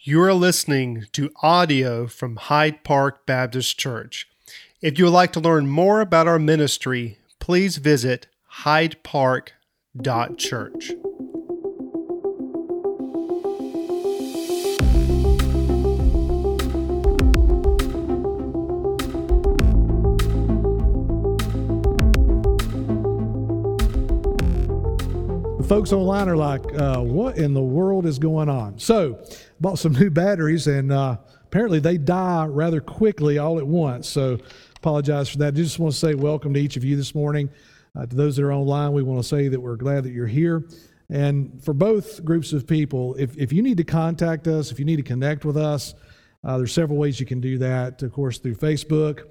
You 0.00 0.22
are 0.22 0.32
listening 0.32 1.06
to 1.14 1.32
audio 1.42 2.06
from 2.06 2.36
Hyde 2.36 2.84
Park 2.84 3.26
Baptist 3.26 3.80
Church. 3.80 4.28
If 4.80 4.96
you 4.96 5.06
would 5.06 5.12
like 5.12 5.32
to 5.32 5.40
learn 5.40 5.66
more 5.66 6.00
about 6.00 6.28
our 6.28 6.38
ministry, 6.38 7.18
please 7.40 7.78
visit 7.78 8.28
hydepark.church. 8.62 10.92
folks 25.68 25.92
online 25.92 26.30
are 26.30 26.36
like, 26.36 26.62
uh, 26.80 26.98
what 26.98 27.36
in 27.36 27.52
the 27.52 27.60
world 27.60 28.06
is 28.06 28.18
going 28.18 28.48
on? 28.48 28.78
So, 28.78 29.22
bought 29.60 29.78
some 29.78 29.92
new 29.92 30.08
batteries, 30.08 30.66
and 30.66 30.90
uh, 30.90 31.18
apparently 31.44 31.78
they 31.78 31.98
die 31.98 32.46
rather 32.46 32.80
quickly 32.80 33.36
all 33.36 33.58
at 33.58 33.66
once. 33.66 34.08
So, 34.08 34.38
apologize 34.76 35.28
for 35.28 35.36
that. 35.38 35.48
I 35.48 35.50
just 35.50 35.78
want 35.78 35.92
to 35.92 35.98
say 35.98 36.14
welcome 36.14 36.54
to 36.54 36.60
each 36.60 36.78
of 36.78 36.84
you 36.84 36.96
this 36.96 37.14
morning. 37.14 37.50
Uh, 37.94 38.06
to 38.06 38.16
those 38.16 38.36
that 38.36 38.44
are 38.44 38.52
online, 38.52 38.92
we 38.92 39.02
want 39.02 39.20
to 39.20 39.28
say 39.28 39.48
that 39.48 39.60
we're 39.60 39.76
glad 39.76 40.04
that 40.04 40.12
you're 40.12 40.26
here. 40.26 40.66
And 41.10 41.62
for 41.62 41.74
both 41.74 42.24
groups 42.24 42.54
of 42.54 42.66
people, 42.66 43.14
if, 43.16 43.36
if 43.36 43.52
you 43.52 43.62
need 43.62 43.76
to 43.76 43.84
contact 43.84 44.46
us, 44.46 44.72
if 44.72 44.78
you 44.78 44.86
need 44.86 44.96
to 44.96 45.02
connect 45.02 45.44
with 45.44 45.58
us, 45.58 45.94
uh, 46.44 46.56
there's 46.56 46.72
several 46.72 46.98
ways 46.98 47.20
you 47.20 47.26
can 47.26 47.40
do 47.40 47.58
that. 47.58 48.02
Of 48.02 48.12
course, 48.12 48.38
through 48.38 48.54
Facebook. 48.54 49.24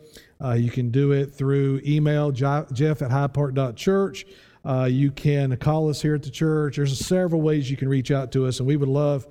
Uh, 0.44 0.54
you 0.54 0.70
can 0.70 0.92
do 0.92 1.14
it 1.14 1.34
through 1.34 1.82
email, 1.84 2.32
jeff 2.32 2.68
at 3.02 3.10
hydepark.church. 3.10 4.26
Uh, 4.68 4.84
you 4.84 5.12
can 5.12 5.56
call 5.56 5.90
us 5.90 6.02
here 6.02 6.16
at 6.16 6.24
the 6.24 6.30
church. 6.30 6.76
There's 6.76 6.98
several 7.00 7.42
ways 7.42 7.72
you 7.72 7.78
can 7.78 7.88
reach 7.88 8.12
out 8.12 8.34
to 8.34 8.46
us, 8.46 8.60
and 8.60 8.68
we 8.68 8.76
would 8.76 8.90
love 8.90 9.26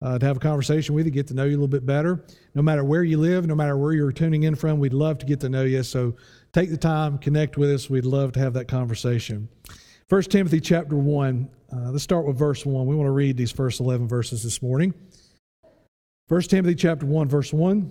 uh, 0.00 0.16
to 0.16 0.24
have 0.24 0.36
a 0.36 0.40
conversation 0.40 0.94
with 0.94 1.06
you, 1.06 1.10
get 1.10 1.26
to 1.26 1.34
know 1.34 1.42
you 1.42 1.50
a 1.50 1.58
little 1.58 1.66
bit 1.66 1.84
better. 1.84 2.22
No 2.54 2.62
matter 2.62 2.84
where 2.84 3.02
you 3.02 3.18
live, 3.18 3.46
no 3.46 3.56
matter 3.56 3.76
where 3.76 3.92
you're 3.92 4.12
tuning 4.12 4.44
in 4.44 4.54
from, 4.54 4.78
we'd 4.78 4.92
love 4.92 5.18
to 5.18 5.26
get 5.26 5.40
to 5.40 5.48
know 5.48 5.64
you. 5.64 5.82
So 5.82 6.14
take 6.52 6.70
the 6.70 6.76
time, 6.76 7.18
connect 7.18 7.56
with 7.56 7.72
us. 7.72 7.90
We'd 7.90 8.04
love 8.04 8.30
to 8.32 8.40
have 8.40 8.52
that 8.52 8.68
conversation. 8.68 9.48
1 10.08 10.22
Timothy 10.22 10.60
chapter 10.60 10.94
1, 10.94 11.48
uh, 11.72 11.76
let's 11.90 12.04
start 12.04 12.24
with 12.24 12.38
verse 12.38 12.64
1. 12.64 12.86
We 12.86 12.94
want 12.94 13.08
to 13.08 13.12
read 13.12 13.36
these 13.36 13.50
first 13.50 13.80
11 13.80 14.06
verses 14.06 14.44
this 14.44 14.62
morning. 14.62 14.94
1 16.28 16.42
Timothy 16.42 16.76
chapter 16.76 17.06
1, 17.06 17.28
verse 17.28 17.52
1. 17.52 17.90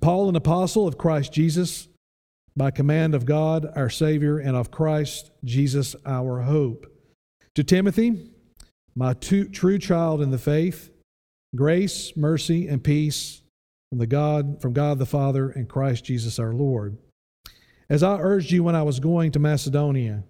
Paul, 0.00 0.30
an 0.30 0.36
apostle 0.36 0.88
of 0.88 0.96
Christ 0.96 1.34
Jesus, 1.34 1.88
by 2.56 2.70
command 2.70 3.14
of 3.14 3.26
God 3.26 3.70
our 3.76 3.90
Savior 3.90 4.38
and 4.38 4.56
of 4.56 4.70
Christ 4.70 5.30
Jesus 5.44 5.96
our 6.04 6.42
hope. 6.42 6.86
To 7.54 7.64
Timothy, 7.64 8.30
my 8.94 9.14
two, 9.14 9.48
true 9.48 9.78
child 9.78 10.20
in 10.20 10.30
the 10.30 10.38
faith, 10.38 10.90
grace, 11.54 12.12
mercy, 12.16 12.68
and 12.68 12.82
peace 12.82 13.42
from 13.90 13.98
the 13.98 14.06
God 14.06 14.60
from 14.60 14.72
God 14.72 14.98
the 14.98 15.06
Father 15.06 15.50
and 15.50 15.68
Christ 15.68 16.04
Jesus 16.04 16.38
our 16.38 16.54
Lord. 16.54 16.96
As 17.90 18.02
I 18.02 18.18
urged 18.18 18.50
you 18.50 18.62
when 18.62 18.74
I 18.74 18.82
was 18.82 19.00
going 19.00 19.32
to 19.32 19.38
Macedonia, 19.38 20.24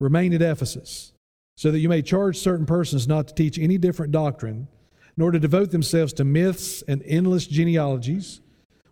remain 0.00 0.32
at 0.32 0.42
Ephesus, 0.42 1.12
so 1.56 1.70
that 1.70 1.78
you 1.78 1.88
may 1.88 2.02
charge 2.02 2.36
certain 2.36 2.66
persons 2.66 3.06
not 3.06 3.28
to 3.28 3.34
teach 3.34 3.56
any 3.56 3.78
different 3.78 4.10
doctrine, 4.10 4.66
nor 5.16 5.30
to 5.30 5.38
devote 5.38 5.70
themselves 5.70 6.12
to 6.14 6.24
myths 6.24 6.82
and 6.82 7.02
endless 7.04 7.46
genealogies, 7.46 8.40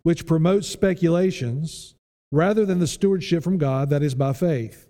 which 0.04 0.26
promote 0.26 0.64
speculations 0.64 1.95
rather 2.36 2.66
than 2.66 2.78
the 2.78 2.86
stewardship 2.86 3.42
from 3.42 3.56
God 3.56 3.88
that 3.88 4.02
is 4.02 4.14
by 4.14 4.34
faith. 4.34 4.88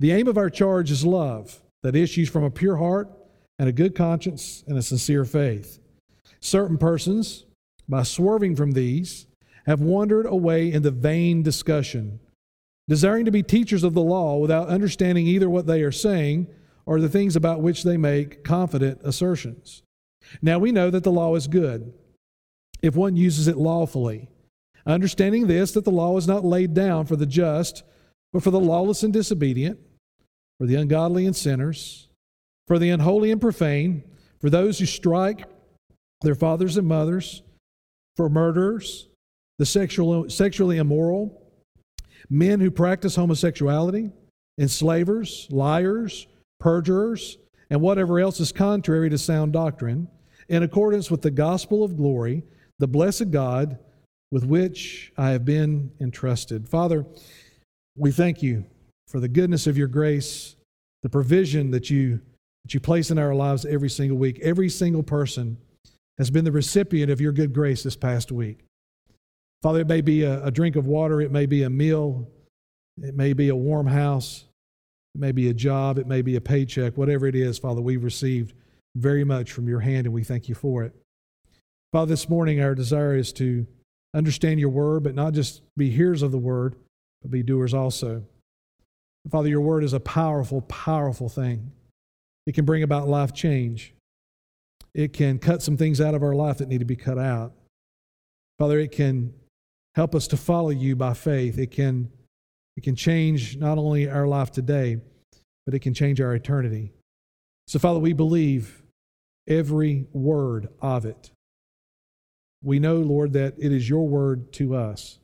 The 0.00 0.12
aim 0.12 0.26
of 0.26 0.38
our 0.38 0.48
charge 0.48 0.90
is 0.90 1.04
love 1.04 1.60
that 1.82 1.94
issues 1.94 2.30
from 2.30 2.42
a 2.42 2.50
pure 2.50 2.76
heart 2.76 3.10
and 3.58 3.68
a 3.68 3.72
good 3.72 3.94
conscience 3.94 4.64
and 4.66 4.78
a 4.78 4.82
sincere 4.82 5.26
faith. 5.26 5.78
Certain 6.40 6.78
persons, 6.78 7.44
by 7.86 8.02
swerving 8.02 8.56
from 8.56 8.72
these, 8.72 9.26
have 9.66 9.82
wandered 9.82 10.24
away 10.24 10.72
into 10.72 10.90
vain 10.90 11.42
discussion, 11.42 12.18
desiring 12.88 13.26
to 13.26 13.30
be 13.30 13.42
teachers 13.42 13.84
of 13.84 13.92
the 13.92 14.02
law 14.02 14.38
without 14.38 14.68
understanding 14.68 15.26
either 15.26 15.50
what 15.50 15.66
they 15.66 15.82
are 15.82 15.92
saying 15.92 16.46
or 16.86 16.98
the 16.98 17.08
things 17.10 17.36
about 17.36 17.60
which 17.60 17.82
they 17.82 17.98
make 17.98 18.42
confident 18.42 19.00
assertions. 19.04 19.82
Now 20.40 20.58
we 20.58 20.72
know 20.72 20.88
that 20.88 21.04
the 21.04 21.12
law 21.12 21.34
is 21.34 21.46
good 21.46 21.92
if 22.80 22.96
one 22.96 23.16
uses 23.16 23.48
it 23.48 23.58
lawfully 23.58 24.30
Understanding 24.86 25.46
this, 25.46 25.72
that 25.72 25.84
the 25.84 25.90
law 25.90 26.16
is 26.16 26.28
not 26.28 26.44
laid 26.44 26.74
down 26.74 27.06
for 27.06 27.16
the 27.16 27.26
just, 27.26 27.82
but 28.32 28.42
for 28.42 28.50
the 28.50 28.60
lawless 28.60 29.02
and 29.02 29.12
disobedient, 29.12 29.78
for 30.58 30.66
the 30.66 30.74
ungodly 30.74 31.26
and 31.26 31.34
sinners, 31.34 32.08
for 32.66 32.78
the 32.78 32.90
unholy 32.90 33.30
and 33.30 33.40
profane, 33.40 34.02
for 34.40 34.50
those 34.50 34.78
who 34.78 34.86
strike 34.86 35.48
their 36.20 36.34
fathers 36.34 36.76
and 36.76 36.86
mothers, 36.86 37.42
for 38.16 38.28
murderers, 38.28 39.08
the 39.58 39.66
sexual, 39.66 40.28
sexually 40.28 40.76
immoral, 40.76 41.40
men 42.28 42.60
who 42.60 42.70
practice 42.70 43.16
homosexuality, 43.16 44.10
enslavers, 44.58 45.48
liars, 45.50 46.26
perjurers, 46.60 47.38
and 47.70 47.80
whatever 47.80 48.18
else 48.20 48.40
is 48.40 48.52
contrary 48.52 49.08
to 49.10 49.18
sound 49.18 49.52
doctrine, 49.52 50.08
in 50.48 50.62
accordance 50.62 51.10
with 51.10 51.22
the 51.22 51.30
gospel 51.30 51.82
of 51.82 51.96
glory, 51.96 52.42
the 52.78 52.88
blessed 52.88 53.30
God 53.30 53.78
with 54.30 54.44
which 54.44 55.12
I 55.16 55.30
have 55.30 55.44
been 55.44 55.92
entrusted. 56.00 56.68
Father, 56.68 57.04
we 57.96 58.10
thank 58.10 58.42
you 58.42 58.64
for 59.08 59.20
the 59.20 59.28
goodness 59.28 59.66
of 59.66 59.78
your 59.78 59.88
grace, 59.88 60.56
the 61.02 61.08
provision 61.08 61.70
that 61.70 61.90
you, 61.90 62.20
that 62.64 62.74
you 62.74 62.80
place 62.80 63.10
in 63.10 63.18
our 63.18 63.34
lives 63.34 63.64
every 63.64 63.90
single 63.90 64.18
week. 64.18 64.40
Every 64.42 64.68
single 64.68 65.02
person 65.02 65.58
has 66.18 66.30
been 66.30 66.44
the 66.44 66.52
recipient 66.52 67.10
of 67.10 67.20
your 67.20 67.32
good 67.32 67.52
grace 67.52 67.82
this 67.82 67.96
past 67.96 68.32
week. 68.32 68.64
Father, 69.62 69.80
it 69.80 69.86
may 69.86 70.00
be 70.00 70.22
a, 70.22 70.44
a 70.44 70.50
drink 70.50 70.76
of 70.76 70.86
water, 70.86 71.20
it 71.20 71.30
may 71.30 71.46
be 71.46 71.62
a 71.62 71.70
meal, 71.70 72.28
it 73.02 73.14
may 73.14 73.32
be 73.32 73.48
a 73.48 73.56
warm 73.56 73.86
house, 73.86 74.44
it 75.14 75.20
may 75.20 75.32
be 75.32 75.48
a 75.48 75.54
job, 75.54 75.98
it 75.98 76.06
may 76.06 76.22
be 76.22 76.36
a 76.36 76.40
paycheck, 76.40 76.96
whatever 76.96 77.26
it 77.26 77.34
is, 77.34 77.58
Father, 77.58 77.80
we've 77.80 78.04
received 78.04 78.54
very 78.96 79.24
much 79.24 79.52
from 79.52 79.68
your 79.68 79.80
hand 79.80 80.06
and 80.06 80.14
we 80.14 80.22
thank 80.22 80.48
you 80.48 80.54
for 80.54 80.84
it. 80.84 80.94
Father, 81.92 82.10
this 82.10 82.28
morning 82.28 82.60
our 82.60 82.74
desire 82.74 83.16
is 83.16 83.32
to 83.34 83.66
understand 84.14 84.60
your 84.60 84.70
word, 84.70 85.02
but 85.02 85.14
not 85.14 85.34
just 85.34 85.62
be 85.76 85.90
hearers 85.90 86.22
of 86.22 86.32
the 86.32 86.38
word, 86.38 86.76
but 87.20 87.30
be 87.30 87.42
doers 87.42 87.74
also. 87.74 88.24
Father, 89.30 89.48
your 89.48 89.60
word 89.60 89.84
is 89.84 89.92
a 89.92 90.00
powerful, 90.00 90.60
powerful 90.62 91.28
thing. 91.28 91.72
It 92.46 92.54
can 92.54 92.64
bring 92.64 92.82
about 92.82 93.08
life 93.08 93.32
change. 93.32 93.94
It 94.94 95.12
can 95.12 95.38
cut 95.38 95.62
some 95.62 95.76
things 95.76 96.00
out 96.00 96.14
of 96.14 96.22
our 96.22 96.34
life 96.34 96.58
that 96.58 96.68
need 96.68 96.78
to 96.78 96.84
be 96.84 96.96
cut 96.96 97.18
out. 97.18 97.52
Father, 98.58 98.78
it 98.78 98.92
can 98.92 99.34
help 99.94 100.14
us 100.14 100.28
to 100.28 100.36
follow 100.36 100.70
you 100.70 100.94
by 100.94 101.14
faith. 101.14 101.58
It 101.58 101.70
can, 101.70 102.10
it 102.76 102.84
can 102.84 102.94
change 102.94 103.56
not 103.56 103.78
only 103.78 104.08
our 104.08 104.26
life 104.26 104.52
today, 104.52 104.98
but 105.64 105.74
it 105.74 105.80
can 105.80 105.94
change 105.94 106.20
our 106.20 106.34
eternity. 106.34 106.92
So, 107.66 107.78
Father, 107.78 107.98
we 107.98 108.12
believe 108.12 108.82
every 109.48 110.06
word 110.12 110.68
of 110.80 111.06
it 111.06 111.30
we 112.64 112.78
know, 112.78 112.96
Lord, 112.96 113.34
that 113.34 113.54
it 113.58 113.72
is 113.72 113.88
your 113.88 114.08
word 114.08 114.52
to 114.54 114.74
us. 114.74 115.18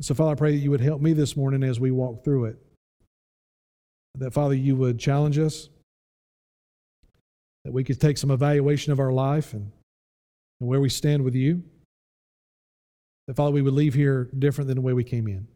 So, 0.00 0.14
Father, 0.14 0.32
I 0.32 0.34
pray 0.36 0.52
that 0.52 0.62
you 0.62 0.70
would 0.70 0.80
help 0.80 1.02
me 1.02 1.12
this 1.12 1.36
morning 1.36 1.62
as 1.62 1.78
we 1.78 1.90
walk 1.90 2.24
through 2.24 2.46
it. 2.46 2.56
That, 4.14 4.32
Father, 4.32 4.54
you 4.54 4.76
would 4.76 4.98
challenge 4.98 5.38
us, 5.38 5.68
that 7.64 7.72
we 7.72 7.84
could 7.84 8.00
take 8.00 8.16
some 8.16 8.30
evaluation 8.30 8.92
of 8.92 9.00
our 9.00 9.12
life 9.12 9.52
and, 9.52 9.70
and 10.60 10.68
where 10.68 10.80
we 10.80 10.88
stand 10.88 11.24
with 11.24 11.34
you. 11.34 11.62
That, 13.26 13.36
Father, 13.36 13.52
we 13.52 13.62
would 13.62 13.74
leave 13.74 13.94
here 13.94 14.30
different 14.38 14.68
than 14.68 14.76
the 14.76 14.82
way 14.82 14.92
we 14.92 15.04
came 15.04 15.26
in. 15.26 15.46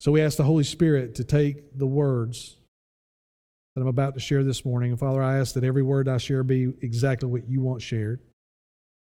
So 0.00 0.12
we 0.12 0.20
ask 0.20 0.36
the 0.36 0.44
Holy 0.44 0.64
Spirit 0.64 1.14
to 1.14 1.24
take 1.24 1.78
the 1.78 1.86
words 1.86 2.56
that 3.74 3.80
I'm 3.80 3.88
about 3.88 4.14
to 4.14 4.20
share 4.20 4.44
this 4.44 4.64
morning. 4.64 4.90
And 4.90 5.00
Father, 5.00 5.22
I 5.22 5.38
ask 5.38 5.54
that 5.54 5.64
every 5.64 5.82
word 5.82 6.08
I 6.08 6.18
share 6.18 6.42
be 6.42 6.72
exactly 6.82 7.28
what 7.28 7.48
you 7.48 7.60
want 7.60 7.80
shared. 7.80 8.20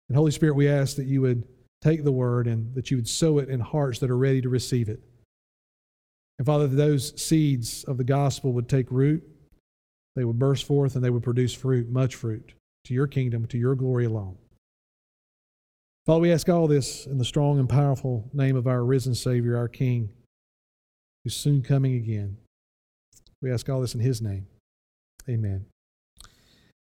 And 0.09 0.17
Holy 0.17 0.31
Spirit, 0.31 0.55
we 0.55 0.67
ask 0.67 0.95
that 0.97 1.05
you 1.05 1.21
would 1.21 1.43
take 1.81 2.03
the 2.03 2.11
word 2.11 2.47
and 2.47 2.73
that 2.75 2.91
you 2.91 2.97
would 2.97 3.07
sow 3.07 3.37
it 3.37 3.49
in 3.49 3.59
hearts 3.59 3.99
that 3.99 4.09
are 4.09 4.17
ready 4.17 4.41
to 4.41 4.49
receive 4.49 4.89
it. 4.89 4.99
And 6.37 6.45
Father, 6.45 6.67
those 6.67 7.19
seeds 7.21 7.83
of 7.83 7.97
the 7.97 8.03
gospel 8.03 8.53
would 8.53 8.67
take 8.67 8.91
root, 8.91 9.23
they 10.15 10.25
would 10.25 10.39
burst 10.39 10.65
forth, 10.65 10.95
and 10.95 11.03
they 11.03 11.09
would 11.09 11.23
produce 11.23 11.53
fruit, 11.53 11.89
much 11.89 12.15
fruit, 12.15 12.53
to 12.85 12.93
your 12.93 13.07
kingdom, 13.07 13.45
to 13.47 13.57
your 13.57 13.75
glory 13.75 14.05
alone. 14.05 14.37
Father, 16.05 16.21
we 16.21 16.31
ask 16.31 16.49
all 16.49 16.67
this 16.67 17.05
in 17.05 17.17
the 17.17 17.25
strong 17.25 17.59
and 17.59 17.69
powerful 17.69 18.29
name 18.33 18.55
of 18.55 18.67
our 18.67 18.83
risen 18.83 19.13
Savior, 19.13 19.55
our 19.55 19.67
King, 19.67 20.09
who's 21.23 21.35
soon 21.35 21.61
coming 21.61 21.95
again. 21.95 22.37
We 23.41 23.51
ask 23.51 23.69
all 23.69 23.81
this 23.81 23.93
in 23.93 23.99
His 23.99 24.21
name. 24.21 24.47
Amen. 25.29 25.65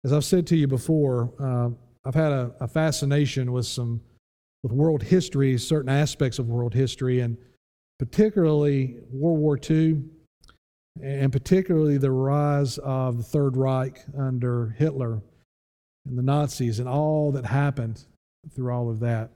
As 0.05 0.13
I've 0.13 0.23
said 0.23 0.47
to 0.47 0.55
you 0.55 0.67
before, 0.67 1.33
uh, 1.39 1.71
I've 2.07 2.15
had 2.15 2.31
a, 2.31 2.53
a 2.61 2.67
fascination 2.69 3.51
with 3.51 3.65
some 3.65 3.99
with 4.63 4.71
world 4.71 5.03
history, 5.03 5.57
certain 5.57 5.89
aspects 5.89 6.39
of 6.39 6.47
world 6.47 6.73
history, 6.73 7.19
and 7.19 7.37
particularly 7.99 8.95
World 9.11 9.39
War 9.39 9.59
II, 9.69 10.03
and 11.03 11.31
particularly 11.33 11.97
the 11.97 12.11
rise 12.11 12.77
of 12.77 13.17
the 13.17 13.23
Third 13.23 13.57
Reich 13.57 13.99
under 14.17 14.69
Hitler. 14.77 15.21
and 16.05 16.17
the 16.17 16.23
Nazis 16.23 16.79
and 16.79 16.87
all 16.87 17.33
that 17.33 17.45
happened 17.45 18.05
through 18.55 18.71
all 18.71 18.89
of 18.89 19.01
that. 19.01 19.31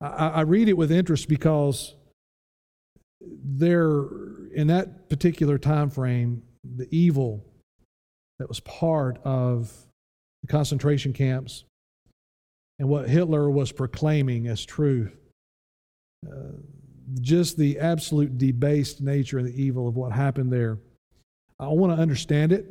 I, 0.00 0.28
I 0.28 0.40
read 0.40 0.70
it 0.70 0.78
with 0.78 0.90
interest 0.90 1.28
because 1.28 1.94
there, 3.20 4.00
in 4.54 4.68
that 4.68 5.10
particular 5.10 5.58
time 5.58 5.90
frame, 5.90 6.42
the 6.64 6.88
evil 6.90 7.44
that 8.38 8.48
was 8.48 8.60
part 8.60 9.18
of 9.24 9.85
the 10.46 10.52
concentration 10.52 11.12
camps 11.12 11.64
and 12.78 12.88
what 12.88 13.08
Hitler 13.08 13.50
was 13.50 13.72
proclaiming 13.72 14.46
as 14.46 14.64
truth. 14.64 15.16
Uh, 16.26 16.52
just 17.20 17.56
the 17.56 17.78
absolute 17.78 18.36
debased 18.36 19.00
nature 19.00 19.38
and 19.38 19.46
the 19.46 19.62
evil 19.62 19.88
of 19.88 19.96
what 19.96 20.12
happened 20.12 20.52
there. 20.52 20.78
I 21.58 21.68
want 21.68 21.96
to 21.96 22.00
understand 22.00 22.52
it, 22.52 22.66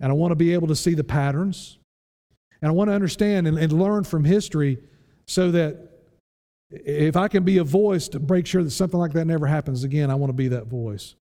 and 0.00 0.12
I 0.12 0.14
want 0.14 0.32
to 0.32 0.36
be 0.36 0.52
able 0.52 0.68
to 0.68 0.76
see 0.76 0.94
the 0.94 1.04
patterns, 1.04 1.78
and 2.60 2.68
I 2.68 2.72
want 2.72 2.88
to 2.88 2.94
understand 2.94 3.48
and, 3.48 3.58
and 3.58 3.72
learn 3.72 4.04
from 4.04 4.24
history 4.24 4.78
so 5.26 5.50
that 5.50 5.90
if 6.70 7.16
I 7.16 7.28
can 7.28 7.42
be 7.42 7.58
a 7.58 7.64
voice 7.64 8.08
to 8.08 8.20
make 8.20 8.46
sure 8.46 8.62
that 8.62 8.70
something 8.70 9.00
like 9.00 9.12
that 9.14 9.26
never 9.26 9.46
happens 9.46 9.82
again, 9.82 10.10
I 10.10 10.14
want 10.14 10.28
to 10.30 10.34
be 10.34 10.48
that 10.48 10.66
voice. 10.66 11.16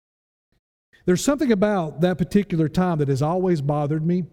There's 1.07 1.25
something 1.25 1.53
about 1.53 2.01
that 2.01 2.19
particular 2.19 2.69
time 2.69 2.99
that 2.99 3.09
has 3.09 3.23
always 3.23 3.61
bothered 3.61 4.05
me, 4.05 4.25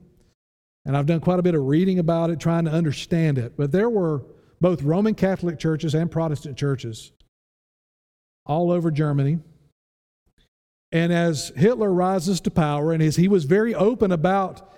and 0.85 0.97
I've 0.97 1.05
done 1.05 1.19
quite 1.19 1.39
a 1.39 1.43
bit 1.43 1.55
of 1.55 1.63
reading 1.63 1.99
about 1.99 2.29
it, 2.29 2.39
trying 2.39 2.65
to 2.65 2.71
understand 2.71 3.37
it. 3.37 3.53
But 3.55 3.71
there 3.71 3.89
were 3.89 4.23
both 4.59 4.81
Roman 4.81 5.15
Catholic 5.15 5.59
churches 5.59 5.93
and 5.93 6.09
Protestant 6.09 6.57
churches 6.57 7.11
all 8.45 8.71
over 8.71 8.91
Germany. 8.91 9.39
And 10.91 11.13
as 11.13 11.51
Hitler 11.55 11.91
rises 11.91 12.41
to 12.41 12.51
power, 12.51 12.91
and 12.91 13.01
as 13.01 13.15
he 13.15 13.27
was 13.27 13.45
very 13.45 13.73
open 13.73 14.11
about 14.11 14.69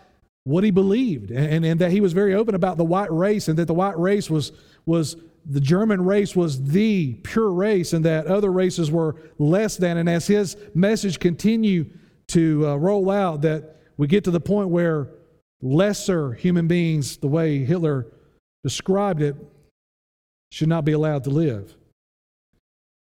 what 0.44 0.64
he 0.64 0.72
believed, 0.72 1.32
and, 1.32 1.66
and 1.66 1.80
that 1.80 1.92
he 1.92 2.02
was 2.02 2.14
very 2.14 2.34
open 2.34 2.54
about 2.54 2.78
the 2.78 2.84
white 2.84 3.12
race, 3.12 3.48
and 3.48 3.58
that 3.58 3.66
the 3.66 3.74
white 3.74 3.98
race 3.98 4.30
was, 4.30 4.52
was 4.86 5.16
the 5.46 5.62
German 5.62 6.04
race 6.04 6.36
was 6.36 6.64
the 6.64 7.14
pure 7.24 7.52
race, 7.52 7.94
and 7.94 8.06
that 8.06 8.28
other 8.28 8.52
races 8.52 8.92
were 8.92 9.16
less 9.40 9.78
than. 9.78 9.98
And 9.98 10.10
as 10.10 10.28
his 10.28 10.56
message 10.74 11.20
continued 11.20 11.98
to 12.28 12.68
uh, 12.68 12.76
roll 12.76 13.10
out, 13.10 13.42
that 13.42 13.78
we 13.98 14.08
get 14.08 14.26
to 14.26 14.32
the 14.32 14.40
point 14.40 14.70
where 14.70 15.10
lesser 15.64 16.34
human 16.34 16.68
beings, 16.68 17.18
the 17.18 17.28
way 17.28 17.64
Hitler 17.64 18.08
described 18.64 19.22
it, 19.22 19.36
should 20.52 20.68
not 20.68 20.86
be 20.86 20.92
allowed 20.92 21.24
to 21.24 21.30
live. 21.30 21.76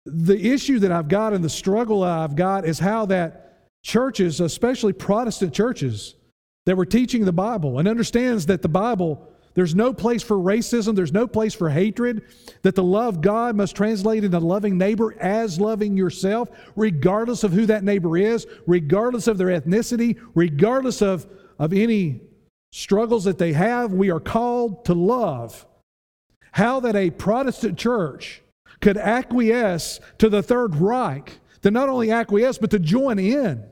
The 0.05 0.51
issue 0.51 0.79
that 0.79 0.91
I've 0.91 1.07
got 1.07 1.33
and 1.33 1.43
the 1.43 1.49
struggle 1.49 2.03
I've 2.03 2.35
got 2.35 2.65
is 2.65 2.79
how 2.79 3.05
that 3.05 3.67
churches, 3.83 4.41
especially 4.41 4.93
Protestant 4.93 5.53
churches, 5.53 6.15
that 6.65 6.75
were 6.75 6.85
teaching 6.85 7.23
the 7.23 7.31
Bible 7.31 7.79
and 7.79 7.87
understands 7.87 8.47
that 8.47 8.61
the 8.61 8.67
Bible, 8.67 9.27
there's 9.53 9.75
no 9.75 9.93
place 9.93 10.23
for 10.23 10.37
racism, 10.37 10.95
there's 10.95 11.13
no 11.13 11.27
place 11.27 11.53
for 11.53 11.69
hatred, 11.69 12.23
that 12.63 12.75
the 12.75 12.83
love 12.83 13.21
God 13.21 13.55
must 13.55 13.75
translate 13.75 14.23
into 14.23 14.39
loving 14.39 14.77
neighbor 14.77 15.15
as 15.19 15.59
loving 15.59 15.95
yourself, 15.95 16.49
regardless 16.75 17.43
of 17.43 17.53
who 17.53 17.67
that 17.67 17.83
neighbor 17.83 18.17
is, 18.17 18.47
regardless 18.65 19.27
of 19.27 19.37
their 19.37 19.47
ethnicity, 19.47 20.19
regardless 20.33 21.01
of, 21.01 21.27
of 21.59 21.73
any 21.73 22.21
struggles 22.71 23.23
that 23.23 23.37
they 23.37 23.53
have, 23.53 23.93
we 23.93 24.11
are 24.11 24.19
called 24.19 24.85
to 24.85 24.93
love. 24.93 25.65
How 26.51 26.79
that 26.79 26.95
a 26.95 27.09
Protestant 27.11 27.77
church 27.77 28.41
could 28.81 28.97
acquiesce 28.97 29.99
to 30.17 30.29
the 30.29 30.41
Third 30.41 30.75
Reich, 30.75 31.39
to 31.61 31.71
not 31.71 31.89
only 31.89 32.11
acquiesce, 32.11 32.57
but 32.57 32.71
to 32.71 32.79
join 32.79 33.19
in 33.19 33.63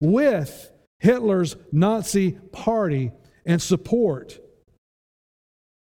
with 0.00 0.70
Hitler's 0.98 1.56
Nazi 1.70 2.32
party 2.52 3.12
and 3.46 3.62
support 3.62 4.38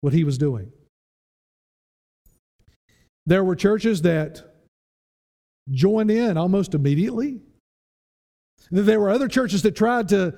what 0.01 0.13
he 0.13 0.23
was 0.23 0.37
doing. 0.37 0.71
There 3.25 3.43
were 3.43 3.55
churches 3.55 4.01
that 4.01 4.41
joined 5.69 6.11
in 6.11 6.37
almost 6.37 6.73
immediately. 6.73 7.39
There 8.71 8.99
were 8.99 9.09
other 9.09 9.27
churches 9.27 9.61
that 9.61 9.75
tried 9.75 10.09
to 10.09 10.35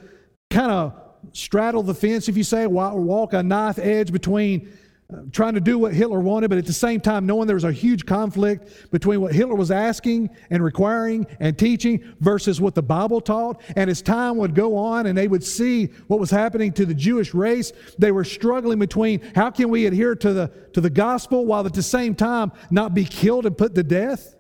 kind 0.50 0.72
of 0.72 1.03
straddle 1.32 1.84
the 1.84 1.94
fence, 1.94 2.28
if 2.28 2.38
you 2.38 2.44
say, 2.44 2.68
walk 2.68 3.34
a 3.34 3.42
knife 3.42 3.80
edge 3.80 4.12
between 4.12 4.72
uh, 5.14 5.18
trying 5.32 5.54
to 5.54 5.60
do 5.60 5.78
what 5.78 5.94
Hitler 5.94 6.20
wanted, 6.20 6.50
but 6.50 6.58
at 6.58 6.66
the 6.66 6.74
same 6.74 7.00
time 7.00 7.26
knowing 7.26 7.46
there 7.46 7.56
was 7.56 7.66
a 7.66 7.72
huge 7.72 8.06
conflict 8.06 8.90
between 8.92 9.22
what 9.22 9.34
Hitler 9.34 9.56
was 9.56 9.70
asking 9.70 10.30
and 10.50 10.64
requiring 10.64 11.28
and 11.40 11.58
teaching 11.58 12.04
versus 12.20 12.62
what 12.62 12.74
the 12.74 12.82
Bible 12.82 13.20
taught. 13.20 13.62
And 13.76 13.90
as 13.90 14.02
time 14.02 14.38
would 14.38 14.56
go 14.56 14.78
on 14.78 15.06
and 15.06 15.18
they 15.18 15.28
would 15.28 15.44
see 15.44 15.88
what 16.08 16.20
was 16.20 16.32
happening 16.32 16.72
to 16.74 16.86
the 16.86 16.94
Jewish 16.94 17.34
race, 17.34 17.74
they 18.00 18.12
were 18.12 18.24
struggling 18.24 18.80
between 18.80 19.22
how 19.36 19.52
can 19.52 19.70
we 19.70 19.86
adhere 19.86 20.16
to 20.16 20.34
the, 20.34 20.52
to 20.74 20.82
the 20.82 20.90
gospel 20.90 21.46
while 21.46 21.66
at 21.66 21.74
the 21.74 21.84
same 21.84 22.16
time 22.16 22.52
not 22.72 22.94
be 22.94 23.04
killed 23.04 23.46
and 23.46 23.58
put 23.58 23.76
to 23.76 23.84
death? 23.84 24.36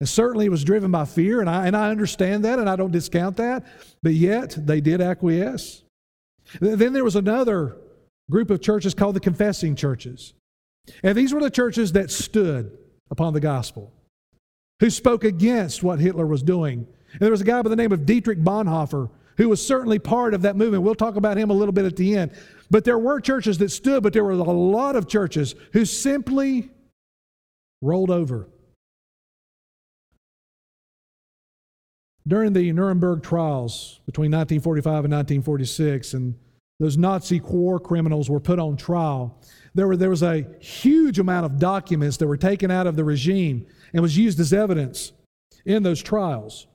And 0.00 0.08
certainly 0.08 0.46
it 0.46 0.50
was 0.50 0.64
driven 0.64 0.90
by 0.90 1.04
fear, 1.04 1.40
and 1.40 1.50
I, 1.50 1.66
and 1.66 1.76
I 1.76 1.90
understand 1.90 2.44
that, 2.44 2.58
and 2.58 2.68
I 2.68 2.76
don't 2.76 2.90
discount 2.90 3.36
that, 3.36 3.66
but 4.02 4.14
yet 4.14 4.56
they 4.58 4.80
did 4.80 5.00
acquiesce. 5.00 5.82
Then 6.60 6.92
there 6.92 7.04
was 7.04 7.16
another 7.16 7.76
group 8.30 8.50
of 8.50 8.62
churches 8.62 8.94
called 8.94 9.14
the 9.14 9.20
confessing 9.20 9.76
churches. 9.76 10.32
And 11.02 11.16
these 11.16 11.34
were 11.34 11.40
the 11.40 11.50
churches 11.50 11.92
that 11.92 12.10
stood 12.10 12.76
upon 13.10 13.34
the 13.34 13.40
gospel, 13.40 13.92
who 14.80 14.88
spoke 14.88 15.24
against 15.24 15.82
what 15.82 16.00
Hitler 16.00 16.26
was 16.26 16.42
doing. 16.42 16.86
And 17.12 17.20
there 17.20 17.30
was 17.30 17.42
a 17.42 17.44
guy 17.44 17.60
by 17.60 17.68
the 17.68 17.76
name 17.76 17.92
of 17.92 18.06
Dietrich 18.06 18.38
Bonhoeffer 18.38 19.10
who 19.36 19.48
was 19.48 19.66
certainly 19.66 19.98
part 19.98 20.34
of 20.34 20.42
that 20.42 20.54
movement. 20.54 20.82
We'll 20.82 20.94
talk 20.94 21.16
about 21.16 21.38
him 21.38 21.48
a 21.48 21.54
little 21.54 21.72
bit 21.72 21.86
at 21.86 21.96
the 21.96 22.14
end. 22.14 22.32
But 22.70 22.84
there 22.84 22.98
were 22.98 23.20
churches 23.20 23.56
that 23.58 23.70
stood, 23.70 24.02
but 24.02 24.12
there 24.12 24.22
were 24.22 24.32
a 24.32 24.36
lot 24.36 24.96
of 24.96 25.08
churches 25.08 25.54
who 25.72 25.86
simply 25.86 26.68
rolled 27.80 28.10
over. 28.10 28.48
During 32.30 32.52
the 32.52 32.70
Nuremberg 32.70 33.24
trials 33.24 33.98
between 34.06 34.30
1945 34.30 35.04
and 35.04 35.12
1946, 35.12 36.14
and 36.14 36.36
those 36.78 36.96
Nazi 36.96 37.40
war 37.40 37.80
criminals 37.80 38.30
were 38.30 38.38
put 38.38 38.60
on 38.60 38.76
trial, 38.76 39.36
there, 39.74 39.88
were, 39.88 39.96
there 39.96 40.10
was 40.10 40.22
a 40.22 40.46
huge 40.60 41.18
amount 41.18 41.44
of 41.44 41.58
documents 41.58 42.18
that 42.18 42.28
were 42.28 42.36
taken 42.36 42.70
out 42.70 42.86
of 42.86 42.94
the 42.94 43.02
regime 43.02 43.66
and 43.92 44.00
was 44.00 44.16
used 44.16 44.38
as 44.38 44.52
evidence 44.52 45.10
in 45.66 45.82
those 45.82 46.00
trials. 46.00 46.68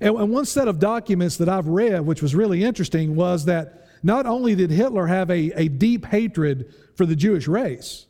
And, 0.00 0.16
and 0.16 0.30
one 0.30 0.46
set 0.46 0.66
of 0.66 0.78
documents 0.78 1.36
that 1.36 1.50
I've 1.50 1.68
read, 1.68 2.00
which 2.00 2.22
was 2.22 2.34
really 2.34 2.64
interesting, 2.64 3.14
was 3.14 3.44
that 3.44 3.86
not 4.02 4.24
only 4.24 4.54
did 4.54 4.70
Hitler 4.70 5.08
have 5.08 5.30
a, 5.30 5.52
a 5.60 5.68
deep 5.68 6.06
hatred 6.06 6.72
for 6.96 7.04
the 7.04 7.16
Jewish 7.16 7.46
race, 7.46 8.06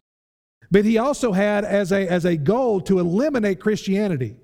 but 0.70 0.84
he 0.84 0.98
also 0.98 1.32
had 1.32 1.64
as 1.64 1.90
a, 1.90 2.06
as 2.06 2.24
a 2.24 2.36
goal 2.36 2.80
to 2.82 3.00
eliminate 3.00 3.58
Christianity, 3.58 4.36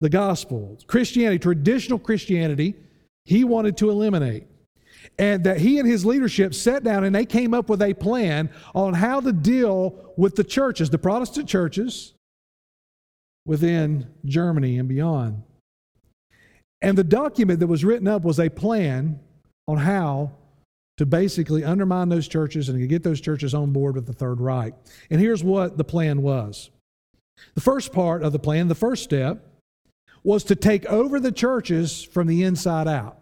the 0.00 0.08
gospel. 0.08 0.78
Christianity, 0.86 1.38
traditional 1.38 1.98
Christianity, 1.98 2.74
he 3.24 3.44
wanted 3.44 3.76
to 3.78 3.90
eliminate 3.90 4.46
and 5.18 5.44
that 5.44 5.58
he 5.58 5.78
and 5.78 5.88
his 5.88 6.04
leadership 6.04 6.54
sat 6.54 6.82
down 6.82 7.04
and 7.04 7.14
they 7.14 7.26
came 7.26 7.54
up 7.54 7.68
with 7.68 7.82
a 7.82 7.94
plan 7.94 8.50
on 8.74 8.94
how 8.94 9.20
to 9.20 9.32
deal 9.32 10.12
with 10.16 10.34
the 10.34 10.44
churches, 10.44 10.90
the 10.90 10.98
Protestant 10.98 11.48
churches 11.48 12.14
within 13.46 14.06
Germany 14.24 14.78
and 14.78 14.88
beyond. 14.88 15.42
And 16.82 16.98
the 16.98 17.04
document 17.04 17.60
that 17.60 17.66
was 17.66 17.84
written 17.84 18.08
up 18.08 18.22
was 18.22 18.40
a 18.40 18.48
plan 18.48 19.20
on 19.68 19.78
how 19.78 20.32
to 20.96 21.06
basically 21.06 21.64
undermine 21.64 22.08
those 22.08 22.28
churches 22.28 22.68
and 22.68 22.88
get 22.88 23.02
those 23.02 23.20
churches 23.20 23.54
on 23.54 23.72
board 23.72 23.96
with 23.96 24.06
the 24.06 24.12
Third 24.12 24.40
Reich. 24.40 24.74
And 25.10 25.20
here's 25.20 25.42
what 25.42 25.76
the 25.76 25.84
plan 25.84 26.22
was 26.22 26.70
the 27.54 27.60
first 27.60 27.92
part 27.92 28.22
of 28.22 28.32
the 28.32 28.38
plan, 28.38 28.68
the 28.68 28.74
first 28.74 29.02
step, 29.02 29.44
was 30.24 30.42
to 30.44 30.56
take 30.56 30.86
over 30.86 31.20
the 31.20 31.30
churches 31.30 32.02
from 32.02 32.26
the 32.26 32.42
inside 32.42 32.88
out. 32.88 33.18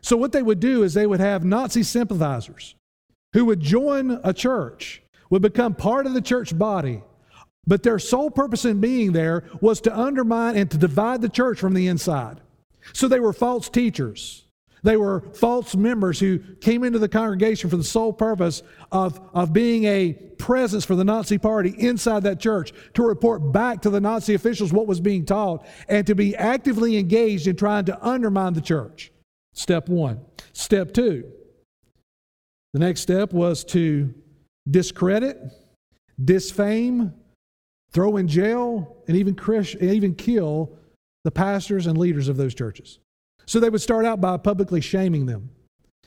So, 0.00 0.16
what 0.16 0.32
they 0.32 0.42
would 0.42 0.60
do 0.60 0.82
is 0.82 0.94
they 0.94 1.06
would 1.06 1.20
have 1.20 1.44
Nazi 1.44 1.82
sympathizers 1.82 2.74
who 3.34 3.44
would 3.44 3.60
join 3.60 4.18
a 4.24 4.32
church, 4.32 5.02
would 5.28 5.42
become 5.42 5.74
part 5.74 6.06
of 6.06 6.14
the 6.14 6.22
church 6.22 6.56
body, 6.56 7.02
but 7.66 7.82
their 7.82 7.98
sole 7.98 8.30
purpose 8.30 8.64
in 8.64 8.80
being 8.80 9.12
there 9.12 9.44
was 9.60 9.80
to 9.82 9.96
undermine 9.96 10.56
and 10.56 10.70
to 10.70 10.78
divide 10.78 11.20
the 11.20 11.28
church 11.28 11.60
from 11.60 11.74
the 11.74 11.88
inside. 11.88 12.40
So, 12.94 13.08
they 13.08 13.20
were 13.20 13.34
false 13.34 13.68
teachers. 13.68 14.46
They 14.82 14.96
were 14.96 15.20
false 15.34 15.76
members 15.76 16.18
who 16.18 16.38
came 16.60 16.84
into 16.84 16.98
the 16.98 17.08
congregation 17.08 17.68
for 17.70 17.76
the 17.76 17.84
sole 17.84 18.12
purpose 18.12 18.62
of, 18.90 19.20
of 19.34 19.52
being 19.52 19.84
a 19.84 20.12
presence 20.38 20.84
for 20.84 20.96
the 20.96 21.04
Nazi 21.04 21.38
party 21.38 21.74
inside 21.76 22.22
that 22.22 22.40
church, 22.40 22.72
to 22.94 23.02
report 23.02 23.52
back 23.52 23.82
to 23.82 23.90
the 23.90 24.00
Nazi 24.00 24.34
officials 24.34 24.72
what 24.72 24.86
was 24.86 25.00
being 25.00 25.26
taught, 25.26 25.66
and 25.88 26.06
to 26.06 26.14
be 26.14 26.34
actively 26.34 26.96
engaged 26.96 27.46
in 27.46 27.56
trying 27.56 27.84
to 27.86 28.06
undermine 28.06 28.54
the 28.54 28.60
church. 28.60 29.12
Step 29.52 29.88
one. 29.88 30.20
Step 30.52 30.92
two. 30.92 31.30
The 32.72 32.78
next 32.78 33.00
step 33.00 33.32
was 33.32 33.64
to 33.64 34.14
discredit, 34.70 35.38
disfame, 36.22 37.12
throw 37.92 38.16
in 38.16 38.28
jail, 38.28 38.96
and 39.08 39.16
even, 39.16 39.36
even 39.80 40.14
kill 40.14 40.78
the 41.24 41.30
pastors 41.30 41.86
and 41.86 41.98
leaders 41.98 42.28
of 42.28 42.36
those 42.36 42.54
churches. 42.54 43.00
So 43.46 43.60
they 43.60 43.70
would 43.70 43.80
start 43.80 44.04
out 44.04 44.20
by 44.20 44.36
publicly 44.36 44.80
shaming 44.80 45.26
them, 45.26 45.50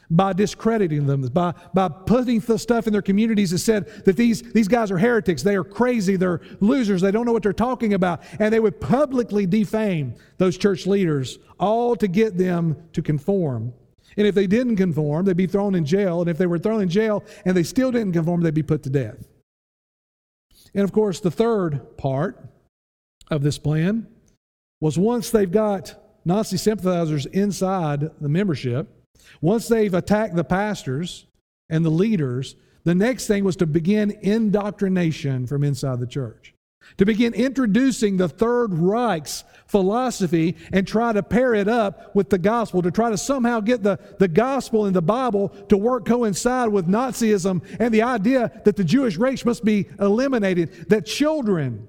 by 0.10 0.34
discrediting 0.34 1.08
them, 1.08 1.22
by, 1.28 1.54
by 1.74 1.90
putting 1.90 2.40
the 2.40 2.58
stuff 2.58 2.88
in 2.88 2.94
their 2.94 3.02
communities 3.02 3.52
that 3.52 3.60
said 3.60 3.88
that 4.06 4.16
these, 4.16 4.42
these 4.54 4.68
guys 4.68 4.92
are 4.92 4.98
heretics, 4.98 5.44
they 5.44 5.56
are 5.56 5.64
crazy, 5.64 6.16
they're 6.16 6.42
losers, 6.60 7.02
they 7.02 7.12
don't 7.12 7.26
know 7.26 7.34
what 7.34 7.44
they're 7.44 7.54
talking 7.54 7.94
about. 7.94 8.22
And 8.40 8.54
they 8.54 8.60
would 8.60 8.80
publicly 8.80 9.46
defame 9.46 10.16
those 10.38 10.58
church 10.58 10.88
leaders, 10.88 11.40
all 11.60 11.96
to 11.98 12.08
get 12.08 12.38
them 12.38 12.78
to 12.94 13.02
conform. 13.02 13.74
And 14.16 14.28
if 14.28 14.36
they 14.36 14.48
didn't 14.48 14.76
conform, 14.76 15.26
they'd 15.26 15.36
be 15.36 15.48
thrown 15.48 15.76
in 15.76 15.86
jail. 15.86 16.22
And 16.22 16.30
if 16.30 16.38
they 16.38 16.46
were 16.46 16.60
thrown 16.60 16.82
in 16.82 16.90
jail 16.90 17.24
and 17.46 17.58
they 17.58 17.64
still 17.64 17.92
didn't 17.92 18.14
conform, 18.14 18.42
they'd 18.42 18.54
be 18.54 18.64
put 18.64 18.84
to 18.84 18.90
death. 18.90 19.28
And 20.74 20.84
of 20.84 20.92
course, 20.92 21.20
the 21.20 21.32
third 21.32 21.98
part 21.98 22.50
of 23.30 23.42
this 23.42 23.58
plan 23.58 24.08
was 24.80 24.98
once 24.98 25.30
they've 25.30 25.52
got 25.52 25.96
Nazi 26.26 26.58
sympathizers 26.58 27.26
inside 27.28 28.10
the 28.22 28.30
membership, 28.30 28.88
once 29.42 29.68
they've 29.68 29.94
attacked 29.94 30.36
the 30.36 30.44
pastors 30.44 31.26
and 31.70 31.84
the 31.84 31.90
leaders, 31.90 32.56
the 32.84 32.96
next 32.96 33.28
thing 33.28 33.44
was 33.44 33.56
to 33.58 33.66
begin 33.66 34.12
indoctrination 34.22 35.48
from 35.48 35.64
inside 35.64 36.00
the 36.00 36.08
church. 36.08 36.54
To 36.98 37.06
begin 37.06 37.34
introducing 37.34 38.18
the 38.18 38.28
Third 38.28 38.74
Reich's 38.74 39.46
philosophy 39.68 40.58
and 40.74 40.86
try 40.86 41.14
to 41.14 41.24
pair 41.24 41.54
it 41.54 41.70
up 41.70 42.14
with 42.14 42.30
the 42.30 42.38
gospel, 42.38 42.82
to 42.82 42.92
try 42.92 43.10
to 43.10 43.18
somehow 43.18 43.62
get 43.62 43.84
the, 43.84 43.98
the 44.20 44.28
gospel 44.28 44.86
and 44.86 44.96
the 44.96 45.02
Bible 45.02 45.50
to 45.70 45.78
work 45.78 46.06
coincide 46.06 46.70
with 46.70 46.88
Nazism 46.88 47.64
and 47.80 47.94
the 47.94 48.02
idea 48.02 48.62
that 48.66 48.76
the 48.76 48.84
Jewish 48.84 49.18
race 49.18 49.46
must 49.46 49.64
be 49.64 49.88
eliminated, 50.00 50.90
that 50.90 51.06
children 51.06 51.88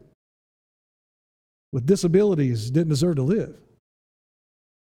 with 1.73 1.87
disabilities 1.87 2.71
didn't 2.71 2.91
deserve 2.91 3.17
to 3.17 3.23
live. 3.23 3.57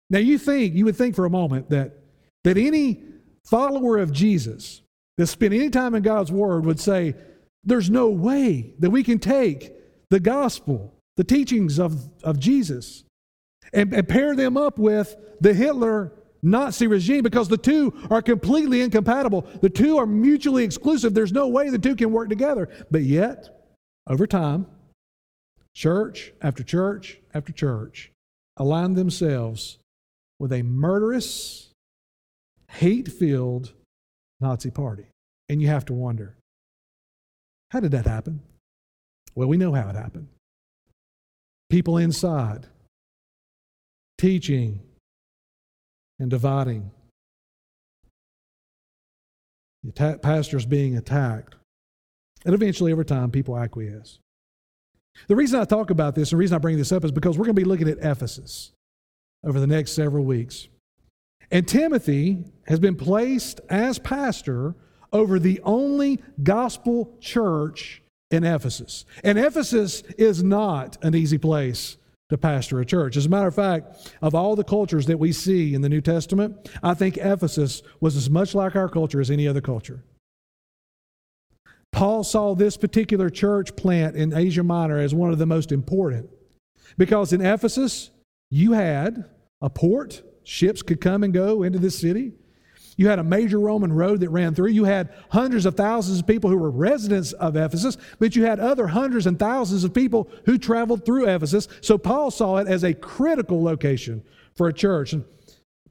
Now 0.10 0.20
you 0.20 0.38
think, 0.38 0.76
you 0.76 0.86
would 0.86 0.96
think 0.96 1.16
for 1.16 1.26
a 1.26 1.30
moment 1.30 1.70
that, 1.70 1.98
that 2.44 2.58
any 2.58 3.04
follower 3.46 3.98
of 3.98 4.12
Jesus 4.12 4.82
that 5.18 5.28
spent 5.28 5.54
any 5.54 5.70
time 5.70 5.96
in 5.96 6.04
God's 6.04 6.32
Word 6.32 6.66
would 6.66 6.80
say, 6.80 7.16
there's 7.64 7.90
no 7.90 8.10
way 8.10 8.74
that 8.80 8.92
we 8.92 9.04
can 9.04 9.18
take 9.18 9.72
the 10.10 10.20
gospel, 10.20 10.94
the 11.18 11.24
teachings 11.24 11.80
of, 11.80 12.08
of 12.24 12.40
Jesus, 12.40 13.04
and, 13.74 13.94
and 13.94 14.08
pair 14.08 14.36
them 14.36 14.58
up 14.58 14.78
with 14.78 15.16
the 15.42 15.54
Hitler 15.54 16.14
Nazi 16.44 16.86
regime 16.86 17.24
because 17.24 17.48
the 17.48 17.58
two 17.58 17.94
are 18.12 18.22
completely 18.22 18.82
incompatible. 18.82 19.48
The 19.62 19.70
two 19.70 19.98
are 19.98 20.06
mutually 20.06 20.64
exclusive. 20.64 21.16
There's 21.16 21.32
no 21.32 21.48
way 21.48 21.70
the 21.70 21.80
two 21.80 21.96
can 21.96 22.12
work 22.12 22.30
together. 22.30 22.70
But 22.92 23.02
yet, 23.02 23.50
over 24.08 24.28
time, 24.28 24.68
church 25.74 26.32
after 26.42 26.64
church 26.64 27.18
after 27.34 27.52
church 27.52 28.12
aligned 28.58 28.96
themselves 28.96 29.80
with 30.40 30.52
a 30.52 30.62
murderous, 30.64 31.70
hate 32.70 33.12
filled 33.12 33.74
Nazi 34.40 34.72
party. 34.72 35.06
And 35.48 35.62
you 35.62 35.68
have 35.68 35.86
to 35.86 35.94
wonder 35.94 36.36
how 37.70 37.80
did 37.80 37.92
that 37.92 38.06
happen? 38.06 38.42
Well, 39.36 39.48
we 39.48 39.58
know 39.58 39.74
how 39.74 39.90
it 39.90 39.96
happened. 39.96 40.28
People 41.70 41.98
inside 41.98 42.68
teaching 44.18 44.80
and 46.20 46.30
dividing, 46.30 46.92
the 49.84 50.20
pastors 50.22 50.66
being 50.66 50.98
attacked, 50.98 51.56
and 52.46 52.54
eventually, 52.54 52.94
over 52.94 53.04
time, 53.04 53.32
people 53.32 53.58
acquiesce. 53.58 54.20
The 55.28 55.36
reason 55.36 55.60
I 55.60 55.66
talk 55.66 55.90
about 55.90 56.16
this, 56.16 56.30
the 56.30 56.38
reason 56.38 56.56
I 56.56 56.60
bring 56.60 56.78
this 56.78 56.92
up 56.92 57.04
is 57.04 57.12
because 57.12 57.38
we're 57.38 57.46
going 57.46 57.56
to 57.56 57.62
be 57.62 57.68
looking 57.68 57.90
at 57.90 57.98
Ephesus 58.00 58.72
over 59.46 59.60
the 59.60 59.68
next 59.68 59.92
several 59.92 60.26
weeks. 60.26 60.68
And 61.52 61.68
Timothy 61.68 62.44
has 62.68 62.80
been 62.80 62.96
placed 62.96 63.62
as 63.70 64.00
pastor 64.00 64.76
over 65.14 65.40
the 65.40 65.62
only 65.64 66.22
gospel 66.44 67.16
church 67.22 68.02
in 68.32 68.44
Ephesus. 68.44 69.06
And 69.24 69.38
Ephesus 69.38 70.02
is 70.18 70.44
not 70.44 70.98
an 71.04 71.16
easy 71.16 71.38
place 71.38 71.98
to 72.30 72.38
pastor 72.38 72.80
a 72.80 72.86
church. 72.86 73.16
As 73.16 73.28
a 73.28 73.30
matter 73.30 73.48
of 73.48 73.56
fact, 73.56 74.12
of 74.22 74.34
all 74.34 74.56
the 74.56 74.64
cultures 74.64 75.06
that 75.06 75.20
we 75.20 75.32
see 75.32 75.76
in 75.76 75.82
the 75.82 75.90
New 75.90 76.02
Testament, 76.02 76.70
I 76.82 76.96
think 76.96 77.18
Ephesus 77.18 77.84
was 78.02 78.18
as 78.18 78.30
much 78.30 78.56
like 78.56 78.76
our 78.76 78.90
culture 78.90 79.22
as 79.22 79.30
any 79.30 79.48
other 79.48 79.62
culture. 79.62 80.04
Paul 81.92 82.24
saw 82.24 82.56
this 82.56 82.76
particular 82.76 83.30
church 83.30 83.76
plant 83.76 84.16
in 84.16 84.34
Asia 84.34 84.64
Minor 84.64 84.98
as 84.98 85.14
one 85.14 85.32
of 85.32 85.38
the 85.38 85.46
most 85.46 85.72
important 85.72 86.30
because 86.98 87.32
in 87.32 87.46
Ephesus, 87.46 88.10
you 88.50 88.74
had 88.74 89.30
a 89.62 89.70
port, 89.70 90.22
ships 90.44 90.82
could 90.82 91.02
come 91.02 91.24
and 91.24 91.34
go 91.34 91.64
into 91.64 91.80
this 91.80 91.98
city. 92.00 92.34
You 92.98 93.10
had 93.10 93.20
a 93.20 93.24
major 93.24 93.60
Roman 93.60 93.92
road 93.92 94.22
that 94.22 94.30
ran 94.30 94.56
through. 94.56 94.70
You 94.70 94.86
had 94.86 95.14
hundreds 95.30 95.66
of 95.66 95.76
thousands 95.76 96.20
of 96.20 96.28
people 96.28 96.50
who 96.50 96.58
were 96.58 96.72
residents 96.72 97.34
of 97.34 97.58
Ephesus, 97.58 97.98
but 98.20 98.36
you 98.36 98.46
had 98.46 98.60
other 98.60 98.88
hundreds 98.88 99.28
and 99.28 99.38
thousands 99.38 99.84
of 99.84 99.94
people 99.94 100.30
who 100.46 100.58
traveled 100.58 101.06
through 101.06 101.28
Ephesus. 101.28 101.68
So 101.82 101.98
Paul 101.98 102.32
saw 102.32 102.58
it 102.58 102.68
as 102.68 102.84
a 102.84 102.94
critical 102.94 103.62
location 103.62 104.24
for 104.56 104.68
a 104.68 104.74
church. 104.74 105.12
And 105.12 105.26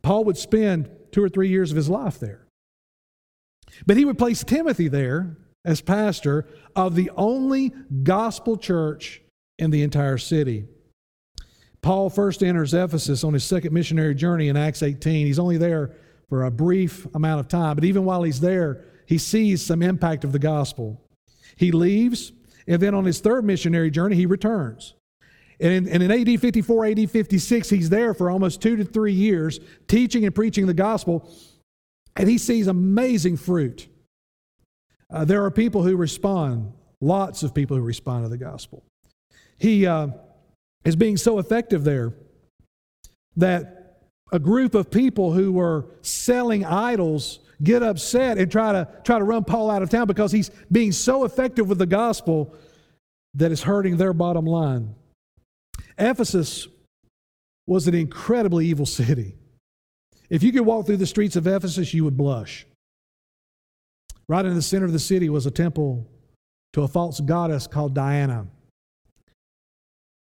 Paul 0.01 0.25
would 0.25 0.39
spend 0.39 0.91
two 1.13 1.23
or 1.23 1.29
three 1.29 1.49
years 1.49 1.71
of 1.71 1.77
his 1.77 1.91
life 1.91 2.19
there. 2.19 2.47
But 3.87 3.97
he 3.97 4.05
would 4.05 4.19
place 4.19 4.43
Timothy 4.43 4.89
there 4.89 5.37
as 5.65 5.81
pastor 5.81 6.47
of 6.75 6.95
the 6.95 7.11
only 7.17 7.73
gospel 8.03 8.57
church 8.57 9.21
in 9.59 9.71
the 9.71 9.83
entire 9.83 10.19
city. 10.19 10.67
Paul 11.85 12.09
first 12.09 12.43
enters 12.43 12.73
Ephesus 12.73 13.25
on 13.25 13.35
his 13.35 13.45
second 13.45 13.75
missionary 13.75 14.15
journey 14.15 14.49
in 14.49 14.57
Acts 14.57 14.83
18. 14.83 15.27
He's 15.27 15.39
only 15.39 15.59
there 15.59 15.91
for 16.31 16.45
a 16.45 16.51
brief 16.51 17.07
amount 17.15 17.41
of 17.41 17.49
time, 17.49 17.75
but 17.75 17.85
even 17.85 18.07
while 18.07 18.23
he's 18.23 18.41
there, 18.41 18.83
he 19.05 19.19
sees 19.19 19.61
some 19.61 19.83
impact 19.83 20.25
of 20.25 20.33
the 20.33 20.39
gospel. 20.39 20.99
He 21.57 21.73
leaves, 21.73 22.33
and 22.67 22.81
then 22.81 22.95
on 22.95 23.05
his 23.05 23.21
third 23.21 23.45
missionary 23.45 23.91
journey, 23.91 24.17
he 24.17 24.25
returns. 24.25 24.95
And 25.61 25.87
in, 25.87 25.89
and 25.89 26.03
in 26.03 26.11
AD 26.11 26.41
54, 26.41 26.87
AD 26.87 27.11
56, 27.11 27.69
he's 27.69 27.91
there 27.91 28.15
for 28.15 28.31
almost 28.31 28.63
two 28.63 28.77
to 28.77 28.85
three 28.85 29.13
years 29.13 29.61
teaching 29.87 30.25
and 30.25 30.35
preaching 30.35 30.67
the 30.67 30.73
gospel, 30.73 31.31
and 32.17 32.31
he 32.31 32.39
sees 32.39 32.67
amazing 32.67 33.37
fruit. 33.37 33.89
Uh, 35.11 35.27
there 35.27 35.45
are 35.45 35.51
people 35.51 35.83
who 35.83 35.97
respond, 35.97 36.73
lots 37.03 37.43
of 37.43 37.55
people 37.55 37.77
who 37.77 37.83
respond 37.83 38.25
to 38.25 38.31
the 38.31 38.39
gospel. 38.39 38.83
He, 39.59 39.87
uh, 39.87 40.09
is 40.85 40.97
being 40.97 41.17
so 41.17 41.39
effective 41.39 41.85
there 41.85 42.13
that 43.37 44.01
a 44.33 44.39
group 44.39 44.75
of 44.75 44.91
people 44.91 45.33
who 45.33 45.53
were 45.53 45.87
selling 46.03 46.65
idols 46.65 47.41
get 47.63 47.83
upset 47.83 48.39
and 48.39 48.51
try 48.51 48.73
to 48.73 48.89
try 49.05 49.19
to 49.19 49.25
run 49.25 49.45
Paul 49.45 49.71
out 49.71 49.83
of 49.83 49.91
town 49.91 50.07
because 50.07 50.33
he's 50.33 50.51
being 50.71 50.93
so 50.93 51.25
effective 51.25 51.69
with 51.69 51.79
the 51.79 51.87
gospel 51.87 52.55
that 53.35 53.53
it's 53.53 53.63
hurting 53.63 53.97
their 53.97 54.13
bottom 54.13 54.45
line. 54.45 54.95
Ephesus 55.99 56.69
was 57.67 57.89
an 57.89 57.95
incredibly 57.95 58.67
evil 58.67 58.87
city. 58.87 59.35
If 60.29 60.43
you 60.43 60.53
could 60.53 60.63
walk 60.63 60.87
through 60.87 60.99
the 60.99 61.07
streets 61.07 61.37
of 61.37 61.47
Ephesus, 61.47 61.95
you 61.95 62.05
would 62.05 62.17
blush. 62.17 62.67
Right 64.29 64.45
in 64.45 64.55
the 64.55 64.63
center 64.63 64.87
of 64.87 64.93
the 64.93 64.99
city 64.99 65.29
was 65.29 65.47
a 65.47 65.51
temple 65.51 66.09
to 66.73 66.83
a 66.83 66.89
false 66.89 67.21
goddess 67.21 67.67
called 67.67 67.95
Diana. 67.95 68.47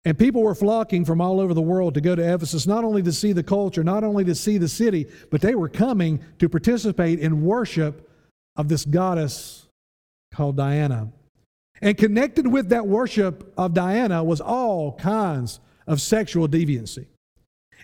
And 0.08 0.18
people 0.18 0.42
were 0.42 0.54
flocking 0.54 1.04
from 1.04 1.20
all 1.20 1.38
over 1.38 1.52
the 1.52 1.60
world 1.60 1.92
to 1.92 2.00
go 2.00 2.16
to 2.16 2.34
Ephesus, 2.34 2.66
not 2.66 2.82
only 2.82 3.02
to 3.02 3.12
see 3.12 3.34
the 3.34 3.42
culture, 3.42 3.84
not 3.84 4.04
only 4.04 4.24
to 4.24 4.34
see 4.34 4.56
the 4.56 4.66
city, 4.66 5.06
but 5.30 5.42
they 5.42 5.54
were 5.54 5.68
coming 5.68 6.24
to 6.38 6.48
participate 6.48 7.18
in 7.18 7.44
worship 7.44 8.10
of 8.56 8.68
this 8.68 8.86
goddess 8.86 9.66
called 10.32 10.56
Diana. 10.56 11.12
And 11.82 11.94
connected 11.94 12.46
with 12.46 12.70
that 12.70 12.86
worship 12.86 13.52
of 13.58 13.74
Diana 13.74 14.24
was 14.24 14.40
all 14.40 14.92
kinds 14.92 15.60
of 15.86 16.00
sexual 16.00 16.48
deviancy. 16.48 17.04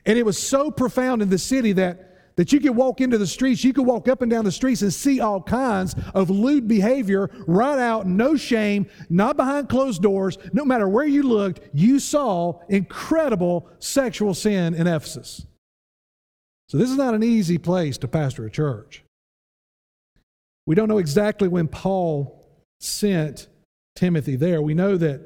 And 0.06 0.16
it 0.16 0.24
was 0.24 0.38
so 0.38 0.70
profound 0.70 1.20
in 1.20 1.28
the 1.28 1.36
city 1.36 1.72
that 1.72 2.13
that 2.36 2.52
you 2.52 2.60
could 2.60 2.74
walk 2.74 3.00
into 3.00 3.18
the 3.18 3.26
streets, 3.26 3.62
you 3.62 3.72
could 3.72 3.86
walk 3.86 4.08
up 4.08 4.22
and 4.22 4.30
down 4.30 4.44
the 4.44 4.52
streets 4.52 4.82
and 4.82 4.92
see 4.92 5.20
all 5.20 5.40
kinds 5.40 5.94
of 6.14 6.30
lewd 6.30 6.66
behavior 6.66 7.30
right 7.46 7.78
out, 7.78 8.06
no 8.06 8.36
shame, 8.36 8.86
not 9.08 9.36
behind 9.36 9.68
closed 9.68 10.02
doors. 10.02 10.36
No 10.52 10.64
matter 10.64 10.88
where 10.88 11.06
you 11.06 11.22
looked, 11.22 11.60
you 11.72 11.98
saw 11.98 12.60
incredible 12.68 13.68
sexual 13.78 14.34
sin 14.34 14.74
in 14.74 14.86
Ephesus. 14.86 15.46
So, 16.68 16.78
this 16.78 16.90
is 16.90 16.96
not 16.96 17.14
an 17.14 17.22
easy 17.22 17.58
place 17.58 17.98
to 17.98 18.08
pastor 18.08 18.46
a 18.46 18.50
church. 18.50 19.04
We 20.66 20.74
don't 20.74 20.88
know 20.88 20.98
exactly 20.98 21.46
when 21.46 21.68
Paul 21.68 22.42
sent 22.80 23.48
Timothy 23.94 24.36
there. 24.36 24.62
We 24.62 24.74
know 24.74 24.96
that 24.96 25.20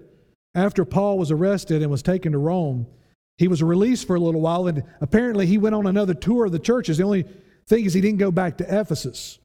after 0.55 0.85
Paul 0.85 1.19
was 1.19 1.31
arrested 1.31 1.81
and 1.81 1.91
was 1.91 2.03
taken 2.03 2.33
to 2.33 2.39
Rome, 2.39 2.87
he 3.39 3.49
was 3.49 3.63
released 3.63 4.07
for 4.07 4.17
a 4.17 4.21
little 4.21 4.41
while, 4.41 4.67
and 4.67 4.83
apparently 5.01 5.47
he 5.47 5.59
went 5.59 5.75
on 5.75 5.87
another 5.87 6.13
tour 6.13 6.47
of 6.47 6.53
the 6.53 6.59
churches. 6.59 6.99
The 6.99 7.05
only 7.05 7.25
thing 7.67 7.85
is, 7.85 7.95
he 7.95 8.01
didn't 8.01 8.19
go 8.19 8.33
back 8.33 8.59
to 8.59 8.65
Ephesus. 8.65 9.39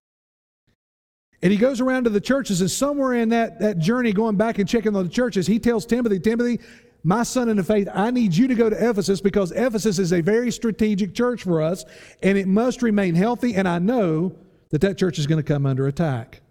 And 1.44 1.52
he 1.52 1.58
goes 1.58 1.80
around 1.80 2.06
to 2.06 2.10
the 2.10 2.22
churches, 2.22 2.60
and 2.62 2.72
somewhere 2.72 3.14
in 3.14 3.30
that, 3.30 3.60
that 3.60 3.78
journey, 3.78 4.12
going 4.12 4.36
back 4.36 4.58
and 4.58 4.68
checking 4.68 4.96
on 4.96 5.04
the 5.04 5.10
churches, 5.10 5.46
he 5.46 5.60
tells 5.60 5.86
Timothy, 5.86 6.20
Timothy, 6.20 6.60
my 7.04 7.22
son 7.24 7.50
in 7.50 7.58
the 7.58 7.64
faith, 7.64 7.88
I 7.94 8.12
need 8.12 8.34
you 8.34 8.48
to 8.48 8.56
go 8.56 8.70
to 8.70 8.90
Ephesus 8.90 9.22
because 9.22 9.52
Ephesus 9.52 10.00
is 10.00 10.14
a 10.14 10.22
very 10.22 10.52
strategic 10.52 11.14
church 11.14 11.44
for 11.44 11.62
us, 11.62 11.86
and 12.24 12.38
it 12.38 12.48
must 12.48 12.82
remain 12.82 13.14
healthy. 13.14 13.56
And 13.56 13.68
I 13.68 13.78
know 13.78 14.34
that 14.70 14.82
that 14.82 14.98
church 14.98 15.20
is 15.20 15.28
going 15.28 15.44
to 15.44 15.48
come 15.48 15.66
under 15.66 15.86
attack. 15.86 16.42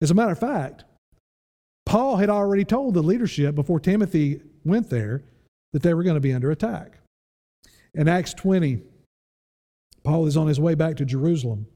As 0.00 0.10
a 0.10 0.14
matter 0.14 0.32
of 0.32 0.38
fact, 0.38 0.84
Paul 1.84 2.16
had 2.16 2.30
already 2.30 2.64
told 2.64 2.94
the 2.94 3.02
leadership 3.02 3.54
before 3.54 3.80
Timothy 3.80 4.40
went 4.64 4.88
there 4.90 5.24
that 5.76 5.82
they 5.82 5.92
were 5.92 6.02
going 6.02 6.14
to 6.14 6.20
be 6.22 6.32
under 6.32 6.50
attack. 6.50 7.00
In 7.92 8.08
Acts 8.08 8.32
20, 8.32 8.80
Paul 10.04 10.26
is 10.26 10.34
on 10.34 10.46
his 10.46 10.58
way 10.58 10.74
back 10.74 10.96
to 10.96 11.04
Jerusalem. 11.04 11.66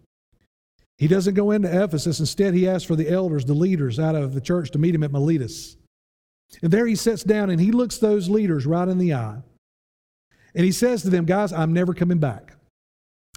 He 0.96 1.06
doesn't 1.06 1.34
go 1.34 1.50
into 1.50 1.68
Ephesus. 1.68 2.18
Instead, 2.18 2.54
he 2.54 2.66
asks 2.66 2.86
for 2.86 2.96
the 2.96 3.10
elders, 3.10 3.44
the 3.44 3.52
leaders 3.52 4.00
out 4.00 4.14
of 4.14 4.32
the 4.32 4.40
church 4.40 4.70
to 4.70 4.78
meet 4.78 4.94
him 4.94 5.02
at 5.02 5.12
Miletus. 5.12 5.76
And 6.62 6.72
there 6.72 6.86
he 6.86 6.94
sits 6.94 7.22
down 7.22 7.50
and 7.50 7.60
he 7.60 7.72
looks 7.72 7.98
those 7.98 8.30
leaders 8.30 8.64
right 8.64 8.88
in 8.88 8.96
the 8.96 9.12
eye. 9.12 9.42
And 10.54 10.64
he 10.64 10.72
says 10.72 11.02
to 11.02 11.10
them, 11.10 11.26
Guys, 11.26 11.52
I'm 11.52 11.74
never 11.74 11.92
coming 11.92 12.18
back. 12.18 12.54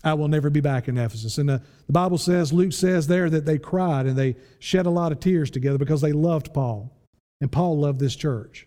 I 0.02 0.14
will 0.14 0.30
never 0.30 0.50
be 0.50 0.62
back 0.62 0.88
in 0.88 0.98
Ephesus. 0.98 1.40
And 1.40 1.50
the, 1.50 1.62
the 1.88 1.94
Bible 1.94 2.18
says, 2.18 2.54
Luke 2.54 2.72
says 2.72 3.08
there 3.08 3.30
that 3.30 3.46
they 3.46 3.58
cried 3.58 4.06
and 4.06 4.18
they 4.18 4.38
shed 4.60 4.86
a 4.86 4.90
lot 4.90 5.12
of 5.12 5.20
tears 5.20 5.52
together 5.52 5.78
because 5.78 6.00
they 6.00 6.14
loved 6.14 6.54
Paul. 6.54 6.98
And 7.42 7.52
Paul 7.52 7.80
loved 7.80 8.00
this 8.00 8.16
church. 8.16 8.66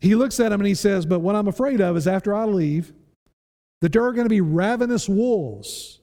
He 0.00 0.14
looks 0.14 0.40
at 0.40 0.52
him 0.52 0.60
and 0.60 0.68
he 0.68 0.74
says, 0.74 1.06
But 1.06 1.20
what 1.20 1.36
I'm 1.36 1.48
afraid 1.48 1.80
of 1.80 1.96
is 1.96 2.06
after 2.06 2.34
I 2.34 2.44
leave, 2.44 2.92
that 3.80 3.92
there 3.92 4.04
are 4.04 4.12
going 4.12 4.24
to 4.24 4.30
be 4.30 4.40
ravenous 4.40 5.08
wolves 5.08 6.00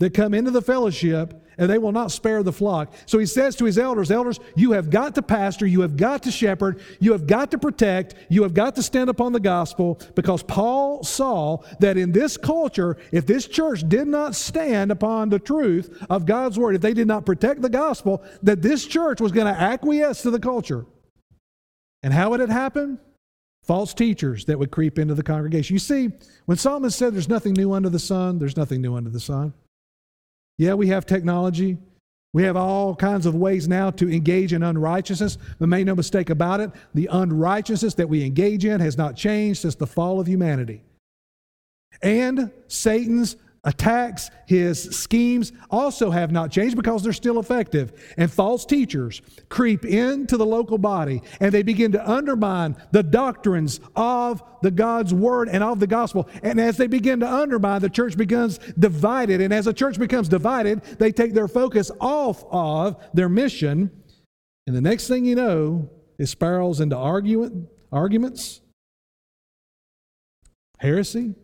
that 0.00 0.12
come 0.12 0.34
into 0.34 0.50
the 0.50 0.62
fellowship 0.62 1.42
and 1.58 1.70
they 1.70 1.78
will 1.78 1.92
not 1.92 2.12
spare 2.12 2.42
the 2.42 2.52
flock. 2.52 2.92
So 3.06 3.18
he 3.18 3.24
says 3.24 3.56
to 3.56 3.64
his 3.64 3.78
elders, 3.78 4.10
Elders, 4.10 4.38
you 4.54 4.72
have 4.72 4.90
got 4.90 5.14
to 5.14 5.22
pastor, 5.22 5.66
you 5.66 5.80
have 5.80 5.96
got 5.96 6.22
to 6.24 6.30
shepherd, 6.30 6.80
you 7.00 7.12
have 7.12 7.26
got 7.26 7.50
to 7.52 7.58
protect, 7.58 8.14
you 8.28 8.42
have 8.42 8.52
got 8.52 8.74
to 8.76 8.82
stand 8.82 9.08
upon 9.08 9.32
the 9.32 9.40
gospel 9.40 9.98
because 10.14 10.42
Paul 10.42 11.02
saw 11.02 11.62
that 11.80 11.96
in 11.96 12.12
this 12.12 12.36
culture, 12.36 12.98
if 13.10 13.26
this 13.26 13.46
church 13.46 13.88
did 13.88 14.06
not 14.06 14.34
stand 14.34 14.90
upon 14.90 15.30
the 15.30 15.38
truth 15.38 16.04
of 16.10 16.26
God's 16.26 16.58
word, 16.58 16.74
if 16.74 16.82
they 16.82 16.94
did 16.94 17.08
not 17.08 17.24
protect 17.24 17.62
the 17.62 17.70
gospel, 17.70 18.22
that 18.42 18.60
this 18.60 18.84
church 18.84 19.20
was 19.20 19.32
going 19.32 19.52
to 19.52 19.58
acquiesce 19.58 20.22
to 20.22 20.30
the 20.30 20.40
culture. 20.40 20.84
And 22.02 22.12
how 22.12 22.30
would 22.30 22.40
it 22.40 22.50
happen? 22.50 22.98
False 23.66 23.94
teachers 23.94 24.44
that 24.44 24.58
would 24.58 24.70
creep 24.70 24.98
into 24.98 25.14
the 25.14 25.22
congregation. 25.22 25.74
You 25.74 25.80
see, 25.80 26.10
when 26.44 26.56
Solomon 26.56 26.90
said 26.90 27.14
there's 27.14 27.28
nothing 27.28 27.52
new 27.52 27.72
under 27.72 27.88
the 27.88 27.98
sun, 27.98 28.38
there's 28.38 28.56
nothing 28.56 28.80
new 28.80 28.94
under 28.94 29.10
the 29.10 29.20
sun. 29.20 29.52
Yeah, 30.56 30.74
we 30.74 30.86
have 30.88 31.04
technology. 31.04 31.76
We 32.32 32.44
have 32.44 32.56
all 32.56 32.94
kinds 32.94 33.26
of 33.26 33.34
ways 33.34 33.66
now 33.66 33.90
to 33.92 34.12
engage 34.12 34.52
in 34.52 34.62
unrighteousness, 34.62 35.38
but 35.58 35.68
make 35.68 35.86
no 35.86 35.94
mistake 35.94 36.30
about 36.30 36.60
it, 36.60 36.70
the 36.94 37.08
unrighteousness 37.10 37.94
that 37.94 38.08
we 38.08 38.24
engage 38.24 38.64
in 38.64 38.78
has 38.80 38.96
not 38.98 39.16
changed 39.16 39.62
since 39.62 39.74
the 39.74 39.86
fall 39.86 40.20
of 40.20 40.26
humanity. 40.26 40.82
And 42.02 42.52
Satan's 42.68 43.36
attacks, 43.66 44.30
his 44.46 44.96
schemes 44.96 45.52
also 45.70 46.10
have 46.10 46.30
not 46.30 46.52
changed 46.52 46.76
because 46.76 47.02
they're 47.02 47.12
still 47.12 47.38
effective. 47.38 48.14
And 48.16 48.30
false 48.30 48.64
teachers 48.64 49.20
creep 49.48 49.84
into 49.84 50.36
the 50.36 50.46
local 50.46 50.78
body 50.78 51.20
and 51.40 51.52
they 51.52 51.64
begin 51.64 51.92
to 51.92 52.10
undermine 52.10 52.76
the 52.92 53.02
doctrines 53.02 53.80
of 53.96 54.42
the 54.62 54.70
God's 54.70 55.12
word 55.12 55.48
and 55.48 55.62
of 55.62 55.80
the 55.80 55.86
gospel. 55.86 56.28
And 56.42 56.60
as 56.60 56.76
they 56.76 56.86
begin 56.86 57.20
to 57.20 57.30
undermine, 57.30 57.80
the 57.80 57.90
church 57.90 58.16
becomes 58.16 58.58
divided. 58.78 59.40
And 59.40 59.52
as 59.52 59.64
the 59.66 59.74
church 59.74 59.98
becomes 59.98 60.28
divided, 60.28 60.82
they 60.98 61.10
take 61.10 61.34
their 61.34 61.48
focus 61.48 61.90
off 62.00 62.44
of 62.50 63.04
their 63.12 63.28
mission. 63.28 63.90
And 64.68 64.76
the 64.76 64.80
next 64.80 65.08
thing 65.08 65.24
you 65.24 65.34
know, 65.34 65.90
it 66.18 66.26
spirals 66.26 66.80
into 66.80 66.96
argument, 66.96 67.68
arguments, 67.90 68.60
heresy, 70.78 71.34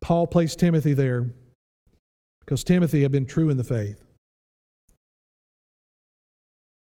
Paul 0.00 0.26
placed 0.26 0.58
Timothy 0.58 0.94
there 0.94 1.30
because 2.40 2.64
Timothy 2.64 3.02
had 3.02 3.12
been 3.12 3.26
true 3.26 3.50
in 3.50 3.56
the 3.56 3.64
faith. 3.64 4.02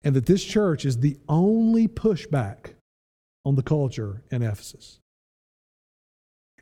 And 0.02 0.14
that 0.14 0.26
this 0.26 0.44
church 0.44 0.84
is 0.84 0.98
the 0.98 1.16
only 1.28 1.88
pushback 1.88 2.74
on 3.44 3.54
the 3.54 3.62
culture 3.62 4.22
in 4.30 4.42
Ephesus. 4.42 4.98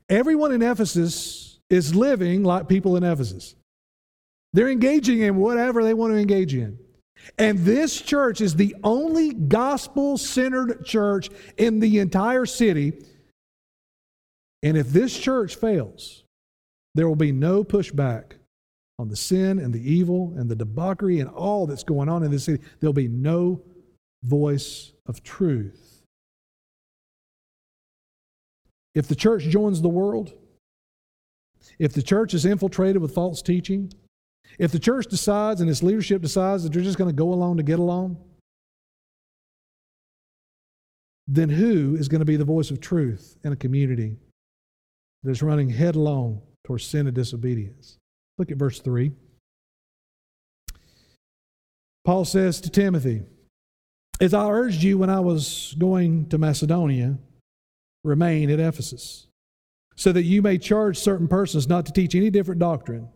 Everyone 0.09 0.53
in 0.53 0.63
Ephesus 0.63 1.59
is 1.71 1.95
living 1.95 2.45
like 2.45 2.69
people 2.69 2.97
in 2.97 3.03
Ephesus. 3.03 3.57
They're 4.53 4.69
engaging 4.69 5.21
in 5.21 5.37
whatever 5.37 5.83
they 5.83 5.95
want 5.95 6.13
to 6.13 6.19
engage 6.19 6.55
in. 6.55 6.79
And 7.39 7.59
this 7.61 8.01
church 8.01 8.41
is 8.41 8.55
the 8.55 8.75
only 8.85 9.33
gospel 9.33 10.19
centered 10.19 10.85
church 10.85 11.31
in 11.57 11.81
the 11.81 11.99
entire 11.99 12.47
city. 12.47 12.93
And 14.63 14.77
if 14.77 14.89
this 14.89 15.19
church 15.19 15.57
fails, 15.57 16.25
there 16.95 17.09
will 17.09 17.17
be 17.17 17.33
no 17.33 17.65
pushback 17.65 18.33
on 18.99 19.09
the 19.09 19.17
sin 19.17 19.59
and 19.59 19.73
the 19.73 19.93
evil 19.93 20.35
and 20.37 20.51
the 20.51 20.57
debauchery 20.57 21.21
and 21.21 21.31
all 21.31 21.67
that's 21.67 21.85
going 21.85 22.09
on 22.09 22.23
in 22.23 22.31
this 22.31 22.45
city. 22.45 22.63
There'll 22.81 22.93
be 22.93 23.09
no 23.09 23.63
voice 24.23 24.93
of 25.07 25.23
truth. 25.23 26.03
If 28.95 29.09
the 29.09 29.15
church 29.15 29.45
joins 29.45 29.81
the 29.81 29.89
world, 29.89 30.33
if 31.79 31.93
the 31.95 32.03
church 32.03 32.35
is 32.35 32.45
infiltrated 32.45 33.01
with 33.01 33.15
false 33.15 33.41
teaching, 33.41 33.93
if 34.59 34.71
the 34.71 34.79
church 34.79 35.07
decides 35.07 35.61
and 35.61 35.71
its 35.71 35.83
leadership 35.83 36.21
decides 36.21 36.63
that 36.63 36.73
they're 36.73 36.83
just 36.83 36.99
going 36.99 37.11
to 37.11 37.17
go 37.17 37.33
along 37.33 37.57
to 37.57 37.63
get 37.63 37.79
along, 37.79 38.19
then 41.27 41.49
who 41.49 41.97
is 41.97 42.09
going 42.09 42.19
to 42.19 42.27
be 42.27 42.37
the 42.37 42.45
voice 42.45 42.71
of 42.71 42.81
truth 42.81 43.39
in 43.45 43.53
a 43.53 43.57
community 43.57 44.17
that's 45.23 45.43
running 45.43 45.71
headlong 45.71 46.43
towards 46.65 46.85
sin 46.85 47.07
and 47.07 47.15
disobedience. 47.15 47.99
Look 48.39 48.51
at 48.51 48.57
verse 48.57 48.81
3. 48.81 49.13
Paul 52.05 52.25
says 52.25 52.61
to 52.61 52.71
Timothy, 52.71 53.23
As 54.21 54.35
I 54.35 54.49
urged 54.51 54.83
you 54.83 54.99
when 54.99 55.11
I 55.11 55.21
was 55.21 55.75
going 55.79 56.29
to 56.31 56.39
Macedonia, 56.39 57.19
remain 58.05 58.51
at 58.51 58.59
Ephesus, 58.59 59.29
so 59.95 60.11
that 60.13 60.25
you 60.25 60.43
may 60.43 60.59
charge 60.59 60.99
certain 60.99 61.29
persons 61.29 61.69
not 61.69 61.87
to 61.87 61.93
teach 61.93 62.15
any 62.15 62.31
different 62.31 62.59
doctrine, 62.59 63.09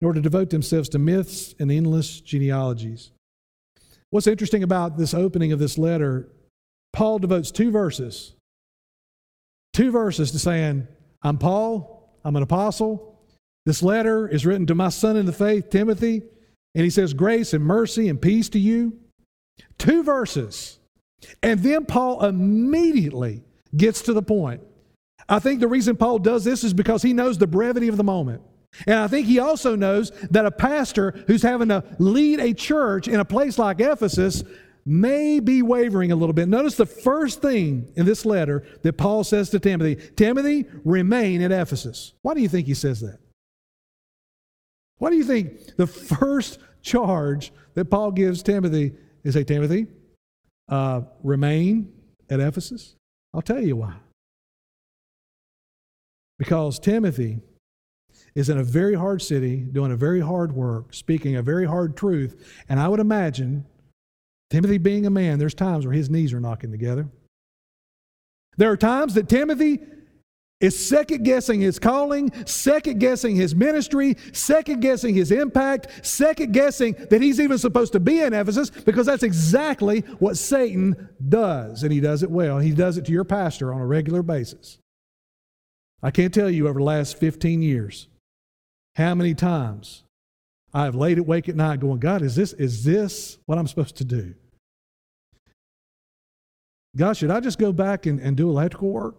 nor 0.00 0.12
to 0.12 0.20
devote 0.20 0.50
themselves 0.50 0.88
to 0.90 0.98
myths 0.98 1.54
and 1.60 1.70
endless 1.70 2.20
genealogies. 2.20 3.12
What's 4.10 4.26
interesting 4.26 4.62
about 4.62 4.98
this 4.98 5.14
opening 5.14 5.52
of 5.52 5.58
this 5.58 5.78
letter, 5.78 6.28
Paul 6.92 7.20
devotes 7.20 7.50
two 7.50 7.70
verses, 7.70 8.34
two 9.72 9.92
verses 9.92 10.32
to 10.32 10.38
saying, 10.38 10.88
I'm 11.22 11.38
Paul, 11.38 12.01
I'm 12.24 12.36
an 12.36 12.42
apostle. 12.42 13.18
This 13.66 13.82
letter 13.82 14.28
is 14.28 14.44
written 14.44 14.66
to 14.66 14.74
my 14.74 14.88
son 14.88 15.16
in 15.16 15.26
the 15.26 15.32
faith, 15.32 15.70
Timothy, 15.70 16.22
and 16.74 16.84
he 16.84 16.90
says, 16.90 17.14
Grace 17.14 17.52
and 17.52 17.64
mercy 17.64 18.08
and 18.08 18.20
peace 18.20 18.48
to 18.50 18.58
you. 18.58 18.98
Two 19.78 20.02
verses. 20.02 20.78
And 21.42 21.60
then 21.60 21.84
Paul 21.84 22.24
immediately 22.24 23.42
gets 23.76 24.02
to 24.02 24.12
the 24.12 24.22
point. 24.22 24.60
I 25.28 25.38
think 25.38 25.60
the 25.60 25.68
reason 25.68 25.96
Paul 25.96 26.18
does 26.18 26.44
this 26.44 26.64
is 26.64 26.74
because 26.74 27.02
he 27.02 27.12
knows 27.12 27.38
the 27.38 27.46
brevity 27.46 27.88
of 27.88 27.96
the 27.96 28.04
moment. 28.04 28.42
And 28.86 28.96
I 28.96 29.06
think 29.06 29.26
he 29.26 29.38
also 29.38 29.76
knows 29.76 30.10
that 30.30 30.46
a 30.46 30.50
pastor 30.50 31.24
who's 31.26 31.42
having 31.42 31.68
to 31.68 31.84
lead 31.98 32.40
a 32.40 32.54
church 32.54 33.06
in 33.06 33.20
a 33.20 33.24
place 33.24 33.58
like 33.58 33.80
Ephesus 33.80 34.42
may 34.84 35.40
be 35.40 35.62
wavering 35.62 36.12
a 36.12 36.16
little 36.16 36.32
bit. 36.32 36.48
Notice 36.48 36.76
the 36.76 36.86
first 36.86 37.40
thing 37.40 37.92
in 37.96 38.06
this 38.06 38.24
letter 38.24 38.64
that 38.82 38.94
Paul 38.94 39.24
says 39.24 39.50
to 39.50 39.60
Timothy 39.60 39.96
Timothy, 40.16 40.66
remain 40.84 41.42
at 41.42 41.52
Ephesus. 41.52 42.14
Why 42.22 42.34
do 42.34 42.40
you 42.40 42.48
think 42.48 42.66
he 42.66 42.74
says 42.74 43.00
that? 43.00 43.18
Why 44.98 45.10
do 45.10 45.16
you 45.16 45.24
think 45.24 45.76
the 45.76 45.86
first 45.86 46.58
charge 46.82 47.52
that 47.74 47.86
Paul 47.86 48.12
gives 48.12 48.42
Timothy 48.42 48.92
is, 49.24 49.34
hey, 49.34 49.44
Timothy, 49.44 49.86
uh, 50.68 51.02
remain 51.22 51.92
at 52.30 52.40
Ephesus? 52.40 52.94
I'll 53.34 53.42
tell 53.42 53.60
you 53.60 53.76
why. 53.76 53.94
Because 56.38 56.78
Timothy 56.78 57.40
is 58.34 58.48
in 58.48 58.58
a 58.58 58.64
very 58.64 58.94
hard 58.94 59.22
city, 59.22 59.56
doing 59.56 59.92
a 59.92 59.96
very 59.96 60.20
hard 60.20 60.52
work, 60.52 60.94
speaking 60.94 61.36
a 61.36 61.42
very 61.42 61.66
hard 61.66 61.96
truth, 61.96 62.62
and 62.68 62.80
I 62.80 62.88
would 62.88 63.00
imagine 63.00 63.64
Timothy, 64.52 64.76
being 64.76 65.06
a 65.06 65.10
man, 65.10 65.38
there's 65.38 65.54
times 65.54 65.86
where 65.86 65.94
his 65.94 66.10
knees 66.10 66.34
are 66.34 66.40
knocking 66.40 66.70
together. 66.70 67.08
There 68.58 68.70
are 68.70 68.76
times 68.76 69.14
that 69.14 69.26
Timothy 69.26 69.80
is 70.60 70.78
second 70.78 71.24
guessing 71.24 71.62
his 71.62 71.78
calling, 71.78 72.30
second 72.44 73.00
guessing 73.00 73.34
his 73.34 73.54
ministry, 73.54 74.14
second 74.34 74.80
guessing 74.80 75.14
his 75.14 75.32
impact, 75.32 76.06
second 76.06 76.52
guessing 76.52 76.92
that 77.08 77.22
he's 77.22 77.40
even 77.40 77.56
supposed 77.56 77.94
to 77.94 78.00
be 78.00 78.20
in 78.20 78.34
Ephesus 78.34 78.68
because 78.68 79.06
that's 79.06 79.22
exactly 79.22 80.00
what 80.18 80.36
Satan 80.36 81.08
does. 81.26 81.82
And 81.82 81.90
he 81.90 82.00
does 82.00 82.22
it 82.22 82.30
well. 82.30 82.58
He 82.58 82.72
does 82.72 82.98
it 82.98 83.06
to 83.06 83.12
your 83.12 83.24
pastor 83.24 83.72
on 83.72 83.80
a 83.80 83.86
regular 83.86 84.22
basis. 84.22 84.76
I 86.02 86.10
can't 86.10 86.34
tell 86.34 86.50
you 86.50 86.68
over 86.68 86.78
the 86.78 86.84
last 86.84 87.16
15 87.16 87.62
years 87.62 88.06
how 88.96 89.14
many 89.14 89.32
times 89.32 90.04
I've 90.74 90.94
laid 90.94 91.18
awake 91.18 91.48
at 91.48 91.56
night 91.56 91.80
going, 91.80 92.00
God, 92.00 92.20
is 92.20 92.36
this, 92.36 92.52
is 92.52 92.84
this 92.84 93.38
what 93.46 93.56
I'm 93.56 93.66
supposed 93.66 93.96
to 93.96 94.04
do? 94.04 94.34
God, 96.96 97.16
should 97.16 97.30
I 97.30 97.40
just 97.40 97.58
go 97.58 97.72
back 97.72 98.06
and, 98.06 98.20
and 98.20 98.36
do 98.36 98.50
electrical 98.50 98.90
work? 98.90 99.16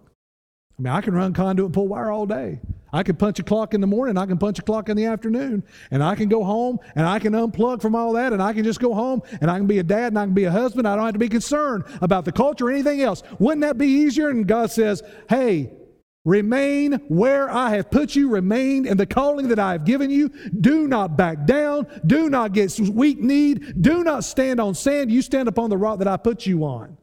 I 0.77 0.81
mean, 0.81 0.93
I 0.93 1.01
can 1.01 1.13
run 1.13 1.33
conduit 1.33 1.65
and 1.65 1.73
pull 1.73 1.87
wire 1.87 2.11
all 2.11 2.25
day. 2.25 2.59
I 2.91 3.01
can 3.01 3.15
punch 3.15 3.39
a 3.39 3.43
clock 3.43 3.73
in 3.73 3.81
the 3.81 3.87
morning, 3.87 4.17
I 4.17 4.27
can 4.27 4.37
punch 4.37 4.59
a 4.59 4.61
clock 4.61 4.87
in 4.89 4.95
the 4.95 5.05
afternoon, 5.05 5.63
and 5.89 6.03
I 6.03 6.13
can 6.13 6.29
go 6.29 6.43
home 6.43 6.77
and 6.95 7.07
I 7.07 7.17
can 7.17 7.33
unplug 7.33 7.81
from 7.81 7.95
all 7.95 8.13
that, 8.13 8.33
and 8.33 8.41
I 8.41 8.53
can 8.53 8.63
just 8.63 8.79
go 8.79 8.93
home 8.93 9.23
and 9.41 9.49
I 9.49 9.57
can 9.57 9.65
be 9.65 9.79
a 9.79 9.83
dad 9.83 10.07
and 10.07 10.19
I 10.19 10.25
can 10.25 10.35
be 10.35 10.43
a 10.43 10.51
husband. 10.51 10.87
I 10.87 10.95
don't 10.95 11.05
have 11.05 11.13
to 11.13 11.19
be 11.19 11.29
concerned 11.29 11.85
about 12.01 12.25
the 12.25 12.31
culture 12.31 12.67
or 12.67 12.71
anything 12.71 13.01
else. 13.01 13.23
Wouldn't 13.39 13.61
that 13.61 13.79
be 13.79 13.87
easier? 13.87 14.29
And 14.29 14.47
God 14.47 14.71
says, 14.71 15.01
Hey, 15.29 15.71
Remain 16.25 16.93
where 17.09 17.49
I 17.49 17.71
have 17.71 17.91
put 17.91 18.15
you. 18.15 18.29
Remain 18.29 18.85
in 18.85 18.95
the 18.95 19.05
calling 19.05 19.49
that 19.49 19.59
I 19.59 19.73
have 19.73 19.83
given 19.83 20.09
you. 20.09 20.29
Do 20.61 20.87
not 20.87 21.17
back 21.17 21.45
down. 21.45 21.85
Do 22.05 22.29
not 22.29 22.53
get 22.53 22.79
weak 22.79 23.19
kneed. 23.19 23.81
Do 23.81 24.05
not 24.05 24.23
stand 24.23 24.61
on 24.61 24.73
sand. 24.73 25.11
You 25.11 25.21
stand 25.21 25.49
upon 25.49 25.69
the 25.69 25.77
rock 25.77 25.99
that 25.99 26.07
I 26.07 26.15
put 26.15 26.45
you 26.45 26.63
on. 26.63 26.97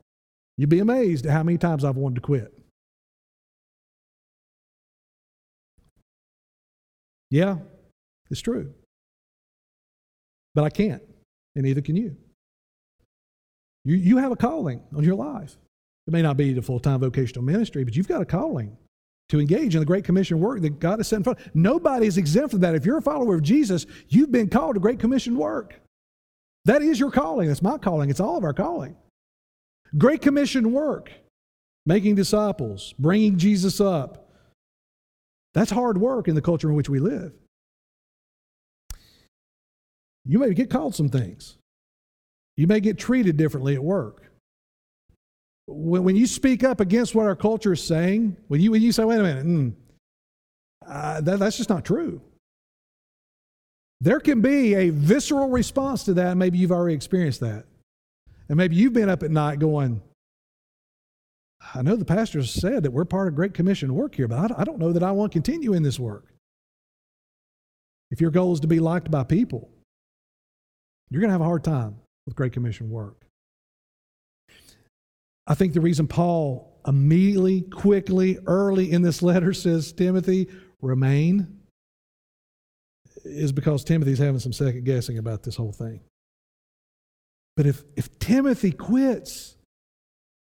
You'd 0.60 0.68
be 0.68 0.80
amazed 0.80 1.24
at 1.24 1.32
how 1.32 1.42
many 1.42 1.56
times 1.56 1.86
I've 1.86 1.96
wanted 1.96 2.16
to 2.16 2.20
quit. 2.20 2.52
Yeah, 7.30 7.56
it's 8.30 8.42
true. 8.42 8.74
But 10.54 10.64
I 10.64 10.68
can't, 10.68 11.00
and 11.56 11.64
neither 11.64 11.80
can 11.80 11.96
you. 11.96 12.14
You, 13.86 13.96
you 13.96 14.18
have 14.18 14.32
a 14.32 14.36
calling 14.36 14.82
on 14.94 15.02
your 15.02 15.14
life. 15.14 15.56
It 16.06 16.10
may 16.10 16.20
not 16.20 16.36
be 16.36 16.52
the 16.52 16.60
full 16.60 16.78
time 16.78 17.00
vocational 17.00 17.42
ministry, 17.42 17.82
but 17.82 17.96
you've 17.96 18.06
got 18.06 18.20
a 18.20 18.26
calling 18.26 18.76
to 19.30 19.40
engage 19.40 19.74
in 19.74 19.80
the 19.80 19.86
Great 19.86 20.04
Commission 20.04 20.40
work 20.40 20.60
that 20.60 20.78
God 20.78 20.98
has 20.98 21.08
set 21.08 21.16
in 21.16 21.24
front. 21.24 21.38
Nobody 21.54 22.06
is 22.06 22.18
exempt 22.18 22.50
from 22.50 22.60
that. 22.60 22.74
If 22.74 22.84
you're 22.84 22.98
a 22.98 23.02
follower 23.02 23.36
of 23.36 23.42
Jesus, 23.42 23.86
you've 24.08 24.30
been 24.30 24.50
called 24.50 24.74
to 24.74 24.80
Great 24.80 24.98
Commission 24.98 25.38
work. 25.38 25.80
That 26.66 26.82
is 26.82 27.00
your 27.00 27.10
calling. 27.10 27.48
That's 27.48 27.62
my 27.62 27.78
calling. 27.78 28.10
It's 28.10 28.20
all 28.20 28.36
of 28.36 28.44
our 28.44 28.52
calling. 28.52 28.94
Great 29.98 30.22
Commission 30.22 30.72
work, 30.72 31.10
making 31.86 32.14
disciples, 32.14 32.94
bringing 32.98 33.38
Jesus 33.38 33.80
up. 33.80 34.28
That's 35.54 35.70
hard 35.70 35.98
work 35.98 36.28
in 36.28 36.34
the 36.34 36.42
culture 36.42 36.68
in 36.68 36.76
which 36.76 36.88
we 36.88 37.00
live. 37.00 37.32
You 40.24 40.38
may 40.38 40.54
get 40.54 40.70
called 40.70 40.94
some 40.94 41.08
things. 41.08 41.56
You 42.56 42.66
may 42.66 42.80
get 42.80 42.98
treated 42.98 43.36
differently 43.36 43.74
at 43.74 43.82
work 43.82 44.30
when, 45.70 46.04
when 46.04 46.16
you 46.16 46.26
speak 46.26 46.64
up 46.64 46.80
against 46.80 47.14
what 47.14 47.26
our 47.26 47.36
culture 47.36 47.72
is 47.72 47.82
saying, 47.82 48.36
when 48.48 48.60
you, 48.60 48.72
when 48.72 48.82
you 48.82 48.92
say, 48.92 49.04
wait 49.04 49.20
a 49.20 49.22
minute, 49.22 49.46
mm, 49.46 49.72
uh, 50.86 51.20
that, 51.20 51.38
that's 51.38 51.56
just 51.56 51.70
not 51.70 51.84
true. 51.84 52.20
There 54.00 54.20
can 54.20 54.40
be 54.40 54.74
a 54.74 54.90
visceral 54.90 55.48
response 55.48 56.04
to 56.04 56.14
that. 56.14 56.36
Maybe 56.36 56.58
you've 56.58 56.72
already 56.72 56.94
experienced 56.94 57.40
that. 57.40 57.66
And 58.50 58.56
maybe 58.56 58.74
you've 58.74 58.92
been 58.92 59.08
up 59.08 59.22
at 59.22 59.30
night 59.30 59.60
going, 59.60 60.02
I 61.72 61.82
know 61.82 61.94
the 61.94 62.04
pastor 62.04 62.42
said 62.42 62.82
that 62.82 62.90
we're 62.90 63.04
part 63.04 63.28
of 63.28 63.36
Great 63.36 63.54
Commission 63.54 63.94
work 63.94 64.16
here, 64.16 64.26
but 64.26 64.58
I, 64.58 64.64
don't 64.64 64.80
know 64.80 64.92
that 64.92 65.04
I 65.04 65.12
want 65.12 65.30
to 65.30 65.36
continue 65.36 65.72
in 65.72 65.84
this 65.84 66.00
work. 66.00 66.34
If 68.10 68.20
your 68.20 68.32
goal 68.32 68.52
is 68.52 68.58
to 68.60 68.66
be 68.66 68.80
liked 68.80 69.08
by 69.08 69.22
people, 69.22 69.70
you're 71.10 71.20
going 71.20 71.28
to 71.28 71.34
have 71.34 71.40
a 71.40 71.44
hard 71.44 71.62
time 71.62 71.94
with 72.26 72.34
Great 72.34 72.52
Commission 72.52 72.90
work. 72.90 73.24
I 75.46 75.54
think 75.54 75.72
the 75.72 75.80
reason 75.80 76.08
Paul 76.08 76.76
immediately, 76.88 77.60
quickly, 77.60 78.36
early 78.48 78.90
in 78.90 79.02
this 79.02 79.22
letter 79.22 79.52
says, 79.52 79.92
Timothy, 79.92 80.48
remain, 80.82 81.60
is 83.24 83.52
because 83.52 83.84
Timothy's 83.84 84.18
having 84.18 84.40
some 84.40 84.52
second 84.52 84.84
guessing 84.84 85.18
about 85.18 85.44
this 85.44 85.54
whole 85.54 85.72
thing. 85.72 86.00
But 87.60 87.66
if, 87.66 87.84
if 87.94 88.18
Timothy 88.18 88.72
quits, 88.72 89.54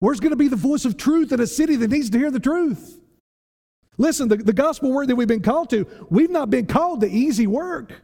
where's 0.00 0.20
going 0.20 0.32
to 0.32 0.36
be 0.36 0.48
the 0.48 0.54
voice 0.54 0.84
of 0.84 0.98
truth 0.98 1.32
in 1.32 1.40
a 1.40 1.46
city 1.46 1.74
that 1.76 1.88
needs 1.88 2.10
to 2.10 2.18
hear 2.18 2.30
the 2.30 2.38
truth? 2.38 3.00
Listen, 3.96 4.28
the, 4.28 4.36
the 4.36 4.52
gospel 4.52 4.92
work 4.92 5.06
that 5.06 5.16
we've 5.16 5.26
been 5.26 5.40
called 5.40 5.70
to, 5.70 5.86
we've 6.10 6.28
not 6.28 6.50
been 6.50 6.66
called 6.66 7.00
to 7.00 7.08
easy 7.08 7.46
work. 7.46 7.94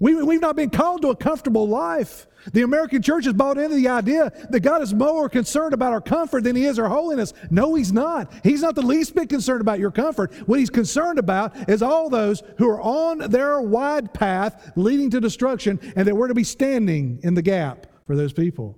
We, 0.00 0.22
we've 0.22 0.42
not 0.42 0.54
been 0.54 0.68
called 0.68 1.00
to 1.00 1.08
a 1.08 1.16
comfortable 1.16 1.66
life. 1.66 2.26
The 2.52 2.60
American 2.60 3.00
church 3.00 3.24
has 3.24 3.32
bought 3.32 3.56
into 3.56 3.76
the 3.76 3.88
idea 3.88 4.30
that 4.50 4.60
God 4.60 4.82
is 4.82 4.92
more 4.92 5.30
concerned 5.30 5.72
about 5.72 5.94
our 5.94 6.02
comfort 6.02 6.44
than 6.44 6.56
He 6.56 6.66
is 6.66 6.78
our 6.78 6.90
holiness. 6.90 7.32
No, 7.50 7.74
He's 7.74 7.90
not. 7.90 8.30
He's 8.44 8.60
not 8.60 8.74
the 8.74 8.82
least 8.82 9.14
bit 9.14 9.30
concerned 9.30 9.62
about 9.62 9.78
your 9.78 9.92
comfort. 9.92 10.34
What 10.46 10.58
He's 10.58 10.68
concerned 10.68 11.18
about 11.18 11.70
is 11.70 11.80
all 11.82 12.10
those 12.10 12.42
who 12.58 12.68
are 12.68 12.82
on 12.82 13.30
their 13.30 13.62
wide 13.62 14.12
path 14.12 14.72
leading 14.76 15.08
to 15.08 15.22
destruction 15.22 15.80
and 15.96 16.06
that 16.06 16.14
we're 16.14 16.28
to 16.28 16.34
be 16.34 16.44
standing 16.44 17.18
in 17.22 17.32
the 17.32 17.40
gap 17.40 17.86
for 18.10 18.16
those 18.16 18.32
people. 18.32 18.76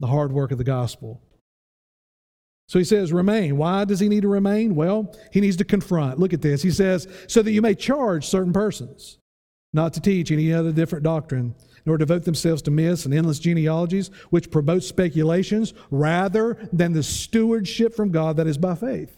The 0.00 0.06
hard 0.06 0.32
work 0.32 0.50
of 0.50 0.56
the 0.56 0.64
gospel. 0.64 1.20
So 2.66 2.78
he 2.78 2.84
says, 2.84 3.12
remain. 3.12 3.58
Why 3.58 3.84
does 3.84 4.00
he 4.00 4.08
need 4.08 4.22
to 4.22 4.28
remain? 4.28 4.74
Well, 4.74 5.14
he 5.32 5.42
needs 5.42 5.58
to 5.58 5.64
confront. 5.64 6.18
Look 6.18 6.32
at 6.32 6.40
this. 6.40 6.62
He 6.62 6.70
says, 6.70 7.06
so 7.28 7.42
that 7.42 7.52
you 7.52 7.60
may 7.60 7.74
charge 7.74 8.26
certain 8.26 8.54
persons 8.54 9.18
not 9.74 9.92
to 9.92 10.00
teach 10.00 10.32
any 10.32 10.50
other 10.50 10.72
different 10.72 11.04
doctrine, 11.04 11.54
nor 11.84 11.98
devote 11.98 12.24
themselves 12.24 12.62
to 12.62 12.70
myths 12.70 13.04
and 13.04 13.12
endless 13.12 13.38
genealogies, 13.38 14.08
which 14.30 14.50
promote 14.50 14.82
speculations 14.82 15.74
rather 15.90 16.56
than 16.72 16.94
the 16.94 17.02
stewardship 17.02 17.94
from 17.94 18.12
God 18.12 18.38
that 18.38 18.46
is 18.46 18.56
by 18.56 18.74
faith. 18.74 19.14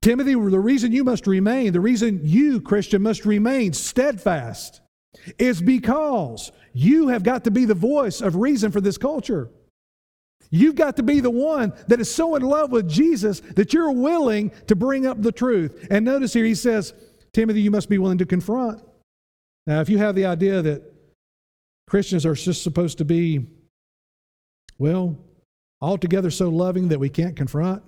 Timothy, 0.00 0.34
the 0.34 0.58
reason 0.58 0.90
you 0.90 1.04
must 1.04 1.28
remain, 1.28 1.72
the 1.72 1.80
reason 1.80 2.18
you, 2.24 2.60
Christian, 2.60 3.02
must 3.02 3.24
remain 3.24 3.72
steadfast 3.72 4.80
is 5.38 5.62
because 5.62 6.52
you 6.76 7.08
have 7.08 7.22
got 7.22 7.44
to 7.44 7.50
be 7.50 7.64
the 7.64 7.74
voice 7.74 8.20
of 8.20 8.36
reason 8.36 8.70
for 8.70 8.82
this 8.82 8.98
culture. 8.98 9.48
You've 10.50 10.74
got 10.74 10.96
to 10.96 11.02
be 11.02 11.20
the 11.20 11.30
one 11.30 11.72
that 11.88 12.00
is 12.00 12.14
so 12.14 12.34
in 12.34 12.42
love 12.42 12.70
with 12.70 12.86
Jesus 12.86 13.40
that 13.54 13.72
you're 13.72 13.92
willing 13.92 14.52
to 14.66 14.76
bring 14.76 15.06
up 15.06 15.22
the 15.22 15.32
truth. 15.32 15.86
And 15.90 16.04
notice 16.04 16.34
here 16.34 16.44
he 16.44 16.54
says, 16.54 16.92
Timothy, 17.32 17.62
you 17.62 17.70
must 17.70 17.88
be 17.88 17.96
willing 17.96 18.18
to 18.18 18.26
confront. 18.26 18.82
Now, 19.66 19.80
if 19.80 19.88
you 19.88 19.96
have 19.96 20.14
the 20.14 20.26
idea 20.26 20.60
that 20.60 20.82
Christians 21.88 22.26
are 22.26 22.34
just 22.34 22.62
supposed 22.62 22.98
to 22.98 23.06
be, 23.06 23.46
well, 24.78 25.16
altogether 25.80 26.30
so 26.30 26.50
loving 26.50 26.88
that 26.88 27.00
we 27.00 27.08
can't 27.08 27.36
confront, 27.36 27.82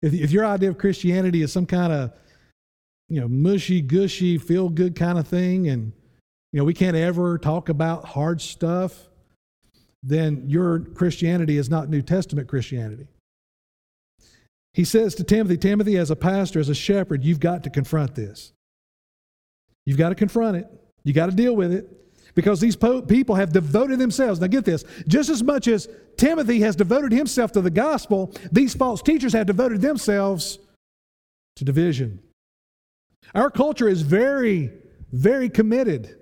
if, 0.00 0.14
if 0.14 0.30
your 0.30 0.46
idea 0.46 0.70
of 0.70 0.78
Christianity 0.78 1.42
is 1.42 1.52
some 1.52 1.66
kind 1.66 1.92
of, 1.92 2.12
you 3.10 3.20
know, 3.20 3.28
mushy, 3.28 3.82
gushy, 3.82 4.38
feel 4.38 4.70
good 4.70 4.96
kind 4.96 5.18
of 5.18 5.28
thing, 5.28 5.68
and, 5.68 5.92
you 6.56 6.62
know, 6.62 6.64
we 6.64 6.72
can't 6.72 6.96
ever 6.96 7.36
talk 7.36 7.68
about 7.68 8.06
hard 8.06 8.40
stuff, 8.40 9.10
then 10.02 10.44
your 10.48 10.78
Christianity 10.78 11.58
is 11.58 11.68
not 11.68 11.90
New 11.90 12.00
Testament 12.00 12.48
Christianity. 12.48 13.08
He 14.72 14.84
says 14.84 15.14
to 15.16 15.24
Timothy, 15.24 15.58
Timothy, 15.58 15.98
as 15.98 16.10
a 16.10 16.16
pastor, 16.16 16.58
as 16.58 16.70
a 16.70 16.74
shepherd, 16.74 17.22
you've 17.22 17.40
got 17.40 17.64
to 17.64 17.68
confront 17.68 18.14
this. 18.14 18.54
You've 19.84 19.98
got 19.98 20.08
to 20.08 20.14
confront 20.14 20.56
it. 20.56 20.66
You 21.04 21.12
got 21.12 21.26
to 21.26 21.36
deal 21.36 21.54
with 21.54 21.74
it 21.74 21.90
because 22.34 22.58
these 22.58 22.74
po- 22.74 23.02
people 23.02 23.34
have 23.34 23.52
devoted 23.52 23.98
themselves. 23.98 24.40
Now, 24.40 24.46
get 24.46 24.64
this 24.64 24.82
just 25.06 25.28
as 25.28 25.42
much 25.42 25.68
as 25.68 25.90
Timothy 26.16 26.60
has 26.60 26.74
devoted 26.74 27.12
himself 27.12 27.52
to 27.52 27.60
the 27.60 27.68
gospel, 27.68 28.32
these 28.50 28.74
false 28.74 29.02
teachers 29.02 29.34
have 29.34 29.46
devoted 29.46 29.82
themselves 29.82 30.58
to 31.56 31.66
division. 31.66 32.18
Our 33.34 33.50
culture 33.50 33.88
is 33.88 34.00
very, 34.00 34.72
very 35.12 35.50
committed 35.50 36.16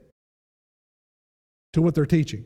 to 1.74 1.82
what 1.82 1.94
they're 1.94 2.06
teaching. 2.06 2.44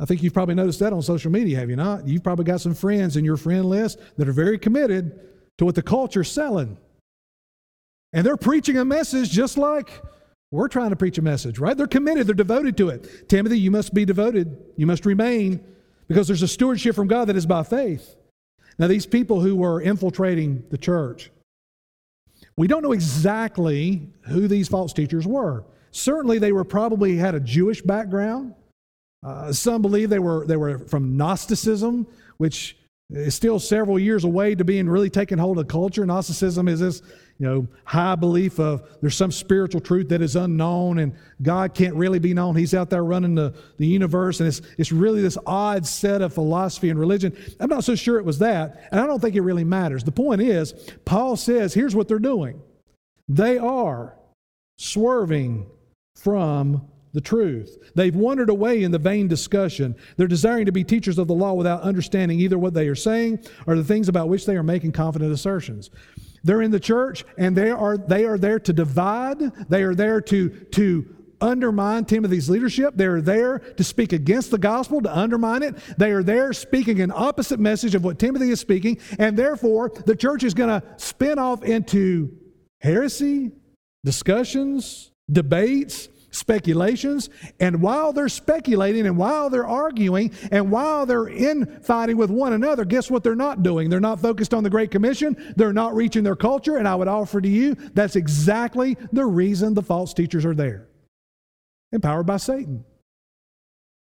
I 0.00 0.06
think 0.06 0.22
you've 0.22 0.34
probably 0.34 0.54
noticed 0.54 0.80
that 0.80 0.92
on 0.92 1.02
social 1.02 1.30
media, 1.30 1.58
have 1.58 1.70
you 1.70 1.76
not? 1.76 2.08
You've 2.08 2.24
probably 2.24 2.46
got 2.46 2.60
some 2.60 2.74
friends 2.74 3.16
in 3.16 3.24
your 3.24 3.36
friend 3.36 3.66
list 3.66 3.98
that 4.16 4.28
are 4.28 4.32
very 4.32 4.58
committed 4.58 5.20
to 5.58 5.64
what 5.64 5.74
the 5.74 5.82
culture's 5.82 6.30
selling. 6.30 6.78
And 8.12 8.24
they're 8.24 8.36
preaching 8.36 8.78
a 8.78 8.84
message 8.84 9.30
just 9.30 9.58
like 9.58 9.90
we're 10.50 10.68
trying 10.68 10.90
to 10.90 10.96
preach 10.96 11.18
a 11.18 11.22
message, 11.22 11.58
right? 11.58 11.76
They're 11.76 11.86
committed, 11.86 12.26
they're 12.26 12.34
devoted 12.34 12.76
to 12.78 12.88
it. 12.88 13.28
Timothy, 13.28 13.58
you 13.58 13.70
must 13.70 13.92
be 13.92 14.04
devoted, 14.04 14.56
you 14.76 14.86
must 14.86 15.04
remain, 15.04 15.64
because 16.08 16.26
there's 16.28 16.42
a 16.42 16.48
stewardship 16.48 16.94
from 16.94 17.08
God 17.08 17.26
that 17.26 17.36
is 17.36 17.46
by 17.46 17.62
faith. 17.62 18.16
Now, 18.78 18.86
these 18.86 19.06
people 19.06 19.40
who 19.40 19.54
were 19.56 19.80
infiltrating 19.80 20.64
the 20.70 20.78
church, 20.78 21.30
we 22.56 22.68
don't 22.68 22.82
know 22.82 22.92
exactly 22.92 24.08
who 24.26 24.48
these 24.48 24.68
false 24.68 24.92
teachers 24.92 25.26
were. 25.26 25.64
Certainly, 25.94 26.40
they 26.40 26.50
were 26.50 26.64
probably 26.64 27.16
had 27.16 27.36
a 27.36 27.40
Jewish 27.40 27.80
background. 27.80 28.54
Uh, 29.24 29.52
some 29.52 29.80
believe 29.80 30.10
they 30.10 30.18
were, 30.18 30.44
they 30.44 30.56
were 30.56 30.80
from 30.80 31.16
Gnosticism, 31.16 32.06
which 32.38 32.76
is 33.10 33.34
still 33.34 33.60
several 33.60 33.96
years 33.96 34.24
away 34.24 34.56
to 34.56 34.64
being 34.64 34.88
really 34.88 35.08
taken 35.08 35.38
hold 35.38 35.58
of 35.58 35.68
culture. 35.68 36.04
Gnosticism 36.04 36.66
is 36.66 36.80
this 36.80 37.00
you 37.38 37.46
know, 37.46 37.68
high 37.84 38.16
belief 38.16 38.58
of 38.58 38.82
there's 39.00 39.16
some 39.16 39.30
spiritual 39.30 39.80
truth 39.80 40.08
that 40.08 40.20
is 40.20 40.34
unknown 40.34 40.98
and 40.98 41.14
God 41.42 41.74
can't 41.74 41.94
really 41.94 42.18
be 42.18 42.34
known. 42.34 42.56
He's 42.56 42.74
out 42.74 42.90
there 42.90 43.04
running 43.04 43.36
the, 43.36 43.54
the 43.76 43.86
universe, 43.86 44.40
and 44.40 44.48
it's, 44.48 44.62
it's 44.78 44.90
really 44.90 45.22
this 45.22 45.38
odd 45.46 45.86
set 45.86 46.22
of 46.22 46.32
philosophy 46.32 46.90
and 46.90 46.98
religion. 46.98 47.36
I'm 47.60 47.68
not 47.68 47.84
so 47.84 47.94
sure 47.94 48.18
it 48.18 48.24
was 48.24 48.40
that, 48.40 48.88
and 48.90 49.00
I 49.00 49.06
don't 49.06 49.20
think 49.20 49.36
it 49.36 49.42
really 49.42 49.64
matters. 49.64 50.02
The 50.02 50.12
point 50.12 50.42
is, 50.42 50.72
Paul 51.04 51.36
says, 51.36 51.72
here's 51.72 51.94
what 51.94 52.08
they're 52.08 52.18
doing 52.18 52.60
they 53.28 53.58
are 53.58 54.16
swerving 54.78 55.66
from 56.16 56.88
the 57.14 57.20
truth. 57.20 57.78
They've 57.94 58.14
wandered 58.14 58.50
away 58.50 58.82
in 58.82 58.90
the 58.90 58.98
vain 58.98 59.28
discussion. 59.28 59.94
They're 60.16 60.26
desiring 60.26 60.66
to 60.66 60.72
be 60.72 60.82
teachers 60.82 61.16
of 61.16 61.28
the 61.28 61.34
law 61.34 61.54
without 61.54 61.82
understanding 61.82 62.40
either 62.40 62.58
what 62.58 62.74
they 62.74 62.88
are 62.88 62.96
saying 62.96 63.44
or 63.66 63.76
the 63.76 63.84
things 63.84 64.08
about 64.08 64.28
which 64.28 64.46
they 64.46 64.56
are 64.56 64.64
making 64.64 64.92
confident 64.92 65.32
assertions. 65.32 65.90
They're 66.42 66.60
in 66.60 66.72
the 66.72 66.80
church 66.80 67.24
and 67.38 67.56
they 67.56 67.70
are, 67.70 67.96
they 67.96 68.24
are 68.24 68.36
there 68.36 68.58
to 68.58 68.72
divide. 68.72 69.38
They 69.68 69.84
are 69.84 69.94
there 69.94 70.20
to, 70.22 70.48
to 70.48 71.14
undermine 71.40 72.04
Timothy's 72.04 72.50
leadership. 72.50 72.94
They're 72.96 73.20
there 73.20 73.60
to 73.60 73.84
speak 73.84 74.12
against 74.12 74.50
the 74.50 74.58
gospel, 74.58 75.00
to 75.02 75.16
undermine 75.16 75.62
it. 75.62 75.76
They 75.96 76.10
are 76.10 76.24
there 76.24 76.52
speaking 76.52 77.00
an 77.00 77.12
opposite 77.14 77.60
message 77.60 77.94
of 77.94 78.02
what 78.02 78.18
Timothy 78.18 78.50
is 78.50 78.58
speaking. 78.58 78.98
And 79.20 79.36
therefore, 79.36 79.92
the 80.04 80.16
church 80.16 80.42
is 80.42 80.52
going 80.52 80.80
to 80.80 80.86
spin 80.96 81.38
off 81.38 81.62
into 81.62 82.36
heresy, 82.80 83.52
discussions, 84.04 85.12
debates, 85.30 86.08
speculations. 86.30 87.30
And 87.60 87.80
while 87.80 88.12
they're 88.12 88.28
speculating 88.28 89.06
and 89.06 89.16
while 89.16 89.50
they're 89.50 89.66
arguing 89.66 90.32
and 90.50 90.70
while 90.70 91.06
they're 91.06 91.28
infighting 91.28 92.16
with 92.16 92.30
one 92.30 92.52
another, 92.52 92.84
guess 92.84 93.10
what 93.10 93.22
they're 93.22 93.34
not 93.34 93.62
doing? 93.62 93.88
They're 93.88 94.00
not 94.00 94.20
focused 94.20 94.52
on 94.52 94.62
the 94.62 94.70
Great 94.70 94.90
Commission. 94.90 95.54
They're 95.56 95.72
not 95.72 95.94
reaching 95.94 96.24
their 96.24 96.36
culture. 96.36 96.76
And 96.76 96.88
I 96.88 96.94
would 96.94 97.08
offer 97.08 97.40
to 97.40 97.48
you 97.48 97.74
that's 97.94 98.16
exactly 98.16 98.96
the 99.12 99.24
reason 99.24 99.74
the 99.74 99.82
false 99.82 100.12
teachers 100.12 100.44
are 100.44 100.54
there 100.54 100.88
empowered 101.92 102.26
by 102.26 102.38
Satan, 102.38 102.84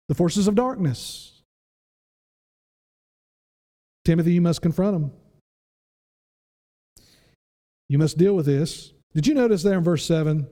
the 0.09 0.15
forces 0.15 0.47
of 0.47 0.55
darkness. 0.55 1.43
Timothy, 4.05 4.33
you 4.33 4.41
must 4.41 4.63
confront 4.63 4.93
them. 4.93 5.13
You 7.89 7.99
must 7.99 8.17
deal 8.17 8.35
with 8.35 8.47
this. 8.47 8.93
Did 9.13 9.27
you 9.27 9.35
notice 9.35 9.65
there 9.65 9.77
in 9.77 9.83
verse 9.83 10.05
7? 10.07 10.47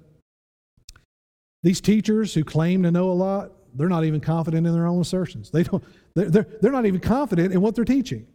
These 1.63 1.81
teachers 1.81 2.35
who 2.35 2.45
claim 2.45 2.83
to 2.85 2.91
know 2.91 3.11
a 3.11 3.13
lot, 3.13 3.53
they're 3.75 3.89
not 3.89 4.05
even 4.05 4.21
confident 4.21 4.67
in 4.67 4.73
their 4.73 4.87
own 4.87 5.01
assertions. 5.01 5.51
They 5.51 5.65
don't, 5.65 5.83
they're, 6.15 6.31
they're, 6.31 6.47
they're 6.61 6.73
not 6.73 6.87
even 6.87 7.01
confident 7.01 7.53
in 7.53 7.61
what 7.61 7.75
they're 7.75 7.85
teaching. 7.85 8.27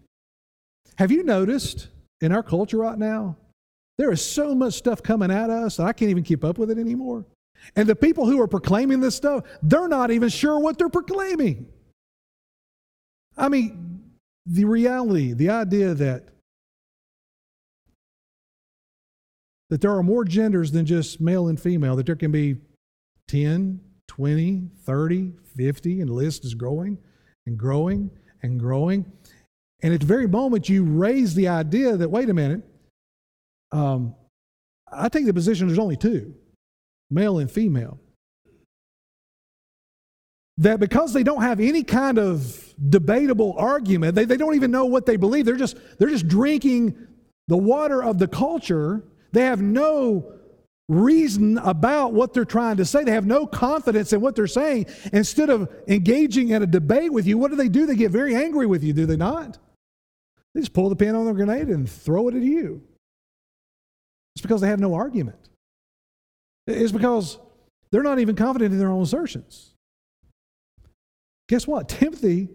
Have 0.98 1.12
you 1.12 1.24
noticed 1.24 1.88
in 2.22 2.32
our 2.32 2.44
culture 2.44 2.78
right 2.78 2.98
now, 2.98 3.38
there 3.98 4.12
is 4.12 4.24
so 4.24 4.54
much 4.54 4.74
stuff 4.74 5.02
coming 5.02 5.32
at 5.32 5.50
us 5.50 5.78
that 5.78 5.86
I 5.86 5.94
can't 5.94 6.12
even 6.12 6.24
keep 6.24 6.44
up 6.44 6.58
with 6.58 6.70
it 6.70 6.78
anymore? 6.78 7.26
And 7.76 7.88
the 7.88 7.96
people 7.96 8.26
who 8.26 8.42
are 8.42 8.48
proclaiming 8.48 9.00
this 9.00 9.16
stuff, 9.16 9.46
they're 9.62 9.88
not 9.88 10.12
even 10.12 10.30
sure 10.30 10.60
what 10.60 10.78
they're 10.78 10.90
proclaiming. 10.90 11.68
I 13.38 13.50
mean, 13.50 14.12
the 14.46 14.66
reality, 14.66 15.34
the 15.34 15.50
idea 15.50 15.94
that 15.94 16.26
that 19.70 19.82
there 19.82 19.92
are 19.92 20.04
more 20.04 20.24
genders 20.24 20.72
than 20.72 20.86
just 20.86 21.20
male 21.20 21.48
and 21.48 21.60
female, 21.60 21.96
that 21.96 22.06
there 22.06 22.16
can 22.16 22.32
be 22.32 22.58
10, 23.28 23.80
20, 24.08 24.70
30, 24.86 25.32
50, 25.56 26.02
and 26.02 26.10
the 26.10 26.14
list 26.14 26.46
is 26.46 26.54
growing 26.54 26.98
and 27.46 27.58
growing 27.58 28.12
and 28.42 28.60
growing. 28.60 29.06
And 29.82 29.94
at 29.94 30.00
the 30.00 30.06
very 30.06 30.28
moment 30.28 30.70
you 30.70 30.84
raise 30.84 31.36
the 31.36 31.48
idea 31.48 31.98
that, 31.98 32.10
wait 32.10 32.30
a 32.30 32.34
minute, 32.34 32.62
um, 33.72 34.16
I 34.92 35.10
take 35.10 35.26
the 35.26 35.34
position 35.34 35.68
there's 35.68 35.80
only 35.80 35.98
two 35.98 36.36
male 37.10 37.40
and 37.40 37.50
female. 37.50 38.00
That 40.58 40.80
because 40.80 41.14
they 41.14 41.24
don't 41.24 41.42
have 41.42 41.60
any 41.60 41.84
kind 41.84 42.20
of 42.20 42.74
debatable 42.90 43.56
argument, 43.58 44.16
they, 44.16 44.26
they 44.26 44.38
don't 44.38 44.56
even 44.56 44.72
know 44.72 44.86
what 44.86 45.06
they 45.06 45.16
believe. 45.16 45.46
They're 45.46 45.56
just, 45.56 45.78
they're 45.98 46.10
just 46.10 46.28
drinking 46.28 46.96
the 47.48 47.58
water 47.58 48.04
of 48.04 48.20
the 48.20 48.28
culture. 48.28 49.04
They 49.32 49.42
have 49.46 49.62
no 49.62 50.32
reason 50.94 51.58
about 51.60 52.14
what 52.14 52.34
they're 52.34 52.46
trying 52.46 52.78
to 52.78 52.86
say. 52.86 53.04
They 53.04 53.12
have 53.12 53.26
no 53.26 53.46
confidence 53.46 54.14
in 54.14 54.22
what 54.22 54.36
they're 54.36 54.48
saying. 54.48 54.88
Instead 55.12 55.50
of 55.50 55.70
engaging 55.88 56.50
in 56.50 56.64
a 56.64 56.68
debate 56.68 57.12
with 57.12 57.28
you, 57.28 57.38
what 57.38 57.52
do 57.52 57.58
they 57.58 57.70
do? 57.70 57.86
They 57.86 57.96
get 57.96 58.12
very 58.12 58.36
angry 58.36 58.66
with 58.66 58.84
you, 58.84 58.94
do 58.94 59.06
they 59.06 59.18
not? 59.18 59.58
They 60.54 60.62
just 60.62 60.74
pull 60.74 60.90
the 60.90 60.96
pin 60.96 61.16
on 61.16 61.26
their 61.26 61.34
grenade 61.34 61.68
and 61.70 61.90
throw 61.90 62.28
it 62.28 62.36
at 62.36 62.42
you. 62.42 62.84
It's 64.36 64.42
because 64.42 64.62
they 64.62 64.68
have 64.68 64.80
no 64.80 64.96
argument 64.96 65.38
It's 66.66 66.92
because 66.92 67.38
they're 67.92 68.04
not 68.04 68.20
even 68.20 68.36
confident 68.36 68.74
in 68.74 68.80
their 68.80 68.90
own 68.90 69.04
assertions. 69.04 69.74
Guess 71.48 71.68
what? 71.68 71.90
Timothy 71.90 72.50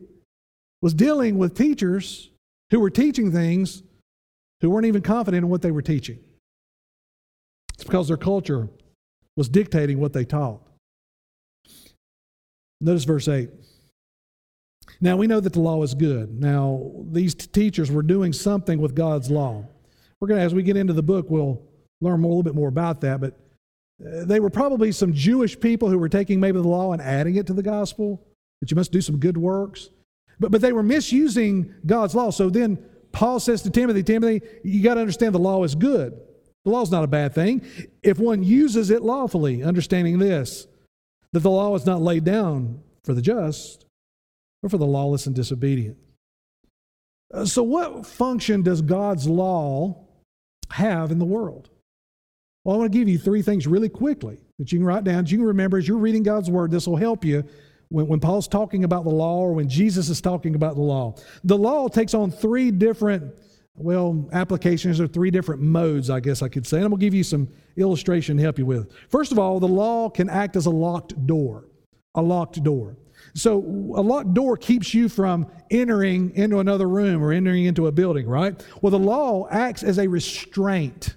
was 0.82 0.94
dealing 0.94 1.38
with 1.38 1.56
teachers 1.56 2.30
who 2.70 2.80
were 2.80 2.90
teaching 2.90 3.30
things 3.30 3.82
who 4.60 4.70
weren't 4.70 4.86
even 4.86 5.02
confident 5.02 5.44
in 5.44 5.50
what 5.50 5.62
they 5.62 5.70
were 5.70 5.82
teaching. 5.82 6.18
It's 7.78 7.84
because 7.84 8.08
their 8.08 8.16
culture 8.16 8.68
was 9.36 9.48
dictating 9.48 10.00
what 10.00 10.12
they 10.12 10.24
taught. 10.24 10.60
Notice 12.80 13.04
verse 13.04 13.28
8. 13.28 13.50
Now 15.00 15.16
we 15.16 15.28
know 15.28 15.38
that 15.38 15.52
the 15.52 15.60
law 15.60 15.80
is 15.84 15.94
good. 15.94 16.40
Now 16.40 16.90
these 17.12 17.36
t- 17.36 17.46
teachers 17.46 17.88
were 17.88 18.02
doing 18.02 18.32
something 18.32 18.80
with 18.80 18.96
God's 18.96 19.30
law. 19.30 19.64
We're 20.18 20.26
going 20.26 20.40
to, 20.40 20.44
as 20.44 20.54
we 20.54 20.64
get 20.64 20.76
into 20.76 20.92
the 20.92 21.04
book, 21.04 21.26
we'll 21.28 21.62
learn 22.00 22.20
more, 22.20 22.30
a 22.30 22.34
little 22.34 22.42
bit 22.42 22.56
more 22.56 22.68
about 22.68 23.00
that. 23.02 23.20
But 23.20 23.34
uh, 24.04 24.24
they 24.24 24.40
were 24.40 24.50
probably 24.50 24.90
some 24.90 25.12
Jewish 25.12 25.58
people 25.58 25.88
who 25.88 25.98
were 25.98 26.08
taking 26.08 26.40
maybe 26.40 26.60
the 26.60 26.66
law 26.66 26.92
and 26.92 27.00
adding 27.00 27.36
it 27.36 27.46
to 27.46 27.52
the 27.52 27.62
gospel, 27.62 28.26
that 28.60 28.72
you 28.72 28.74
must 28.74 28.90
do 28.90 29.00
some 29.00 29.18
good 29.18 29.36
works. 29.36 29.90
But, 30.40 30.50
but 30.50 30.60
they 30.60 30.72
were 30.72 30.82
misusing 30.82 31.72
God's 31.86 32.16
law. 32.16 32.30
So 32.30 32.50
then 32.50 32.84
Paul 33.12 33.38
says 33.38 33.62
to 33.62 33.70
Timothy, 33.70 34.02
Timothy, 34.02 34.44
you 34.64 34.82
got 34.82 34.94
to 34.94 35.00
understand 35.00 35.32
the 35.32 35.38
law 35.38 35.62
is 35.62 35.76
good. 35.76 36.18
The 36.68 36.74
law 36.74 36.82
is 36.82 36.90
not 36.90 37.02
a 37.02 37.06
bad 37.06 37.34
thing 37.34 37.62
if 38.02 38.18
one 38.18 38.42
uses 38.42 38.90
it 38.90 39.00
lawfully, 39.00 39.62
understanding 39.62 40.18
this, 40.18 40.66
that 41.32 41.40
the 41.40 41.48
law 41.48 41.74
is 41.74 41.86
not 41.86 42.02
laid 42.02 42.24
down 42.24 42.82
for 43.04 43.14
the 43.14 43.22
just, 43.22 43.86
but 44.60 44.70
for 44.70 44.76
the 44.76 44.84
lawless 44.84 45.24
and 45.24 45.34
disobedient. 45.34 45.96
Uh, 47.32 47.46
so, 47.46 47.62
what 47.62 48.04
function 48.04 48.60
does 48.60 48.82
God's 48.82 49.26
law 49.26 50.04
have 50.70 51.10
in 51.10 51.18
the 51.18 51.24
world? 51.24 51.70
Well, 52.64 52.76
I 52.76 52.78
want 52.80 52.92
to 52.92 52.98
give 52.98 53.08
you 53.08 53.18
three 53.18 53.40
things 53.40 53.66
really 53.66 53.88
quickly 53.88 54.36
that 54.58 54.70
you 54.70 54.78
can 54.78 54.86
write 54.86 55.04
down. 55.04 55.24
You 55.24 55.38
can 55.38 55.46
remember 55.46 55.78
as 55.78 55.88
you're 55.88 55.96
reading 55.96 56.22
God's 56.22 56.50
word, 56.50 56.70
this 56.70 56.86
will 56.86 56.96
help 56.96 57.24
you 57.24 57.44
when, 57.88 58.08
when 58.08 58.20
Paul's 58.20 58.46
talking 58.46 58.84
about 58.84 59.04
the 59.04 59.10
law 59.10 59.38
or 59.38 59.54
when 59.54 59.70
Jesus 59.70 60.10
is 60.10 60.20
talking 60.20 60.54
about 60.54 60.74
the 60.74 60.82
law. 60.82 61.14
The 61.44 61.56
law 61.56 61.88
takes 61.88 62.12
on 62.12 62.30
three 62.30 62.70
different, 62.70 63.32
well, 63.78 64.28
applications 64.32 65.00
are 65.00 65.06
three 65.06 65.30
different 65.30 65.62
modes, 65.62 66.10
I 66.10 66.20
guess 66.20 66.42
I 66.42 66.48
could 66.48 66.66
say. 66.66 66.78
And 66.78 66.86
I'm 66.86 66.90
going 66.90 67.00
to 67.00 67.06
give 67.06 67.14
you 67.14 67.24
some 67.24 67.48
illustration 67.76 68.36
to 68.36 68.42
help 68.42 68.58
you 68.58 68.66
with. 68.66 68.92
First 69.08 69.32
of 69.32 69.38
all, 69.38 69.60
the 69.60 69.68
law 69.68 70.10
can 70.10 70.28
act 70.28 70.56
as 70.56 70.66
a 70.66 70.70
locked 70.70 71.26
door. 71.26 71.66
A 72.14 72.22
locked 72.22 72.62
door. 72.62 72.96
So 73.34 73.58
a 73.58 74.02
locked 74.02 74.34
door 74.34 74.56
keeps 74.56 74.94
you 74.94 75.08
from 75.08 75.46
entering 75.70 76.34
into 76.34 76.58
another 76.58 76.88
room 76.88 77.22
or 77.22 77.32
entering 77.32 77.64
into 77.64 77.86
a 77.86 77.92
building, 77.92 78.26
right? 78.26 78.64
Well, 78.82 78.90
the 78.90 78.98
law 78.98 79.46
acts 79.50 79.82
as 79.82 79.98
a 79.98 80.08
restraint. 80.08 81.16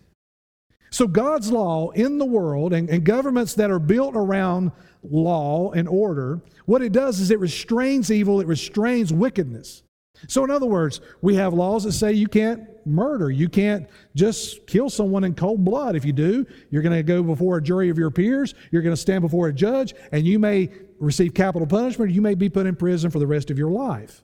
So, 0.94 1.08
God's 1.08 1.50
law 1.50 1.92
in 1.92 2.18
the 2.18 2.26
world 2.26 2.74
and, 2.74 2.90
and, 2.90 3.06
governments 3.06 3.54
that 3.54 3.72
are 3.72 3.80
built 3.80 4.14
around 4.14 4.74
law 5.10 5.72
and 5.72 5.88
order, 5.88 6.42
what 6.66 6.82
it 6.82 6.92
does 6.92 7.22
is 7.22 7.32
it 7.32 7.40
restrains 7.40 8.12
evil, 8.12 8.42
it 8.42 8.48
restrains 8.48 9.14
wickedness. 9.14 9.84
So, 10.28 10.44
in 10.44 10.52
other 10.52 10.66
words, 10.66 11.02
we 11.22 11.36
have 11.36 11.54
laws 11.54 11.84
that 11.84 11.94
say 11.94 12.14
you 12.14 12.28
can't 12.28 12.68
murder, 12.86 13.30
you 13.30 13.50
can't 13.50 13.88
just 14.16 14.66
kill 14.68 14.90
someone 14.90 15.24
in 15.24 15.36
cold 15.36 15.64
blood. 15.64 15.96
If 15.96 16.06
you 16.06 16.14
do, 16.14 16.46
you're 16.70 16.82
going 16.82 16.96
to 16.96 17.04
go 17.04 17.24
before 17.24 17.58
a 17.58 17.62
jury 17.62 17.90
of 17.90 17.98
your 17.98 18.12
peers, 18.12 18.54
you're 18.72 18.82
going 18.82 18.96
to 18.96 19.02
stand 19.02 19.22
before 19.22 19.48
a 19.48 19.54
judge, 19.54 19.94
and 20.12 20.26
you 20.26 20.40
may 20.40 20.70
receive 21.00 21.34
capital 21.34 21.68
punishment, 21.68 22.12
you 22.12 22.22
may 22.22 22.36
be 22.36 22.50
put 22.50 22.66
in 22.66 22.76
prison 22.76 23.10
for 23.10 23.20
the 23.20 23.28
rest 23.28 23.50
of 23.50 23.58
your 23.58 23.72
life. 23.72 24.24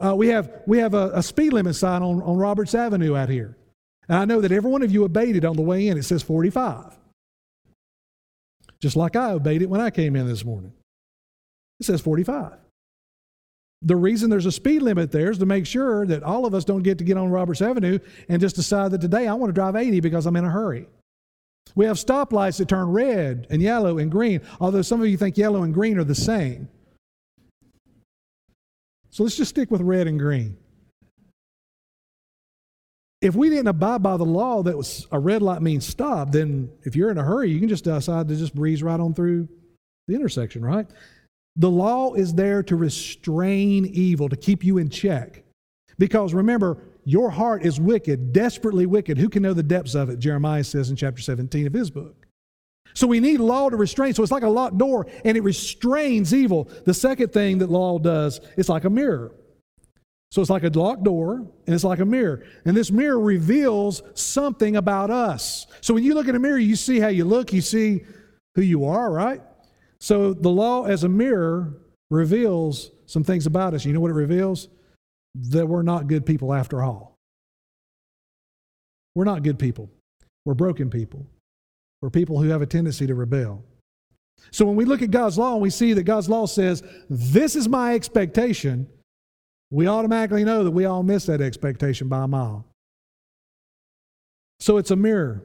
Uh, 0.00 0.14
we 0.16 0.28
have, 0.28 0.50
we 0.66 0.78
have 0.78 0.94
a, 0.94 1.10
a 1.14 1.22
speed 1.22 1.52
limit 1.52 1.76
sign 1.76 2.02
on, 2.02 2.22
on 2.22 2.36
Roberts 2.36 2.74
Avenue 2.74 3.14
out 3.14 3.28
here. 3.28 3.56
And 4.08 4.18
I 4.18 4.24
know 4.24 4.40
that 4.40 4.52
every 4.52 4.70
one 4.70 4.82
of 4.82 4.90
you 4.90 5.04
obeyed 5.04 5.36
it 5.36 5.44
on 5.44 5.56
the 5.56 5.62
way 5.62 5.88
in. 5.88 5.98
It 5.98 6.04
says 6.04 6.22
45. 6.22 6.96
Just 8.80 8.96
like 8.96 9.16
I 9.16 9.32
obeyed 9.32 9.62
it 9.62 9.70
when 9.70 9.80
I 9.80 9.90
came 9.90 10.16
in 10.16 10.26
this 10.26 10.44
morning. 10.44 10.72
It 11.80 11.86
says 11.86 12.00
45. 12.00 12.52
The 13.82 13.96
reason 13.96 14.30
there's 14.30 14.46
a 14.46 14.52
speed 14.52 14.82
limit 14.82 15.12
there 15.12 15.30
is 15.30 15.38
to 15.38 15.46
make 15.46 15.66
sure 15.66 16.06
that 16.06 16.22
all 16.22 16.46
of 16.46 16.54
us 16.54 16.64
don't 16.64 16.82
get 16.82 16.98
to 16.98 17.04
get 17.04 17.16
on 17.16 17.28
Roberts 17.28 17.62
Avenue 17.62 17.98
and 18.28 18.40
just 18.40 18.56
decide 18.56 18.90
that 18.92 19.00
today 19.00 19.26
I 19.28 19.34
want 19.34 19.50
to 19.50 19.54
drive 19.54 19.76
80 19.76 20.00
because 20.00 20.26
I'm 20.26 20.36
in 20.36 20.44
a 20.44 20.50
hurry. 20.50 20.88
We 21.74 21.84
have 21.84 21.96
stoplights 21.96 22.58
that 22.58 22.68
turn 22.68 22.88
red 22.88 23.46
and 23.50 23.60
yellow 23.60 23.98
and 23.98 24.10
green, 24.10 24.40
although 24.60 24.82
some 24.82 25.00
of 25.02 25.08
you 25.08 25.16
think 25.16 25.36
yellow 25.36 25.62
and 25.62 25.74
green 25.74 25.98
are 25.98 26.04
the 26.04 26.14
same. 26.14 26.68
So 29.10 29.22
let's 29.22 29.36
just 29.36 29.50
stick 29.50 29.70
with 29.70 29.82
red 29.82 30.06
and 30.06 30.18
green 30.18 30.56
if 33.26 33.34
we 33.34 33.48
didn't 33.48 33.68
abide 33.68 34.02
by 34.02 34.16
the 34.16 34.24
law 34.24 34.62
that 34.62 34.76
was 34.76 35.06
a 35.10 35.18
red 35.18 35.42
light 35.42 35.62
means 35.62 35.86
stop, 35.86 36.32
then 36.32 36.70
if 36.82 36.94
you're 36.94 37.10
in 37.10 37.18
a 37.18 37.24
hurry, 37.24 37.50
you 37.50 37.58
can 37.58 37.68
just 37.68 37.84
decide 37.84 38.28
to 38.28 38.36
just 38.36 38.54
breeze 38.54 38.82
right 38.82 39.00
on 39.00 39.14
through 39.14 39.48
the 40.06 40.14
intersection, 40.14 40.64
right? 40.64 40.86
The 41.56 41.70
law 41.70 42.14
is 42.14 42.34
there 42.34 42.62
to 42.64 42.76
restrain 42.76 43.86
evil, 43.86 44.28
to 44.28 44.36
keep 44.36 44.62
you 44.62 44.78
in 44.78 44.90
check. 44.90 45.42
Because 45.98 46.34
remember, 46.34 46.78
your 47.04 47.30
heart 47.30 47.64
is 47.64 47.80
wicked, 47.80 48.32
desperately 48.32 48.84
wicked. 48.84 49.16
Who 49.16 49.28
can 49.28 49.42
know 49.42 49.54
the 49.54 49.62
depths 49.62 49.94
of 49.94 50.10
it? 50.10 50.18
Jeremiah 50.18 50.64
says 50.64 50.90
in 50.90 50.96
chapter 50.96 51.22
17 51.22 51.66
of 51.66 51.72
his 51.72 51.90
book. 51.90 52.26
So 52.94 53.06
we 53.06 53.20
need 53.20 53.40
law 53.40 53.68
to 53.68 53.76
restrain. 53.76 54.14
So 54.14 54.22
it's 54.22 54.32
like 54.32 54.42
a 54.42 54.48
locked 54.48 54.78
door 54.78 55.06
and 55.24 55.36
it 55.36 55.42
restrains 55.42 56.34
evil. 56.34 56.68
The 56.84 56.94
second 56.94 57.32
thing 57.32 57.58
that 57.58 57.70
law 57.70 57.98
does, 57.98 58.40
it's 58.56 58.68
like 58.68 58.84
a 58.84 58.90
mirror. 58.90 59.32
So 60.30 60.40
it's 60.40 60.50
like 60.50 60.64
a 60.64 60.68
locked 60.68 61.04
door 61.04 61.34
and 61.34 61.74
it's 61.74 61.84
like 61.84 62.00
a 62.00 62.04
mirror. 62.04 62.44
And 62.64 62.76
this 62.76 62.90
mirror 62.90 63.20
reveals 63.20 64.02
something 64.14 64.76
about 64.76 65.10
us. 65.10 65.66
So 65.80 65.94
when 65.94 66.04
you 66.04 66.14
look 66.14 66.28
in 66.28 66.34
a 66.34 66.38
mirror, 66.38 66.58
you 66.58 66.76
see 66.76 66.98
how 66.98 67.08
you 67.08 67.24
look, 67.24 67.52
you 67.52 67.60
see 67.60 68.04
who 68.54 68.62
you 68.62 68.86
are, 68.86 69.10
right? 69.10 69.40
So 70.00 70.32
the 70.32 70.50
law 70.50 70.84
as 70.84 71.04
a 71.04 71.08
mirror 71.08 71.74
reveals 72.10 72.90
some 73.06 73.24
things 73.24 73.46
about 73.46 73.74
us. 73.74 73.84
You 73.84 73.92
know 73.92 74.00
what 74.00 74.10
it 74.10 74.14
reveals? 74.14 74.68
That 75.34 75.66
we're 75.66 75.82
not 75.82 76.06
good 76.06 76.26
people 76.26 76.52
after 76.52 76.82
all. 76.82 77.16
We're 79.14 79.24
not 79.24 79.42
good 79.42 79.58
people. 79.58 79.90
We're 80.44 80.54
broken 80.54 80.90
people. 80.90 81.26
We're 82.02 82.10
people 82.10 82.40
who 82.40 82.48
have 82.50 82.62
a 82.62 82.66
tendency 82.66 83.06
to 83.06 83.14
rebel. 83.14 83.64
So 84.50 84.66
when 84.66 84.76
we 84.76 84.84
look 84.84 85.02
at 85.02 85.10
God's 85.10 85.38
law 85.38 85.54
and 85.54 85.62
we 85.62 85.70
see 85.70 85.94
that 85.94 86.04
God's 86.04 86.28
law 86.28 86.46
says, 86.46 86.82
This 87.08 87.56
is 87.56 87.68
my 87.68 87.94
expectation, 87.94 88.86
we 89.70 89.88
automatically 89.88 90.44
know 90.44 90.62
that 90.64 90.70
we 90.70 90.84
all 90.84 91.02
miss 91.02 91.26
that 91.26 91.40
expectation 91.40 92.08
by 92.08 92.24
a 92.24 92.28
mile. 92.28 92.64
So 94.60 94.76
it's 94.76 94.90
a 94.90 94.96
mirror 94.96 95.42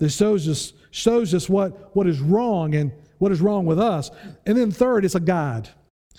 that 0.00 0.10
shows 0.10 0.48
us, 0.48 0.72
shows 0.90 1.34
us 1.34 1.48
what, 1.48 1.94
what 1.94 2.06
is 2.06 2.20
wrong 2.20 2.74
and 2.74 2.92
what 3.18 3.32
is 3.32 3.40
wrong 3.40 3.66
with 3.66 3.78
us. 3.78 4.10
And 4.46 4.56
then 4.56 4.70
third, 4.70 5.04
it's 5.04 5.14
a 5.14 5.20
guide. 5.20 5.68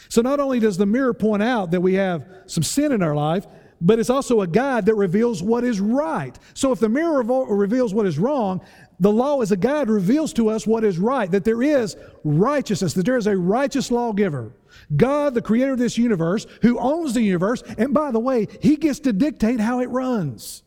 So 0.08 0.22
not 0.22 0.40
only 0.40 0.60
does 0.60 0.78
the 0.78 0.86
mirror 0.86 1.14
point 1.14 1.44
out 1.44 1.72
that 1.72 1.82
we 1.82 1.96
have 1.96 2.26
some 2.46 2.64
sin 2.64 2.92
in 2.92 3.04
our 3.04 3.16
life, 3.16 3.46
but 3.82 4.00
it's 4.00 4.10
also 4.10 4.42
a 4.42 4.48
guide 4.48 4.86
that 4.88 4.96
reveals 4.96 5.42
what 5.42 5.64
is 5.64 5.80
right. 5.80 6.38
So 6.54 6.72
if 6.72 6.80
the 6.80 6.90
mirror 6.90 7.24
reveals 7.24 7.94
what 7.94 8.06
is 8.06 8.20
wrong, 8.20 8.62
the 9.00 9.12
law 9.12 9.42
as 9.42 9.52
a 9.52 9.58
guide 9.58 9.90
reveals 9.90 10.34
to 10.34 10.50
us 10.50 10.68
what 10.68 10.84
is 10.84 10.98
right, 10.98 11.32
that 11.32 11.46
there 11.46 11.64
is 11.64 11.96
righteousness, 12.26 12.94
that 12.94 13.06
there 13.06 13.16
is 13.16 13.28
a 13.28 13.38
righteous 13.38 13.90
lawgiver. 13.90 14.54
God, 14.98 15.34
the 15.34 15.42
creator 15.42 15.74
of 15.74 15.80
this 15.80 15.98
universe, 15.98 16.46
who 16.62 16.78
owns 16.78 17.14
the 17.14 17.22
universe, 17.22 17.64
and 17.78 17.94
by 17.94 18.12
the 18.12 18.20
way, 18.20 18.48
he 18.62 18.76
gets 18.76 19.00
to 19.02 19.14
dictate 19.14 19.62
how 19.62 19.80
it 19.80 19.90
runs. 19.90 20.64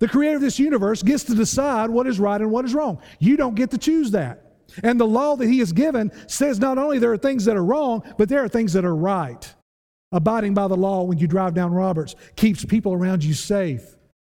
The 0.00 0.08
creator 0.08 0.36
of 0.36 0.42
this 0.42 0.58
universe 0.58 1.02
gets 1.02 1.24
to 1.24 1.34
decide 1.34 1.90
what 1.90 2.06
is 2.06 2.18
right 2.18 2.40
and 2.40 2.50
what 2.50 2.64
is 2.64 2.74
wrong. 2.74 3.00
You 3.18 3.36
don't 3.36 3.54
get 3.54 3.70
to 3.72 3.78
choose 3.78 4.12
that. 4.12 4.45
And 4.82 5.00
the 5.00 5.06
law 5.06 5.36
that 5.36 5.48
he 5.48 5.58
has 5.60 5.72
given 5.72 6.10
says 6.28 6.58
not 6.58 6.78
only 6.78 6.98
there 6.98 7.12
are 7.12 7.18
things 7.18 7.44
that 7.44 7.56
are 7.56 7.64
wrong, 7.64 8.02
but 8.18 8.28
there 8.28 8.42
are 8.44 8.48
things 8.48 8.72
that 8.74 8.84
are 8.84 8.94
right. 8.94 9.54
Abiding 10.12 10.54
by 10.54 10.68
the 10.68 10.76
law 10.76 11.02
when 11.02 11.18
you 11.18 11.26
drive 11.26 11.54
down 11.54 11.72
Roberts 11.72 12.14
keeps 12.36 12.64
people 12.64 12.92
around 12.92 13.24
you 13.24 13.34
safe. 13.34 13.96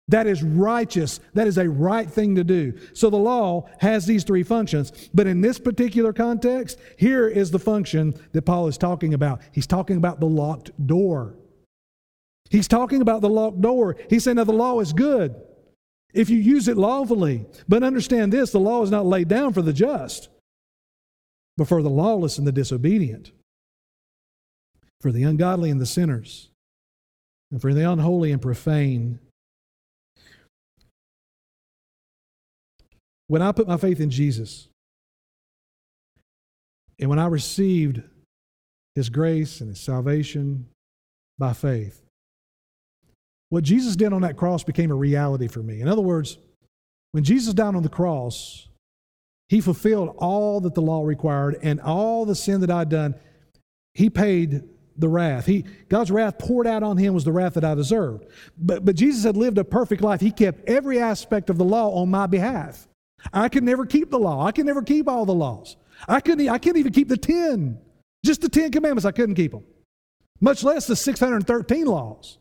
That 0.08 0.26
is 0.26 0.42
righteous. 0.42 1.20
That 1.34 1.46
is 1.46 1.58
a 1.58 1.68
right 1.68 2.08
thing 2.08 2.34
to 2.36 2.44
do. 2.44 2.78
So 2.94 3.10
the 3.10 3.18
law 3.18 3.68
has 3.78 4.06
these 4.06 4.24
three 4.24 4.42
functions. 4.42 5.10
But 5.12 5.26
in 5.26 5.42
this 5.42 5.58
particular 5.58 6.14
context, 6.14 6.78
here 6.96 7.28
is 7.28 7.50
the 7.50 7.58
function 7.58 8.14
that 8.32 8.42
Paul 8.42 8.68
is 8.68 8.78
talking 8.78 9.12
about. 9.12 9.42
He's 9.52 9.66
talking 9.66 9.98
about 9.98 10.18
the 10.18 10.26
locked 10.26 10.70
door. 10.86 11.36
He's 12.50 12.68
talking 12.68 13.02
about 13.02 13.20
the 13.20 13.28
locked 13.28 13.60
door. 13.60 13.96
He 14.08 14.18
said, 14.18 14.36
now 14.36 14.44
the 14.44 14.52
law 14.52 14.80
is 14.80 14.94
good 14.94 15.34
if 16.12 16.30
you 16.30 16.38
use 16.38 16.68
it 16.68 16.76
lawfully. 16.76 17.46
But 17.68 17.82
understand 17.82 18.32
this 18.32 18.50
the 18.50 18.60
law 18.60 18.82
is 18.82 18.90
not 18.90 19.06
laid 19.06 19.28
down 19.28 19.52
for 19.52 19.62
the 19.62 19.72
just, 19.72 20.28
but 21.56 21.68
for 21.68 21.82
the 21.82 21.90
lawless 21.90 22.38
and 22.38 22.46
the 22.46 22.52
disobedient 22.52 23.32
for 25.00 25.12
the 25.12 25.22
ungodly 25.22 25.70
and 25.70 25.80
the 25.80 25.86
sinners, 25.86 26.50
and 27.50 27.60
for 27.60 27.72
the 27.72 27.88
unholy 27.88 28.32
and 28.32 28.42
profane. 28.42 29.18
When 33.28 33.42
I 33.42 33.52
put 33.52 33.68
my 33.68 33.76
faith 33.76 34.00
in 34.00 34.10
Jesus, 34.10 34.68
and 36.98 37.08
when 37.08 37.18
I 37.18 37.26
received 37.26 38.02
His 38.94 39.08
grace 39.08 39.60
and 39.60 39.70
His 39.70 39.80
salvation 39.80 40.68
by 41.38 41.52
faith, 41.52 42.02
what 43.50 43.64
Jesus 43.64 43.96
did 43.96 44.12
on 44.12 44.22
that 44.22 44.36
cross 44.36 44.62
became 44.62 44.90
a 44.90 44.94
reality 44.94 45.48
for 45.48 45.62
me. 45.62 45.80
In 45.80 45.88
other 45.88 46.02
words, 46.02 46.38
when 47.12 47.24
Jesus 47.24 47.54
died 47.54 47.74
on 47.74 47.82
the 47.82 47.88
cross, 47.88 48.68
He 49.48 49.60
fulfilled 49.60 50.14
all 50.18 50.60
that 50.60 50.74
the 50.74 50.82
law 50.82 51.04
required 51.04 51.58
and 51.62 51.80
all 51.80 52.24
the 52.24 52.34
sin 52.34 52.60
that 52.60 52.70
I'd 52.70 52.88
done. 52.88 53.14
He 53.94 54.10
paid 54.10 54.62
the 54.98 55.08
wrath. 55.08 55.46
He, 55.46 55.64
God's 55.88 56.10
wrath 56.10 56.38
poured 56.38 56.66
out 56.66 56.82
on 56.82 56.96
him 56.96 57.14
was 57.14 57.24
the 57.24 57.32
wrath 57.32 57.54
that 57.54 57.64
I 57.64 57.74
deserved. 57.74 58.26
But, 58.58 58.84
but 58.84 58.96
Jesus 58.96 59.24
had 59.24 59.36
lived 59.36 59.56
a 59.58 59.64
perfect 59.64 60.02
life. 60.02 60.20
He 60.20 60.32
kept 60.32 60.68
every 60.68 60.98
aspect 60.98 61.50
of 61.50 61.56
the 61.56 61.64
law 61.64 61.90
on 62.02 62.10
my 62.10 62.26
behalf. 62.26 62.88
I 63.32 63.48
could 63.48 63.62
never 63.62 63.86
keep 63.86 64.10
the 64.10 64.18
law. 64.18 64.44
I 64.44 64.52
could 64.52 64.66
never 64.66 64.82
keep 64.82 65.08
all 65.08 65.24
the 65.24 65.34
laws. 65.34 65.76
I 66.08 66.20
couldn't, 66.20 66.48
I 66.48 66.58
couldn't 66.58 66.78
even 66.78 66.92
keep 66.92 67.08
the 67.08 67.16
10. 67.16 67.80
Just 68.24 68.40
the 68.40 68.48
10 68.48 68.72
commandments, 68.72 69.04
I 69.04 69.12
couldn't 69.12 69.36
keep 69.36 69.52
them, 69.52 69.64
much 70.40 70.64
less 70.64 70.86
the 70.86 70.96
613 70.96 71.86
laws. 71.86 72.38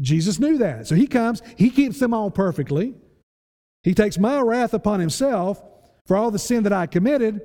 Jesus 0.00 0.38
knew 0.38 0.58
that. 0.58 0.86
So 0.86 0.94
he 0.94 1.06
comes, 1.06 1.42
he 1.56 1.70
keeps 1.70 1.98
them 1.98 2.14
all 2.14 2.30
perfectly. 2.30 2.94
He 3.82 3.94
takes 3.94 4.18
my 4.18 4.40
wrath 4.40 4.74
upon 4.74 5.00
himself 5.00 5.62
for 6.06 6.16
all 6.16 6.30
the 6.30 6.38
sin 6.38 6.64
that 6.64 6.72
I 6.72 6.86
committed. 6.86 7.40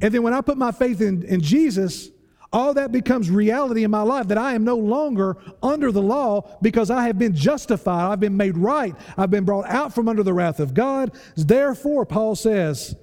And 0.00 0.12
then 0.12 0.22
when 0.22 0.34
I 0.34 0.40
put 0.40 0.58
my 0.58 0.72
faith 0.72 1.00
in, 1.00 1.22
in 1.24 1.40
Jesus, 1.40 2.10
all 2.52 2.74
that 2.74 2.92
becomes 2.92 3.30
reality 3.30 3.84
in 3.84 3.90
my 3.90 4.02
life 4.02 4.28
that 4.28 4.38
I 4.38 4.54
am 4.54 4.64
no 4.64 4.76
longer 4.76 5.36
under 5.62 5.90
the 5.90 6.02
law 6.02 6.58
because 6.62 6.90
I 6.90 7.06
have 7.06 7.18
been 7.18 7.34
justified. 7.34 8.12
I've 8.12 8.20
been 8.20 8.36
made 8.36 8.56
right. 8.56 8.94
I've 9.16 9.30
been 9.30 9.44
brought 9.44 9.66
out 9.66 9.94
from 9.94 10.08
under 10.08 10.22
the 10.22 10.34
wrath 10.34 10.60
of 10.60 10.74
God. 10.74 11.12
Therefore, 11.36 12.06
Paul 12.06 12.36
says, 12.36 12.94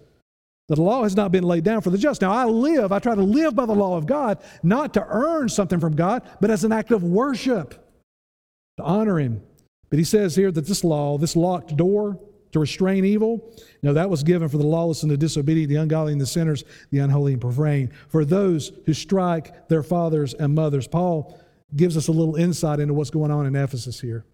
that 0.70 0.76
the 0.76 0.82
law 0.82 1.04
has 1.04 1.16
not 1.16 1.32
been 1.32 1.44
laid 1.44 1.64
down 1.66 1.82
for 1.82 1.90
the 1.90 1.98
just. 1.98 2.22
Now, 2.22 2.32
I 2.32 2.46
live, 2.46 2.92
I 2.92 3.00
try 3.00 3.16
to 3.16 3.22
live 3.22 3.54
by 3.56 3.66
the 3.66 3.74
law 3.74 3.98
of 3.98 4.06
God, 4.06 4.40
not 4.64 4.94
to 4.94 5.06
earn 5.06 5.50
something 5.50 5.80
from 5.80 5.96
God, 5.96 6.24
but 6.40 6.50
as 6.50 6.64
an 6.64 6.72
act 6.72 6.92
of 6.92 7.04
worship, 7.04 7.83
to 8.78 8.84
honor 8.84 9.20
Him. 9.20 9.42
But 9.90 10.00
he 10.00 10.06
says 10.06 10.36
here 10.36 10.52
that 10.52 10.66
this 10.66 10.84
law, 10.84 11.18
this 11.18 11.36
locked 11.36 11.76
door, 11.78 12.20
to 12.54 12.60
restrain 12.60 13.04
evil. 13.04 13.52
No, 13.82 13.94
that 13.94 14.10
was 14.10 14.24
given 14.24 14.48
for 14.48 14.58
the 14.58 14.66
lawless 14.66 15.04
and 15.04 15.12
the 15.12 15.18
disobedient, 15.18 15.70
the 15.70 15.76
ungodly 15.76 16.14
and 16.14 16.22
the 16.22 16.26
sinners, 16.26 16.64
the 16.92 17.00
unholy 17.00 17.34
and 17.34 17.42
profane, 17.42 17.92
for 18.08 18.24
those 18.24 18.72
who 18.86 18.94
strike 18.94 19.68
their 19.68 19.84
fathers 19.84 20.34
and 20.36 20.56
mothers. 20.56 20.88
Paul 20.88 21.40
gives 21.76 21.98
us 21.98 22.08
a 22.08 22.12
little 22.12 22.36
insight 22.36 22.80
into 22.80 22.94
what's 22.94 23.10
going 23.10 23.32
on 23.32 23.46
in 23.46 23.56
Ephesus 23.56 24.00
here. 24.00 24.26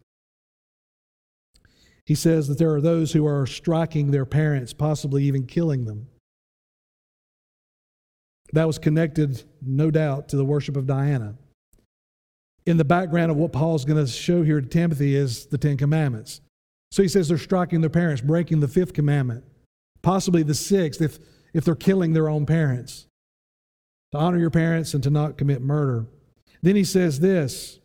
He 2.05 2.15
says 2.15 2.47
that 2.47 2.57
there 2.57 2.73
are 2.73 2.81
those 2.81 3.13
who 3.13 3.25
are 3.25 3.45
striking 3.45 4.11
their 4.11 4.25
parents, 4.25 4.73
possibly 4.73 5.23
even 5.23 5.45
killing 5.45 5.85
them. 5.85 6.07
That 8.51 8.67
was 8.67 8.79
connected, 8.79 9.43
no 9.61 9.91
doubt, 9.91 10.29
to 10.29 10.35
the 10.35 10.45
worship 10.45 10.75
of 10.75 10.87
Diana. 10.87 11.35
In 12.69 12.77
the 12.77 12.85
background 12.85 13.31
of 13.31 13.37
what 13.37 13.51
Paul's 13.51 13.83
going 13.83 14.05
to 14.05 14.11
show 14.11 14.43
here 14.43 14.61
to 14.61 14.67
Timothy 14.67 15.15
is 15.15 15.47
the 15.47 15.57
Ten 15.57 15.75
Commandments. 15.75 16.39
So 16.91 17.01
he 17.01 17.09
says 17.09 17.27
they're 17.27 17.39
striking 17.39 17.81
their 17.81 17.89
parents, 17.89 18.21
breaking 18.21 18.59
the 18.59 18.67
fifth 18.67 18.93
commandment, 18.93 19.43
possibly 20.03 20.43
the 20.43 20.53
sixth 20.53 21.01
if, 21.01 21.17
if 21.51 21.65
they're 21.65 21.73
killing 21.73 22.13
their 22.13 22.29
own 22.29 22.45
parents. 22.45 23.07
To 24.11 24.19
honor 24.19 24.37
your 24.37 24.51
parents 24.51 24.93
and 24.93 25.01
to 25.01 25.09
not 25.09 25.35
commit 25.35 25.63
murder. 25.63 26.05
Then 26.61 26.75
he 26.75 26.83
says 26.83 27.19
this 27.19 27.79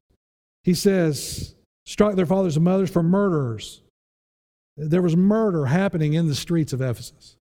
He 0.65 0.75
says, 0.75 1.55
strike 1.87 2.17
their 2.17 2.27
fathers 2.27 2.57
and 2.57 2.65
mothers 2.67 2.91
for 2.91 3.03
murderers. 3.03 3.81
There 4.77 5.01
was 5.01 5.17
murder 5.17 5.65
happening 5.65 6.13
in 6.13 6.29
the 6.29 6.35
streets 6.35 6.75
of 6.75 6.83
Ephesus. 6.83 7.37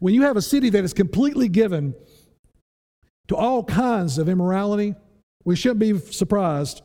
When 0.00 0.12
you 0.12 0.24
have 0.24 0.36
a 0.36 0.42
city 0.42 0.68
that 0.68 0.84
is 0.84 0.92
completely 0.92 1.48
given 1.48 1.94
to 3.28 3.36
all 3.36 3.64
kinds 3.64 4.18
of 4.18 4.28
immorality, 4.28 4.96
we 5.44 5.56
shouldn't 5.56 5.80
be 5.80 5.98
surprised 5.98 6.82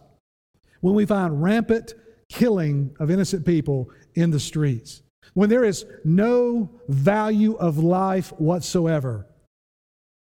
when 0.82 0.96
we 0.96 1.06
find 1.06 1.42
rampant 1.42 1.94
killing 2.30 2.96
of 3.00 3.10
innocent 3.10 3.46
people 3.46 3.90
in 4.16 4.32
the 4.32 4.40
streets, 4.40 5.02
when 5.34 5.50
there 5.50 5.64
is 5.64 5.86
no 6.04 6.70
value 6.88 7.56
of 7.56 7.78
life 7.78 8.30
whatsoever. 8.40 9.26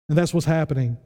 And 0.10 0.18
that's 0.18 0.34
what's 0.34 0.46
happening. 0.46 0.98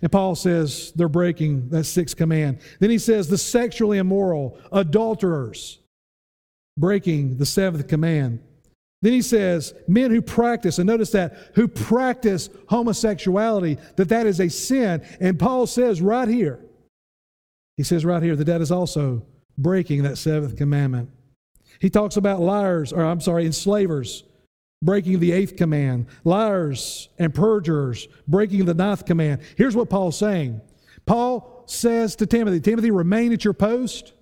And 0.00 0.12
Paul 0.12 0.36
says 0.36 0.92
they're 0.94 1.08
breaking 1.08 1.70
that 1.70 1.84
sixth 1.84 2.16
command. 2.16 2.60
Then 2.78 2.90
he 2.90 2.98
says 2.98 3.28
the 3.28 3.38
sexually 3.38 3.98
immoral, 3.98 4.58
adulterers, 4.70 5.80
breaking 6.76 7.38
the 7.38 7.46
seventh 7.46 7.88
command. 7.88 8.40
Then 9.00 9.12
he 9.12 9.22
says 9.22 9.74
men 9.86 10.10
who 10.10 10.20
practice, 10.20 10.78
and 10.78 10.86
notice 10.86 11.10
that, 11.12 11.36
who 11.54 11.68
practice 11.68 12.50
homosexuality, 12.68 13.78
that 13.96 14.08
that 14.08 14.26
is 14.26 14.40
a 14.40 14.48
sin. 14.48 15.06
And 15.20 15.38
Paul 15.38 15.66
says 15.66 16.02
right 16.02 16.26
here, 16.26 16.64
he 17.76 17.84
says 17.84 18.04
right 18.04 18.22
here 18.22 18.34
that 18.34 18.44
that 18.44 18.60
is 18.60 18.72
also 18.72 19.24
breaking 19.56 20.02
that 20.02 20.18
seventh 20.18 20.56
commandment. 20.56 21.10
He 21.80 21.90
talks 21.90 22.16
about 22.16 22.40
liars, 22.40 22.92
or 22.92 23.04
I'm 23.04 23.20
sorry, 23.20 23.46
enslavers 23.46 24.24
breaking 24.82 25.20
the 25.20 25.32
eighth 25.32 25.56
command, 25.56 26.06
liars 26.24 27.08
and 27.18 27.34
perjurers 27.34 28.08
breaking 28.26 28.64
the 28.64 28.74
ninth 28.74 29.04
command. 29.04 29.42
Here's 29.56 29.76
what 29.76 29.90
Paul's 29.90 30.18
saying 30.18 30.60
Paul 31.06 31.64
says 31.66 32.16
to 32.16 32.26
Timothy, 32.26 32.60
Timothy, 32.60 32.90
remain 32.90 33.32
at 33.32 33.44
your 33.44 33.54
post 33.54 34.12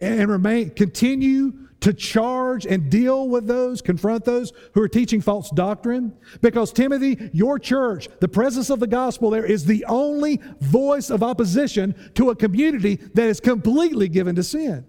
and 0.00 0.30
remain, 0.30 0.70
continue 0.70 1.65
to 1.86 1.94
charge 1.94 2.66
and 2.66 2.90
deal 2.90 3.28
with 3.28 3.46
those, 3.46 3.80
confront 3.80 4.24
those 4.24 4.52
who 4.74 4.82
are 4.82 4.88
teaching 4.88 5.20
false 5.20 5.50
doctrine? 5.50 6.12
Because, 6.40 6.72
Timothy, 6.72 7.30
your 7.32 7.60
church, 7.60 8.08
the 8.18 8.26
presence 8.26 8.70
of 8.70 8.80
the 8.80 8.88
gospel 8.88 9.30
there 9.30 9.46
is 9.46 9.66
the 9.66 9.84
only 9.84 10.40
voice 10.58 11.10
of 11.10 11.22
opposition 11.22 11.94
to 12.14 12.30
a 12.30 12.34
community 12.34 12.96
that 13.14 13.28
is 13.28 13.38
completely 13.38 14.08
given 14.08 14.34
to 14.34 14.42
sin. 14.42 14.84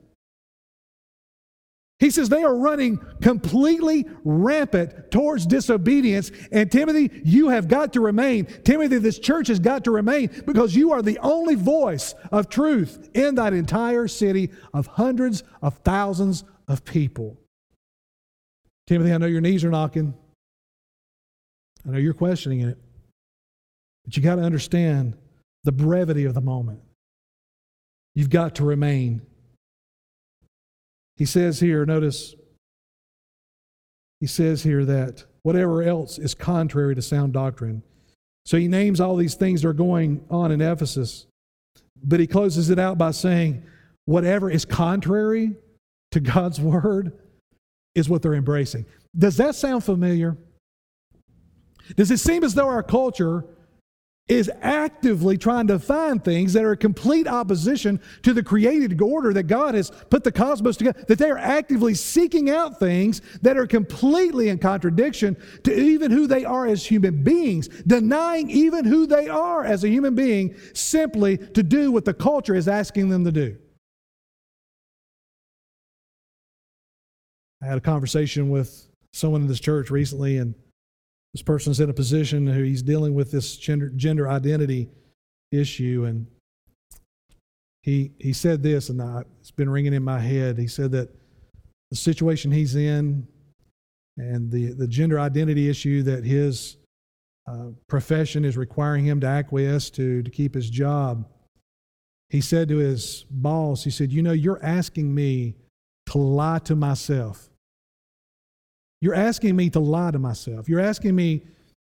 He 1.99 2.09
says 2.09 2.29
they 2.29 2.43
are 2.43 2.57
running 2.57 2.97
completely 3.21 4.07
rampant 4.23 5.11
towards 5.11 5.45
disobedience. 5.45 6.31
And 6.51 6.71
Timothy, 6.71 7.21
you 7.23 7.49
have 7.49 7.67
got 7.67 7.93
to 7.93 8.01
remain. 8.01 8.45
Timothy, 8.63 8.97
this 8.97 9.19
church 9.19 9.49
has 9.49 9.59
got 9.59 9.83
to 9.83 9.91
remain 9.91 10.31
because 10.47 10.75
you 10.75 10.93
are 10.93 11.03
the 11.03 11.19
only 11.19 11.53
voice 11.53 12.15
of 12.31 12.49
truth 12.49 13.11
in 13.13 13.35
that 13.35 13.53
entire 13.53 14.07
city 14.07 14.49
of 14.73 14.87
hundreds 14.87 15.43
of 15.61 15.77
thousands 15.77 16.43
of 16.67 16.83
people. 16.83 17.37
Timothy, 18.87 19.13
I 19.13 19.17
know 19.17 19.25
your 19.25 19.41
knees 19.41 19.63
are 19.63 19.69
knocking. 19.69 20.13
I 21.85 21.91
know 21.91 21.97
you're 21.97 22.13
questioning 22.13 22.61
it. 22.61 22.77
But 24.05 24.15
you 24.15 24.23
got 24.23 24.35
to 24.35 24.41
understand 24.41 25.17
the 25.63 25.71
brevity 25.71 26.25
of 26.25 26.33
the 26.33 26.41
moment. 26.41 26.79
You've 28.15 28.29
got 28.29 28.55
to 28.55 28.65
remain 28.65 29.21
he 31.17 31.25
says 31.25 31.59
here, 31.59 31.85
notice, 31.85 32.35
he 34.19 34.27
says 34.27 34.63
here 34.63 34.85
that 34.85 35.25
whatever 35.41 35.81
else 35.81 36.19
is 36.19 36.35
contrary 36.35 36.95
to 36.95 37.01
sound 37.01 37.33
doctrine. 37.33 37.81
So 38.45 38.57
he 38.57 38.67
names 38.67 39.01
all 39.01 39.15
these 39.15 39.33
things 39.33 39.63
that 39.63 39.69
are 39.69 39.73
going 39.73 40.23
on 40.29 40.51
in 40.51 40.61
Ephesus, 40.61 41.25
but 42.03 42.19
he 42.19 42.27
closes 42.27 42.69
it 42.69 42.79
out 42.79 42.97
by 42.97 43.11
saying, 43.11 43.63
whatever 44.05 44.49
is 44.49 44.63
contrary 44.63 45.55
to 46.11 46.19
God's 46.19 46.59
word 46.59 47.17
is 47.95 48.09
what 48.09 48.21
they're 48.21 48.33
embracing. 48.33 48.85
Does 49.17 49.37
that 49.37 49.55
sound 49.55 49.83
familiar? 49.83 50.37
Does 51.95 52.11
it 52.11 52.19
seem 52.19 52.43
as 52.43 52.53
though 52.53 52.67
our 52.67 52.83
culture 52.83 53.45
is 54.27 54.51
actively 54.61 55.37
trying 55.37 55.67
to 55.67 55.79
find 55.79 56.23
things 56.23 56.51
that 56.53 56.65
are 56.65 56.75
complete 56.75 57.27
opposition 57.27 57.99
to 58.23 58.33
the 58.33 58.43
created 58.43 59.01
order 59.01 59.31
that 59.33 59.43
God 59.43 59.73
has 59.73 59.89
put 60.09 60.23
the 60.23 60.31
cosmos 60.31 60.75
together, 60.75 61.01
that 61.07 61.17
they 61.17 61.29
are 61.29 61.37
actively 61.37 61.93
seeking 61.93 62.49
out 62.49 62.77
things 62.77 63.21
that 63.41 63.57
are 63.57 63.65
completely 63.65 64.49
in 64.49 64.59
contradiction 64.59 65.37
to 65.63 65.73
even 65.73 66.11
who 66.11 66.27
they 66.27 66.43
are 66.43 66.67
as 66.67 66.85
human 66.85 67.23
beings, 67.23 67.69
denying 67.87 68.49
even 68.49 68.83
who 68.83 69.07
they 69.07 69.29
are 69.29 69.63
as 69.63 69.83
a 69.85 69.89
human 69.89 70.13
being 70.13 70.55
simply 70.73 71.37
to 71.37 71.63
do 71.63 71.91
what 71.91 72.03
the 72.03 72.13
culture 72.13 72.55
is 72.55 72.67
asking 72.67 73.07
them 73.07 73.23
to 73.23 73.31
do. 73.31 73.57
I 77.61 77.65
had 77.65 77.77
a 77.77 77.81
conversation 77.81 78.49
with 78.49 78.87
someone 79.13 79.41
in 79.41 79.47
this 79.47 79.59
church 79.59 79.89
recently, 79.89 80.37
and 80.37 80.53
this 81.33 81.41
person's 81.41 81.79
in 81.79 81.89
a 81.89 81.93
position 81.93 82.45
who 82.47 82.63
he's 82.63 82.83
dealing 82.83 83.13
with 83.13 83.31
this 83.31 83.57
gender, 83.57 83.89
gender 83.95 84.29
identity 84.29 84.89
issue, 85.51 86.05
and 86.07 86.27
he 87.81 88.11
he 88.19 88.33
said 88.33 88.61
this, 88.61 88.89
and 88.89 89.01
I, 89.01 89.23
it's 89.39 89.51
been 89.51 89.69
ringing 89.69 89.93
in 89.93 90.03
my 90.03 90.19
head. 90.19 90.57
He 90.57 90.67
said 90.67 90.91
that 90.91 91.09
the 91.89 91.95
situation 91.95 92.51
he's 92.51 92.75
in 92.75 93.27
and 94.17 94.51
the 94.51 94.73
the 94.73 94.87
gender 94.87 95.19
identity 95.19 95.69
issue 95.69 96.03
that 96.03 96.25
his 96.25 96.77
uh, 97.49 97.69
profession 97.87 98.43
is 98.43 98.57
requiring 98.57 99.05
him 99.05 99.21
to 99.21 99.27
acquiesce 99.27 99.89
to 99.91 100.21
to 100.21 100.29
keep 100.29 100.53
his 100.53 100.69
job. 100.69 101.27
He 102.29 102.41
said 102.41 102.67
to 102.69 102.77
his 102.77 103.25
boss, 103.31 103.83
he 103.83 103.89
said, 103.89 104.11
"You 104.11 104.21
know, 104.21 104.33
you're 104.33 104.63
asking 104.63 105.15
me 105.15 105.55
to 106.07 106.17
lie 106.17 106.59
to 106.65 106.75
myself." 106.75 107.49
You're 109.01 109.15
asking 109.15 109.55
me 109.55 109.69
to 109.71 109.79
lie 109.79 110.11
to 110.11 110.19
myself. 110.19 110.67
You're 110.67 110.79
asking 110.79 111.15
me 111.15 111.43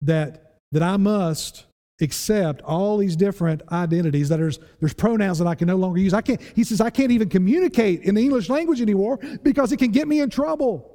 that, 0.03 0.59
that 0.73 0.83
I 0.83 0.97
must 0.97 1.67
accept 2.01 2.63
all 2.63 2.97
these 2.97 3.15
different 3.15 3.63
identities 3.71 4.29
that 4.29 4.39
there's, 4.39 4.59
there's 4.81 4.95
pronouns 4.95 5.39
that 5.39 5.47
I 5.47 5.55
can 5.55 5.69
no 5.69 5.77
longer 5.77 6.01
use. 6.01 6.15
I 6.15 6.23
can't, 6.23 6.41
he 6.55 6.65
says, 6.65 6.81
I 6.81 6.91
can't 6.91 7.13
even 7.13 7.29
communicate 7.29 8.03
in 8.03 8.15
the 8.15 8.23
English 8.23 8.49
language 8.49 8.81
anymore 8.81 9.19
because 9.43 9.71
it 9.71 9.77
can 9.77 9.91
get 9.91 10.09
me 10.09 10.21
in 10.21 10.31
trouble. 10.31 10.91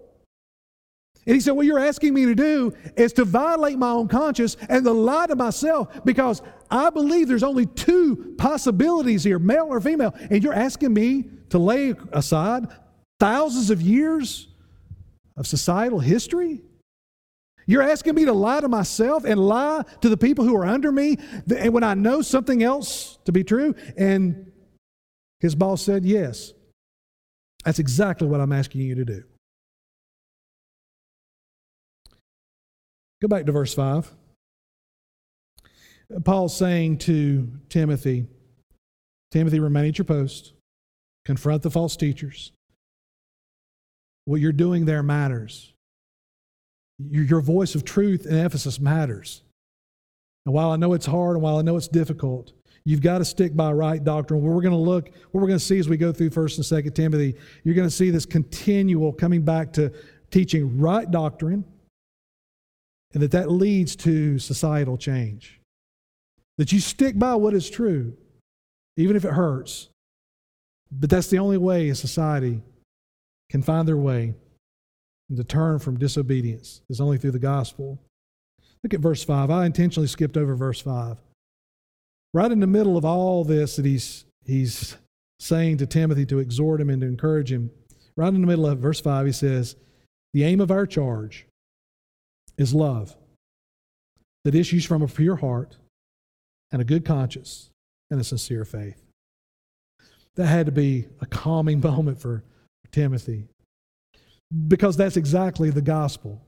And 1.26 1.36
he 1.36 1.42
said, 1.42 1.52
What 1.52 1.66
you're 1.66 1.80
asking 1.80 2.14
me 2.14 2.26
to 2.26 2.36
do 2.36 2.74
is 2.98 3.14
to 3.14 3.26
violate 3.26 3.78
my 3.78 3.92
own 3.92 4.08
conscience 4.08 4.58
and 4.68 4.84
to 4.84 4.92
lie 4.92 5.28
to 5.28 5.36
myself 5.36 6.04
because 6.04 6.42
I 6.72 6.90
believe 6.90 7.28
there's 7.28 7.44
only 7.44 7.68
two 7.68 8.36
possibilities 8.38 9.24
here, 9.24 9.38
male 9.38 9.68
or 9.70 9.80
female. 9.80 10.16
And 10.32 10.44
you're 10.44 10.54
asking 10.54 10.94
me 10.94 11.26
to 11.50 11.60
lay 11.60 11.94
aside 12.12 12.68
thousands 13.20 13.70
of 13.70 13.82
years 13.82 14.48
of 15.38 15.48
societal 15.48 16.00
history? 16.00 16.62
You're 17.66 17.84
asking 17.84 18.16
me 18.16 18.26
to 18.26 18.34
lie 18.34 18.62
to 18.62 18.68
myself 18.68 19.26
and 19.26 19.40
lie 19.40 19.84
to 20.02 20.10
the 20.10 20.18
people 20.18 20.44
who 20.44 20.56
are 20.56 20.66
under 20.66 20.92
me 20.92 21.18
and 21.56 21.72
when 21.72 21.84
I 21.84 21.94
know 21.94 22.22
something 22.22 22.64
else 22.64 23.20
to 23.26 23.32
be 23.32 23.44
true? 23.44 23.76
And 23.96 24.52
his 25.40 25.56
boss 25.56 25.82
said, 25.82 26.06
Yes. 26.06 26.54
That's 27.66 27.80
exactly 27.80 28.28
what 28.28 28.40
I'm 28.40 28.54
asking 28.54 28.82
you 28.82 28.96
to 28.96 29.06
do. 29.06 29.24
Go 33.22 33.28
back 33.28 33.46
to 33.46 33.52
verse 33.52 33.74
5. 33.74 34.12
Paul's 36.24 36.56
saying 36.58 37.00
to 37.00 37.52
Timothy, 37.70 38.26
Timothy, 39.32 39.60
remain 39.60 39.86
at 39.86 39.98
your 39.98 40.06
post, 40.06 40.54
confront 41.26 41.62
the 41.62 41.70
false 41.70 41.96
teachers, 41.96 42.54
what 44.30 44.40
you're 44.40 44.52
doing 44.52 44.86
there 44.86 45.02
matters. 45.02 45.74
Your 47.00 47.42
voice 47.42 47.74
of 47.74 47.84
truth 47.84 48.28
in 48.28 48.38
Ephesus 48.38 48.80
matters. 48.80 49.42
And 50.46 50.54
while 50.54 50.70
I 50.70 50.76
know 50.76 50.94
it's 50.94 51.08
hard 51.08 51.36
and 51.36 51.42
while 51.42 51.58
I 51.58 51.64
know 51.64 51.78
it's 51.78 51.88
difficult, 51.88 52.54
you've 52.86 53.02
got 53.02 53.18
to 53.18 53.26
stick 53.26 53.56
by 53.56 53.72
right 53.72 54.04
doctrine. 54.04 54.44
What 54.44 54.54
we're 54.54 54.62
going 54.62 54.76
to 54.76 54.78
look, 54.78 55.10
what 55.32 55.42
we're 55.42 55.48
going 55.48 55.58
to 55.58 55.66
see 55.66 55.80
as 55.80 55.90
we 55.90 55.98
go 55.98 56.14
through 56.14 56.30
1st 56.30 56.72
and 56.72 56.86
2nd 56.86 56.94
Timothy, 56.94 57.36
you're 57.64 57.74
going 57.74 57.88
to 57.88 57.94
see 57.94 58.12
this 58.12 58.28
continual 58.28 59.12
coming 59.14 59.42
back 59.42 59.74
to 59.74 59.92
teaching 60.30 60.80
right 60.80 61.10
doctrine 61.10 61.66
and 63.16 63.24
that 63.24 63.32
that 63.32 63.50
leads 63.50 63.96
to 63.96 64.38
societal 64.38 64.96
change. 64.96 65.60
That 66.60 66.72
you 66.72 66.80
stick 66.80 67.18
by 67.18 67.34
what 67.34 67.56
is 67.56 67.68
true, 67.68 68.16
even 68.96 69.16
if 69.16 69.26
it 69.26 69.32
hurts. 69.32 69.90
But 70.92 71.10
that's 71.10 71.30
the 71.30 71.40
only 71.40 71.58
way 71.58 71.90
a 71.90 71.96
society 71.96 72.62
can 73.50 73.62
find 73.62 73.88
their 73.88 73.98
way 73.98 74.34
and 75.30 75.38
to 75.38 75.44
turn 75.44 75.80
from 75.80 75.98
disobedience 75.98 76.82
is 76.90 77.00
only 77.00 77.18
through 77.18 77.32
the 77.32 77.40
gospel. 77.40 78.00
Look 78.84 78.94
at 78.94 79.00
verse 79.00 79.24
5. 79.24 79.50
I 79.50 79.66
intentionally 79.66 80.08
skipped 80.08 80.38
over 80.38 80.56
verse 80.56 80.82
5. 80.82 81.18
Right 82.34 82.52
in 82.52 82.60
the 82.60 82.68
middle 82.68 82.98
of 82.98 83.06
all 83.06 83.44
this 83.44 83.76
that 83.76 83.86
he's, 83.86 84.26
he's 84.46 84.98
saying 85.40 85.78
to 85.78 85.86
Timothy 85.86 86.26
to 86.28 86.40
exhort 86.40 86.82
him 86.82 86.90
and 86.90 87.02
to 87.02 87.08
encourage 87.08 87.52
him, 87.52 87.72
right 88.16 88.28
in 88.28 88.42
the 88.42 88.48
middle 88.48 88.68
of 88.68 88.80
verse 88.80 89.02
5, 89.02 89.26
he 89.26 89.32
says, 89.32 89.76
The 90.34 90.44
aim 90.44 90.62
of 90.62 90.72
our 90.72 90.86
charge 90.86 91.48
is 92.58 92.74
love 92.74 93.16
that 94.44 94.56
issues 94.56 94.86
from 94.86 95.02
a 95.02 95.08
pure 95.08 95.38
heart 95.38 95.78
and 96.72 96.82
a 96.82 96.86
good 96.86 97.06
conscience 97.06 97.70
and 98.10 98.20
a 98.20 98.24
sincere 98.24 98.66
faith. 98.66 99.02
That 100.36 100.48
had 100.48 100.66
to 100.68 100.72
be 100.72 101.08
a 101.20 101.26
calming 101.26 101.80
moment 101.84 102.20
for 102.20 102.44
Timothy. 102.92 103.48
Because 104.68 104.98
that's 104.98 105.18
exactly 105.18 105.70
the 105.70 105.82
gospel. 105.82 106.42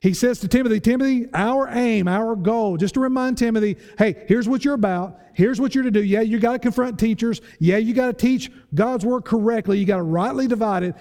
He 0.00 0.12
says 0.12 0.40
to 0.40 0.48
Timothy, 0.48 0.80
Timothy, 0.80 1.28
our 1.32 1.68
aim, 1.68 2.08
our 2.08 2.36
goal, 2.36 2.76
just 2.76 2.94
to 2.94 3.00
remind 3.00 3.38
Timothy, 3.38 3.76
hey, 3.96 4.24
here's 4.28 4.48
what 4.48 4.64
you're 4.64 4.74
about. 4.74 5.18
Here's 5.32 5.60
what 5.60 5.74
you're 5.74 5.84
to 5.84 5.90
do. 5.90 6.02
Yeah, 6.02 6.20
you 6.20 6.38
got 6.38 6.52
to 6.52 6.58
confront 6.58 6.98
teachers. 6.98 7.40
Yeah, 7.58 7.78
you 7.78 7.94
got 7.94 8.06
to 8.06 8.12
teach 8.12 8.50
God's 8.74 9.04
word 9.04 9.24
correctly. 9.24 9.78
You 9.78 9.86
got 9.86 9.96
to 9.96 10.02
rightly 10.02 10.46
divide 10.46 10.82
it. 10.82 10.94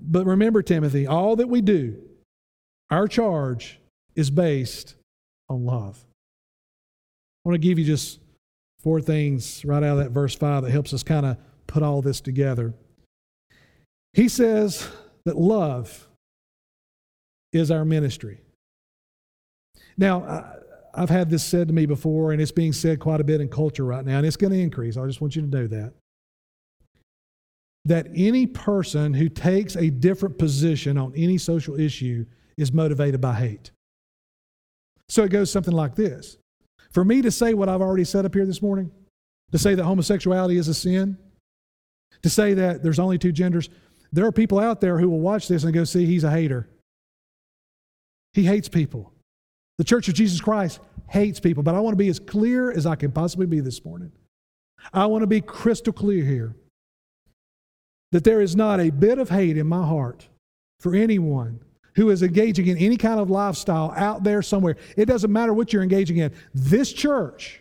But 0.00 0.26
remember, 0.26 0.62
Timothy, 0.62 1.06
all 1.06 1.36
that 1.36 1.48
we 1.48 1.60
do, 1.60 1.96
our 2.90 3.06
charge 3.06 3.78
is 4.16 4.30
based 4.30 4.94
on 5.48 5.64
love. 5.64 6.04
I 7.44 7.48
want 7.48 7.54
to 7.54 7.66
give 7.66 7.78
you 7.78 7.84
just 7.84 8.18
four 8.80 9.00
things 9.00 9.64
right 9.64 9.82
out 9.82 9.98
of 9.98 9.98
that 9.98 10.10
verse 10.10 10.34
5 10.34 10.64
that 10.64 10.70
helps 10.70 10.92
us 10.92 11.02
kind 11.02 11.26
of 11.26 11.36
put 11.66 11.82
all 11.82 12.02
this 12.02 12.20
together. 12.20 12.74
He 14.12 14.28
says 14.28 14.88
that 15.24 15.36
love 15.36 16.08
is 17.52 17.70
our 17.70 17.84
ministry. 17.84 18.40
Now, 19.96 20.44
I've 20.94 21.10
had 21.10 21.30
this 21.30 21.44
said 21.44 21.68
to 21.68 21.74
me 21.74 21.86
before, 21.86 22.32
and 22.32 22.40
it's 22.40 22.52
being 22.52 22.72
said 22.72 23.00
quite 23.00 23.20
a 23.20 23.24
bit 23.24 23.40
in 23.40 23.48
culture 23.48 23.84
right 23.84 24.04
now, 24.04 24.18
and 24.18 24.26
it's 24.26 24.36
going 24.36 24.52
to 24.52 24.58
increase. 24.58 24.96
I 24.96 25.06
just 25.06 25.20
want 25.20 25.36
you 25.36 25.42
to 25.42 25.48
know 25.48 25.66
that. 25.66 25.92
That 27.84 28.08
any 28.14 28.46
person 28.46 29.14
who 29.14 29.28
takes 29.28 29.76
a 29.76 29.90
different 29.90 30.38
position 30.38 30.98
on 30.98 31.12
any 31.16 31.38
social 31.38 31.78
issue 31.78 32.26
is 32.56 32.72
motivated 32.72 33.20
by 33.20 33.34
hate. 33.34 33.70
So 35.08 35.22
it 35.22 35.30
goes 35.30 35.50
something 35.50 35.74
like 35.74 35.94
this 35.94 36.36
For 36.90 37.04
me 37.04 37.22
to 37.22 37.30
say 37.30 37.54
what 37.54 37.68
I've 37.68 37.80
already 37.80 38.04
said 38.04 38.24
up 38.24 38.34
here 38.34 38.46
this 38.46 38.62
morning, 38.62 38.90
to 39.52 39.58
say 39.58 39.74
that 39.74 39.84
homosexuality 39.84 40.58
is 40.58 40.68
a 40.68 40.74
sin, 40.74 41.16
to 42.22 42.28
say 42.28 42.54
that 42.54 42.82
there's 42.82 42.98
only 42.98 43.18
two 43.18 43.32
genders, 43.32 43.70
there 44.12 44.26
are 44.26 44.32
people 44.32 44.58
out 44.58 44.80
there 44.80 44.98
who 44.98 45.08
will 45.08 45.20
watch 45.20 45.48
this 45.48 45.64
and 45.64 45.72
go, 45.72 45.84
see, 45.84 46.06
he's 46.06 46.24
a 46.24 46.30
hater. 46.30 46.68
He 48.32 48.44
hates 48.44 48.68
people. 48.68 49.12
The 49.78 49.84
Church 49.84 50.08
of 50.08 50.14
Jesus 50.14 50.40
Christ 50.40 50.80
hates 51.08 51.40
people. 51.40 51.62
But 51.62 51.74
I 51.74 51.80
want 51.80 51.92
to 51.92 51.98
be 51.98 52.08
as 52.08 52.18
clear 52.18 52.70
as 52.70 52.86
I 52.86 52.94
can 52.94 53.12
possibly 53.12 53.46
be 53.46 53.60
this 53.60 53.84
morning. 53.84 54.12
I 54.92 55.06
want 55.06 55.22
to 55.22 55.26
be 55.26 55.40
crystal 55.40 55.92
clear 55.92 56.24
here 56.24 56.54
that 58.12 58.24
there 58.24 58.40
is 58.40 58.56
not 58.56 58.80
a 58.80 58.90
bit 58.90 59.18
of 59.18 59.28
hate 59.28 59.56
in 59.56 59.66
my 59.66 59.84
heart 59.86 60.28
for 60.80 60.94
anyone 60.94 61.60
who 61.94 62.10
is 62.10 62.22
engaging 62.22 62.68
in 62.68 62.78
any 62.78 62.96
kind 62.96 63.18
of 63.18 63.28
lifestyle 63.28 63.92
out 63.96 64.22
there 64.22 64.40
somewhere. 64.40 64.76
It 64.96 65.06
doesn't 65.06 65.32
matter 65.32 65.52
what 65.52 65.72
you're 65.72 65.82
engaging 65.82 66.18
in. 66.18 66.32
This 66.54 66.92
church, 66.92 67.60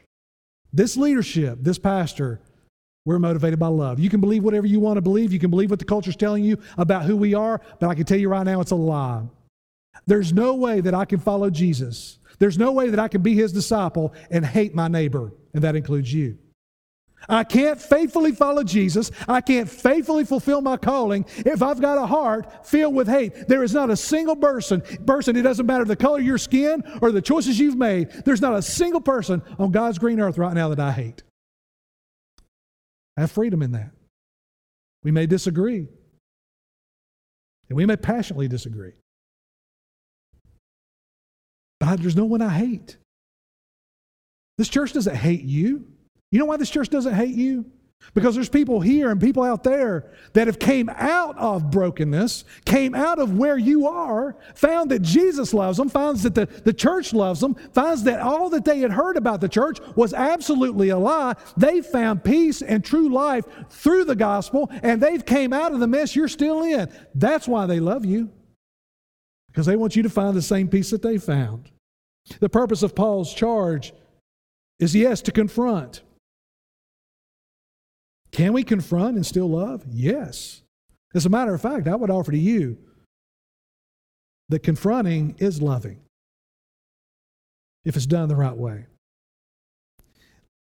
this 0.72 0.96
leadership, 0.96 1.60
this 1.62 1.80
pastor, 1.80 2.40
we're 3.08 3.20
motivated 3.20 3.58
by 3.58 3.68
love. 3.68 4.02
You 4.02 4.10
can 4.10 4.20
believe 4.20 4.44
whatever 4.44 4.68
you 4.68 4.82
want 4.82 4.98
to 4.98 5.02
believe. 5.02 5.32
You 5.32 5.40
can 5.40 5.50
believe 5.50 5.70
what 5.70 5.80
the 5.80 5.86
culture's 5.86 6.18
telling 6.18 6.44
you 6.44 6.58
about 6.78 7.06
who 7.06 7.16
we 7.16 7.34
are, 7.34 7.62
but 7.80 7.88
I 7.88 7.96
can 7.96 8.04
tell 8.04 8.18
you 8.18 8.28
right 8.28 8.44
now 8.44 8.60
it's 8.60 8.72
a 8.72 8.76
lie. 8.76 9.24
There's 10.06 10.34
no 10.34 10.56
way 10.56 10.82
that 10.82 10.94
I 10.94 11.06
can 11.06 11.20
follow 11.20 11.50
Jesus. 11.50 12.20
There's 12.38 12.58
no 12.58 12.74
way 12.74 12.90
that 12.90 13.00
I 13.00 13.08
can 13.08 13.22
be 13.22 13.34
his 13.34 13.54
disciple 13.54 14.14
and 14.30 14.46
hate 14.46 14.76
my 14.76 14.90
neighbor, 14.90 15.32
and 15.54 15.64
that 15.64 15.78
includes 15.78 16.14
you. 16.14 16.38
I 17.30 17.46
can't 17.46 17.82
faithfully 17.82 18.34
follow 18.34 18.66
Jesus. 18.66 19.10
I 19.26 19.40
can't 19.40 19.70
faithfully 19.70 20.26
fulfill 20.26 20.60
my 20.60 20.76
calling 20.76 21.26
if 21.38 21.64
I've 21.64 21.80
got 21.80 21.98
a 21.98 22.06
heart 22.06 22.68
filled 22.68 22.94
with 22.94 23.08
hate. 23.08 23.48
There 23.48 23.64
is 23.64 23.74
not 23.74 23.90
a 23.90 23.96
single 23.96 24.36
person, 24.36 24.82
person, 25.06 25.38
it 25.38 25.44
doesn't 25.44 25.66
matter 25.66 25.86
the 25.86 25.96
color 25.96 26.20
of 26.20 26.26
your 26.26 26.38
skin 26.38 26.84
or 27.02 27.14
the 27.14 27.22
choices 27.22 27.58
you've 27.58 27.78
made, 27.78 28.10
there's 28.26 28.42
not 28.42 28.54
a 28.54 28.62
single 28.62 29.02
person 29.02 29.42
on 29.58 29.72
God's 29.72 29.98
green 29.98 30.20
earth 30.20 30.38
right 30.38 30.54
now 30.54 30.68
that 30.68 30.80
I 30.82 30.92
hate. 30.92 31.24
Have 33.18 33.32
freedom 33.32 33.64
in 33.64 33.72
that. 33.72 33.92
We 35.04 35.12
may 35.12 35.26
disagree, 35.26 35.88
and 37.70 37.76
we 37.76 37.86
may 37.86 37.96
passionately 37.96 38.48
disagree. 38.48 38.94
But 41.80 42.02
there's 42.02 42.16
no 42.16 42.26
one 42.26 42.42
I 42.42 42.50
hate. 42.50 42.98
This 44.58 44.70
church 44.70 44.94
doesn't 44.94 45.16
hate 45.16 45.44
you. 45.44 45.88
You 46.32 46.40
know 46.40 46.46
why 46.46 46.58
this 46.58 46.70
church 46.70 46.90
doesn't 46.90 47.14
hate 47.14 47.36
you? 47.36 47.72
Because 48.18 48.34
there's 48.34 48.50
people 48.50 48.82
here 48.82 49.12
and 49.12 49.22
people 49.22 49.44
out 49.44 49.64
there 49.64 50.12
that 50.34 50.48
have 50.48 50.58
came 50.58 50.90
out 50.90 51.38
of 51.38 51.70
brokenness, 51.70 52.46
came 52.66 52.96
out 52.96 53.20
of 53.20 53.38
where 53.38 53.60
you 53.60 53.86
are, 53.86 54.36
found 54.56 54.90
that 54.90 55.04
Jesus 55.04 55.54
loves 55.54 55.78
them, 55.78 55.88
finds 55.88 56.24
that 56.24 56.34
the, 56.34 56.48
the 56.48 56.74
church 56.74 57.14
loves 57.14 57.40
them, 57.42 57.54
finds 57.74 58.02
that 58.06 58.20
all 58.20 58.50
that 58.50 58.66
they 58.66 58.80
had 58.80 58.92
heard 58.92 59.18
about 59.18 59.40
the 59.40 59.48
church 59.48 59.80
was 59.96 60.16
absolutely 60.16 60.90
a 60.90 60.98
lie. 60.98 61.36
They 61.58 61.82
found 61.82 62.24
peace 62.24 62.64
and 62.64 62.84
true 62.84 63.10
life 63.10 63.46
through 63.70 64.06
the 64.06 64.16
gospel, 64.16 64.68
and 64.82 65.00
they've 65.00 65.24
came 65.24 65.54
out 65.54 65.74
of 65.74 65.80
the 65.80 65.88
mess 65.88 66.16
you're 66.16 66.28
still 66.28 66.64
in. 66.64 66.92
That's 67.14 67.48
why 67.48 67.68
they 67.68 67.80
love 67.80 68.04
you. 68.04 68.32
Because 69.50 69.68
they 69.68 69.76
want 69.76 69.96
you 69.96 70.02
to 70.02 70.10
find 70.10 70.36
the 70.36 70.42
same 70.42 70.70
peace 70.70 70.90
that 70.90 71.04
they 71.04 71.20
found. 71.20 71.70
The 72.40 72.50
purpose 72.50 72.82
of 72.82 72.96
Paul's 72.96 73.32
charge 73.32 73.94
is 74.80 74.96
yes, 74.96 75.22
to 75.22 75.32
confront 75.32 76.02
can 78.32 78.54
we 78.54 78.64
confront 78.64 79.16
and 79.16 79.26
still 79.26 79.50
love? 79.50 79.84
Yes. 79.90 80.62
As 81.16 81.26
a 81.26 81.30
matter 81.30 81.54
of 81.54 81.62
fact, 81.62 81.88
I 81.88 81.96
would 81.96 82.10
offer 82.10 82.32
to 82.32 82.38
you 82.38 82.78
that 84.50 84.64
confronting 84.64 85.36
is 85.40 85.62
loving 85.62 86.00
if 87.86 87.96
it's 87.96 88.06
done 88.06 88.30
the 88.30 88.36
right 88.36 88.56
way. 88.56 88.86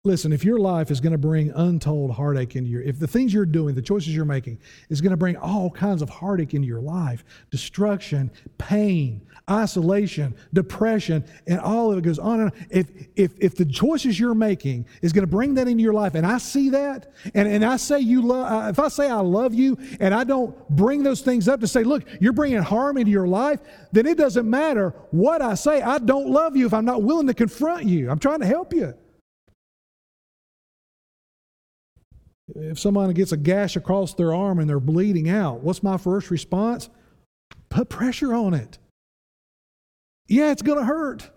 Listen, 0.06 0.32
if 0.32 0.45
your 0.45 0.60
life 0.60 0.91
is 0.91 1.01
going 1.01 1.14
to 1.14 1.18
bring 1.18 1.49
untold 1.56 2.12
heartache 2.12 2.56
into 2.56 2.70
your, 2.70 2.84
if 2.84 2.99
the 2.99 3.08
things 3.08 3.34
you're 3.34 3.43
doing, 3.43 3.74
the 3.74 3.82
choices 3.82 4.16
you're 4.16 4.24
making, 4.24 4.60
is 4.89 5.01
going 5.01 5.10
to 5.10 5.18
bring 5.18 5.36
all 5.36 5.72
kinds 5.72 6.03
of 6.03 6.10
heartache 6.10 6.53
into 6.53 6.68
your 6.68 6.80
life, 6.80 7.26
destruction, 7.49 8.30
pain, 8.60 9.20
isolation, 9.49 10.36
depression, 10.53 11.26
and 11.47 11.60
all 11.60 11.91
of 11.91 11.97
it 11.97 12.03
goes 12.03 12.20
on 12.20 12.39
and 12.39 12.51
on. 12.51 12.68
If, 12.70 12.88
if, 13.16 13.32
if 13.39 13.56
the 13.56 13.66
choices 13.66 14.20
you're 14.20 14.36
making 14.36 14.86
is 15.01 15.12
going 15.12 15.24
to 15.24 15.32
bring 15.32 15.56
that 15.56 15.68
into 15.68 15.82
your 15.82 15.93
life, 15.93 16.14
and 16.14 16.24
I 16.26 16.38
see 16.38 16.70
that, 16.70 17.12
and, 17.34 17.47
and 17.47 17.66
I 17.66 17.78
say 17.78 17.99
you 17.99 18.22
love, 18.22 18.51
uh, 18.51 18.70
if 18.70 18.78
I 18.78 18.89
say 18.89 19.10
I 19.10 19.22
love 19.22 19.56
you, 19.56 19.76
and 19.99 20.14
I 20.14 20.24
don't 20.24 20.56
bring 20.70 21.01
those 21.01 21.22
things 21.22 21.47
up 21.47 21.62
to 21.62 21.68
say, 21.68 21.84
look, 21.84 22.03
you're 22.22 22.32
bringing 22.32 22.62
harm 22.62 22.99
into 22.99 23.12
your 23.12 23.28
life, 23.28 23.60
then 23.91 24.06
it 24.06 24.20
doesn't 24.20 24.47
matter 24.47 24.93
what 25.10 25.41
I 25.41 25.56
say. 25.56 25.82
I 25.82 25.97
don't 25.97 26.28
love 26.28 26.56
you 26.56 26.68
if 26.68 26.76
I'm 26.76 26.86
not 26.86 27.01
willing 27.01 27.26
to 27.26 27.34
confront 27.34 27.86
you. 27.86 28.12
I'm 28.12 28.20
trying 28.20 28.41
to 28.41 28.45
help 28.45 28.72
you. 28.72 28.93
If 32.56 32.80
someone 32.80 33.12
gets 33.14 33.34
a 33.34 33.38
gash 33.38 33.76
across 33.76 34.14
their 34.14 34.34
arm 34.34 34.60
and 34.60 34.70
they're 34.70 34.80
bleeding 34.80 35.30
out, 35.30 35.62
what's 35.62 35.84
my 35.84 35.97
first 35.97 36.32
response? 36.32 36.89
Put 37.70 37.89
pressure 37.89 38.34
on 38.34 38.53
it. 38.53 38.78
Yeah, 40.28 40.51
it's 40.51 40.62
going 40.62 40.80
to 40.80 40.86
hurt. 40.86 41.30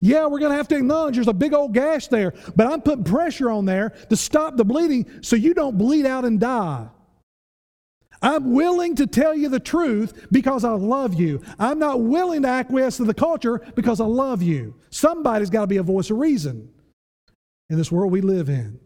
Yeah, 0.00 0.26
we're 0.26 0.40
going 0.40 0.50
to 0.50 0.56
have 0.56 0.68
to 0.68 0.76
acknowledge 0.76 1.14
there's 1.14 1.28
a 1.28 1.32
big 1.32 1.54
old 1.54 1.74
gash 1.74 2.08
there, 2.08 2.34
but 2.56 2.66
I'm 2.66 2.80
putting 2.80 3.04
pressure 3.04 3.50
on 3.50 3.66
there 3.66 3.90
to 4.08 4.16
stop 4.16 4.56
the 4.56 4.64
bleeding 4.64 5.22
so 5.22 5.36
you 5.36 5.54
don't 5.54 5.78
bleed 5.78 6.06
out 6.06 6.24
and 6.24 6.40
die. 6.40 6.88
I'm 8.22 8.52
willing 8.52 8.96
to 8.96 9.06
tell 9.06 9.34
you 9.34 9.48
the 9.48 9.60
truth 9.60 10.26
because 10.30 10.64
I 10.64 10.72
love 10.72 11.14
you. 11.14 11.42
I'm 11.58 11.78
not 11.78 12.00
willing 12.02 12.42
to 12.42 12.48
acquiesce 12.48 12.98
to 12.98 13.04
the 13.04 13.14
culture 13.14 13.62
because 13.74 14.00
I 14.00 14.06
love 14.06 14.42
you. 14.42 14.74
Somebody's 14.90 15.50
got 15.50 15.62
to 15.62 15.66
be 15.66 15.78
a 15.78 15.82
voice 15.82 16.10
of 16.10 16.18
reason 16.18 16.70
in 17.70 17.78
this 17.78 17.92
world 17.92 18.12
we 18.12 18.20
live 18.20 18.48
in. 18.48 18.78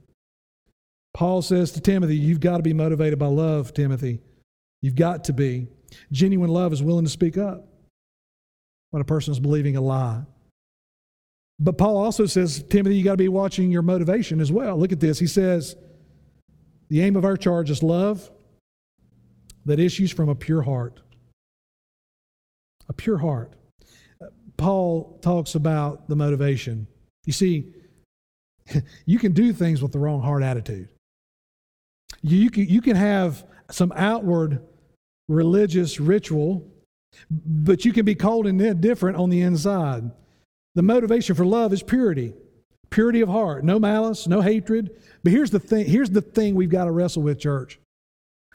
Paul 1.14 1.42
says 1.42 1.70
to 1.72 1.80
Timothy, 1.80 2.16
You've 2.16 2.40
got 2.40 2.58
to 2.58 2.62
be 2.62 2.74
motivated 2.74 3.18
by 3.18 3.26
love, 3.26 3.72
Timothy. 3.72 4.20
You've 4.82 4.96
got 4.96 5.24
to 5.24 5.32
be. 5.32 5.68
Genuine 6.12 6.50
love 6.50 6.72
is 6.72 6.82
willing 6.82 7.04
to 7.04 7.10
speak 7.10 7.38
up 7.38 7.68
when 8.90 9.00
a 9.00 9.04
person 9.04 9.32
is 9.32 9.40
believing 9.40 9.76
a 9.76 9.80
lie. 9.80 10.24
But 11.60 11.78
Paul 11.78 11.96
also 11.96 12.26
says, 12.26 12.64
Timothy, 12.64 12.96
you 12.96 13.04
got 13.04 13.12
to 13.12 13.16
be 13.16 13.28
watching 13.28 13.70
your 13.70 13.82
motivation 13.82 14.40
as 14.40 14.50
well. 14.50 14.76
Look 14.76 14.90
at 14.90 14.98
this. 14.98 15.20
He 15.20 15.28
says, 15.28 15.76
The 16.88 17.00
aim 17.00 17.14
of 17.14 17.24
our 17.24 17.36
charge 17.36 17.70
is 17.70 17.82
love 17.82 18.28
that 19.64 19.78
issues 19.78 20.12
from 20.12 20.28
a 20.28 20.34
pure 20.34 20.62
heart. 20.62 21.00
A 22.88 22.92
pure 22.92 23.18
heart. 23.18 23.54
Paul 24.56 25.18
talks 25.22 25.54
about 25.54 26.08
the 26.08 26.16
motivation. 26.16 26.86
You 27.24 27.32
see, 27.32 27.72
you 29.06 29.18
can 29.18 29.32
do 29.32 29.52
things 29.52 29.80
with 29.80 29.92
the 29.92 29.98
wrong 29.98 30.20
heart 30.20 30.42
attitude. 30.42 30.88
You 32.24 32.48
can, 32.48 32.66
you 32.66 32.80
can 32.80 32.96
have 32.96 33.44
some 33.70 33.92
outward 33.94 34.62
religious 35.28 36.00
ritual, 36.00 36.66
but 37.30 37.84
you 37.84 37.92
can 37.92 38.06
be 38.06 38.14
cold 38.14 38.46
and 38.46 38.80
different 38.80 39.18
on 39.18 39.28
the 39.28 39.42
inside. 39.42 40.10
The 40.74 40.82
motivation 40.82 41.34
for 41.34 41.44
love 41.44 41.74
is 41.74 41.82
purity, 41.82 42.32
purity 42.88 43.20
of 43.20 43.28
heart, 43.28 43.62
no 43.62 43.78
malice, 43.78 44.26
no 44.26 44.40
hatred. 44.40 44.90
But 45.22 45.32
here's 45.32 45.50
the 45.50 45.60
thing, 45.60 45.84
here's 45.84 46.10
the 46.10 46.22
thing 46.22 46.54
we've 46.54 46.70
got 46.70 46.86
to 46.86 46.90
wrestle 46.90 47.22
with, 47.22 47.38
church. 47.38 47.78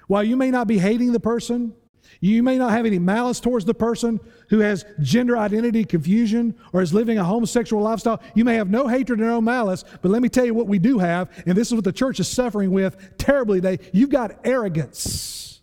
While 0.08 0.24
you 0.24 0.36
may 0.36 0.50
not 0.50 0.68
be 0.68 0.80
hating 0.80 1.12
the 1.12 1.20
person, 1.20 1.74
you 2.20 2.44
may 2.44 2.58
not 2.58 2.72
have 2.72 2.86
any 2.86 3.00
malice 3.00 3.40
towards 3.40 3.66
the 3.66 3.74
person 3.74 4.20
who 4.50 4.60
has 4.60 4.86
gender 5.02 5.38
identity 5.38 5.84
confusion 5.84 6.56
or 6.74 6.82
is 6.82 6.94
living 6.94 7.18
a 7.18 7.24
homosexual 7.24 7.82
lifestyle. 7.84 8.22
You 8.36 8.46
may 8.46 8.56
have 8.56 8.70
no 8.70 8.88
hatred 8.88 9.20
and 9.20 9.28
no 9.28 9.42
malice, 9.42 9.84
but 10.02 10.10
let 10.10 10.22
me 10.22 10.30
tell 10.30 10.46
you 10.46 10.54
what 10.54 10.68
we 10.68 10.80
do 10.80 11.00
have, 11.00 11.30
and 11.46 11.58
this 11.58 11.70
is 11.70 11.76
what 11.76 11.84
the 11.84 11.92
church 11.92 12.20
is 12.20 12.28
suffering 12.28 12.72
with 12.72 13.18
terribly 13.18 13.62
today. 13.62 13.90
You've 13.94 14.10
got 14.10 14.40
arrogance. 14.44 15.62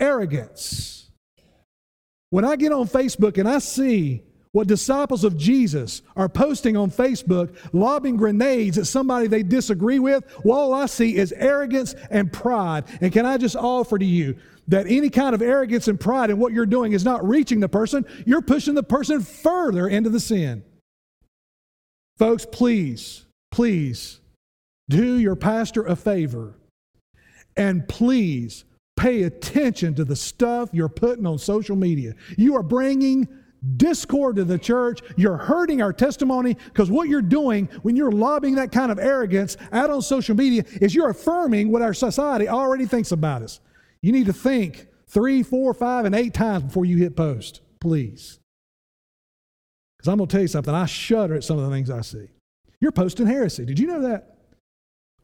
Arrogance. 0.00 1.10
When 2.30 2.44
I 2.44 2.56
get 2.56 2.72
on 2.72 2.86
Facebook 2.86 3.38
and 3.38 3.48
I 3.48 3.58
see 3.58 4.22
what 4.52 4.66
disciples 4.66 5.24
of 5.24 5.36
Jesus 5.36 6.02
are 6.16 6.28
posting 6.28 6.76
on 6.76 6.90
Facebook, 6.90 7.56
lobbing 7.72 8.16
grenades 8.16 8.78
at 8.78 8.86
somebody 8.86 9.26
they 9.26 9.42
disagree 9.42 9.98
with, 9.98 10.24
well, 10.44 10.58
all 10.58 10.74
I 10.74 10.86
see 10.86 11.16
is 11.16 11.32
arrogance 11.32 11.94
and 12.10 12.32
pride. 12.32 12.84
And 13.00 13.12
can 13.12 13.26
I 13.26 13.36
just 13.36 13.56
offer 13.56 13.98
to 13.98 14.04
you 14.04 14.36
that 14.68 14.86
any 14.86 15.10
kind 15.10 15.34
of 15.34 15.42
arrogance 15.42 15.88
and 15.88 15.98
pride 15.98 16.30
in 16.30 16.38
what 16.38 16.52
you're 16.52 16.66
doing 16.66 16.92
is 16.92 17.04
not 17.04 17.26
reaching 17.26 17.60
the 17.60 17.68
person, 17.68 18.04
you're 18.26 18.42
pushing 18.42 18.74
the 18.74 18.82
person 18.82 19.20
further 19.20 19.88
into 19.88 20.10
the 20.10 20.20
sin. 20.20 20.62
Folks, 22.18 22.46
please, 22.46 23.24
please 23.50 24.20
do 24.88 25.16
your 25.18 25.36
pastor 25.36 25.84
a 25.84 25.96
favor 25.96 26.54
and 27.56 27.86
please 27.88 28.64
pay 28.96 29.22
attention 29.22 29.94
to 29.94 30.04
the 30.04 30.16
stuff 30.16 30.70
you're 30.72 30.88
putting 30.88 31.26
on 31.26 31.38
social 31.38 31.76
media. 31.76 32.14
You 32.36 32.56
are 32.56 32.62
bringing 32.62 33.28
discord 33.76 34.36
to 34.36 34.44
the 34.44 34.58
church. 34.58 35.00
You're 35.16 35.36
hurting 35.36 35.82
our 35.82 35.92
testimony 35.92 36.56
because 36.66 36.90
what 36.90 37.08
you're 37.08 37.22
doing 37.22 37.68
when 37.82 37.96
you're 37.96 38.12
lobbing 38.12 38.56
that 38.56 38.72
kind 38.72 38.92
of 38.92 38.98
arrogance 38.98 39.56
out 39.72 39.90
on 39.90 40.02
social 40.02 40.36
media 40.36 40.64
is 40.80 40.94
you're 40.94 41.10
affirming 41.10 41.70
what 41.70 41.82
our 41.82 41.94
society 41.94 42.48
already 42.48 42.86
thinks 42.86 43.12
about 43.12 43.42
us. 43.42 43.60
You 44.02 44.12
need 44.12 44.26
to 44.26 44.32
think 44.32 44.86
three, 45.06 45.42
four, 45.42 45.74
five, 45.74 46.04
and 46.04 46.14
eight 46.14 46.34
times 46.34 46.64
before 46.64 46.84
you 46.84 46.96
hit 46.98 47.16
post, 47.16 47.60
please. 47.80 48.38
Because 49.96 50.08
I'm 50.08 50.18
going 50.18 50.28
to 50.28 50.32
tell 50.32 50.42
you 50.42 50.48
something. 50.48 50.74
I 50.74 50.86
shudder 50.86 51.34
at 51.34 51.44
some 51.44 51.58
of 51.58 51.68
the 51.68 51.74
things 51.74 51.90
I 51.90 52.02
see. 52.02 52.28
You're 52.80 52.92
posting 52.92 53.26
heresy. 53.26 53.64
Did 53.64 53.78
you 53.78 53.86
know 53.86 54.02
that? 54.02 54.36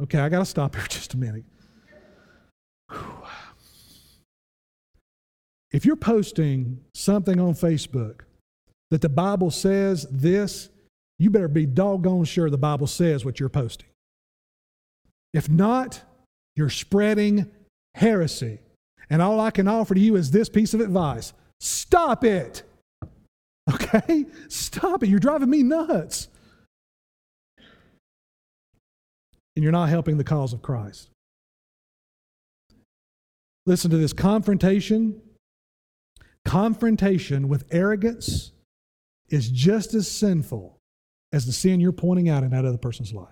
Okay, 0.01 0.19
I 0.19 0.29
got 0.29 0.41
to 0.41 0.45
stop 0.45 0.75
here 0.77 0.87
just 0.89 1.15
a 1.15 1.17
minute. 1.17 1.45
if 5.73 5.85
you're 5.85 5.97
posting 5.97 6.81
something 6.95 7.41
on 7.41 7.55
Facebook 7.55 8.21
that 8.91 9.01
the 9.01 9.09
Bible 9.09 9.51
says 9.51 10.07
this, 10.11 10.69
you 11.19 11.31
better 11.31 11.49
be 11.49 11.67
doggone 11.67 12.25
sure 12.25 12.51
the 12.51 12.59
Bible 12.59 12.87
says 12.87 13.25
what 13.25 13.39
you're 13.39 13.49
posting. 13.49 13.89
If 15.33 15.49
not, 15.49 16.03
you're 16.57 16.71
spreading 16.71 17.51
heresy. 17.95 18.61
And 19.11 19.21
all 19.21 19.41
I 19.41 19.51
can 19.51 19.69
offer 19.69 19.95
to 19.95 20.01
you 20.01 20.17
is 20.17 20.31
this 20.31 20.49
piece 20.49 20.75
of 20.75 20.81
advice 20.81 21.33
stop 21.61 22.25
it. 22.25 22.63
Okay? 23.73 24.27
Stop 24.49 25.03
it. 25.03 25.09
You're 25.09 25.19
driving 25.19 25.49
me 25.49 25.63
nuts. 25.63 26.29
And 29.57 29.63
you're 29.63 29.73
not 29.73 29.89
helping 29.89 30.19
the 30.19 30.25
cause 30.25 30.53
of 30.53 30.61
Christ. 30.61 31.09
Listen 33.67 33.91
to 33.91 33.97
this 33.97 34.13
confrontation. 34.13 35.21
Confrontation 36.45 37.49
with 37.49 37.65
arrogance 37.71 38.53
is 39.31 39.49
just 39.49 39.95
as 39.95 40.07
sinful 40.09 40.79
as 41.33 41.47
the 41.47 41.53
sin 41.53 41.81
you're 41.81 41.93
pointing 41.93 42.29
out 42.29 42.43
in 42.43 42.51
that 42.51 42.67
other 42.67 42.77
person's 42.77 43.15
life. 43.15 43.29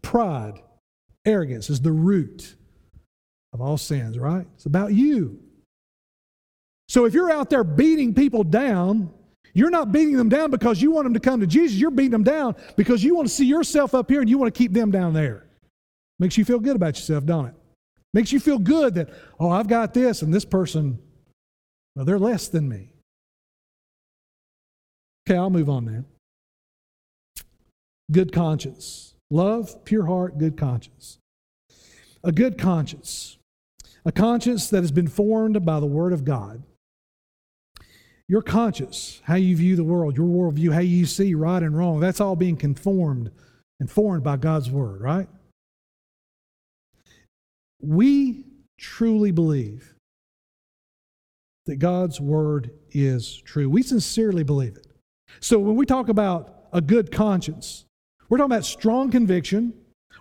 Pride, 0.00 0.60
arrogance 1.26 1.68
is 1.68 1.82
the 1.82 1.92
root 1.92 2.56
of 3.52 3.60
all 3.60 3.76
sins, 3.76 4.18
right? 4.18 4.46
It's 4.54 4.66
about 4.66 4.92
you. 4.92 5.38
So 6.88 7.04
if 7.04 7.14
you're 7.14 7.30
out 7.30 7.50
there 7.50 7.64
beating 7.64 8.14
people 8.14 8.44
down, 8.44 9.12
you're 9.54 9.70
not 9.70 9.92
beating 9.92 10.16
them 10.16 10.28
down 10.28 10.50
because 10.50 10.80
you 10.80 10.90
want 10.90 11.04
them 11.04 11.14
to 11.14 11.20
come 11.20 11.40
to 11.40 11.46
Jesus. 11.46 11.76
You're 11.76 11.90
beating 11.90 12.12
them 12.12 12.24
down 12.24 12.56
because 12.76 13.04
you 13.04 13.14
want 13.14 13.28
to 13.28 13.34
see 13.34 13.44
yourself 13.44 13.94
up 13.94 14.10
here 14.10 14.20
and 14.20 14.28
you 14.28 14.38
want 14.38 14.52
to 14.52 14.58
keep 14.58 14.72
them 14.72 14.90
down 14.90 15.12
there. 15.12 15.46
Makes 16.18 16.38
you 16.38 16.44
feel 16.44 16.58
good 16.58 16.76
about 16.76 16.96
yourself, 16.96 17.24
don't 17.24 17.46
it? 17.46 17.54
Makes 18.14 18.32
you 18.32 18.40
feel 18.40 18.58
good 18.58 18.94
that, 18.94 19.10
oh, 19.40 19.50
I've 19.50 19.68
got 19.68 19.94
this 19.94 20.22
and 20.22 20.32
this 20.32 20.44
person, 20.44 20.98
well, 21.96 22.04
they're 22.04 22.18
less 22.18 22.48
than 22.48 22.68
me. 22.68 22.90
Okay, 25.26 25.36
I'll 25.36 25.50
move 25.50 25.68
on 25.68 25.84
now. 25.84 26.04
Good 28.10 28.32
conscience. 28.32 29.14
Love, 29.30 29.84
pure 29.84 30.06
heart, 30.06 30.36
good 30.38 30.56
conscience. 30.58 31.18
A 32.22 32.32
good 32.32 32.58
conscience. 32.58 33.38
A 34.04 34.12
conscience 34.12 34.68
that 34.70 34.82
has 34.82 34.90
been 34.90 35.08
formed 35.08 35.64
by 35.64 35.78
the 35.78 35.86
Word 35.86 36.12
of 36.12 36.24
God. 36.24 36.62
Your 38.28 38.42
conscience, 38.42 39.20
how 39.24 39.34
you 39.34 39.56
view 39.56 39.76
the 39.76 39.84
world, 39.84 40.16
your 40.16 40.26
worldview, 40.26 40.72
how 40.72 40.80
you 40.80 41.06
see 41.06 41.34
right 41.34 41.62
and 41.62 41.76
wrong, 41.76 42.00
that's 42.00 42.20
all 42.20 42.34
being 42.34 42.56
conformed 42.56 43.30
and 43.78 43.90
formed 43.90 44.24
by 44.24 44.36
God's 44.36 44.70
Word, 44.70 45.00
right? 45.00 45.28
We 47.80 48.44
truly 48.78 49.32
believe 49.32 49.94
that 51.66 51.76
God's 51.76 52.20
Word 52.20 52.70
is 52.90 53.40
true. 53.44 53.68
We 53.68 53.82
sincerely 53.82 54.44
believe 54.44 54.76
it. 54.76 54.86
So 55.40 55.58
when 55.58 55.76
we 55.76 55.86
talk 55.86 56.08
about 56.08 56.66
a 56.72 56.80
good 56.80 57.12
conscience, 57.12 57.84
we're 58.28 58.38
talking 58.38 58.52
about 58.52 58.64
strong 58.64 59.10
conviction, 59.10 59.74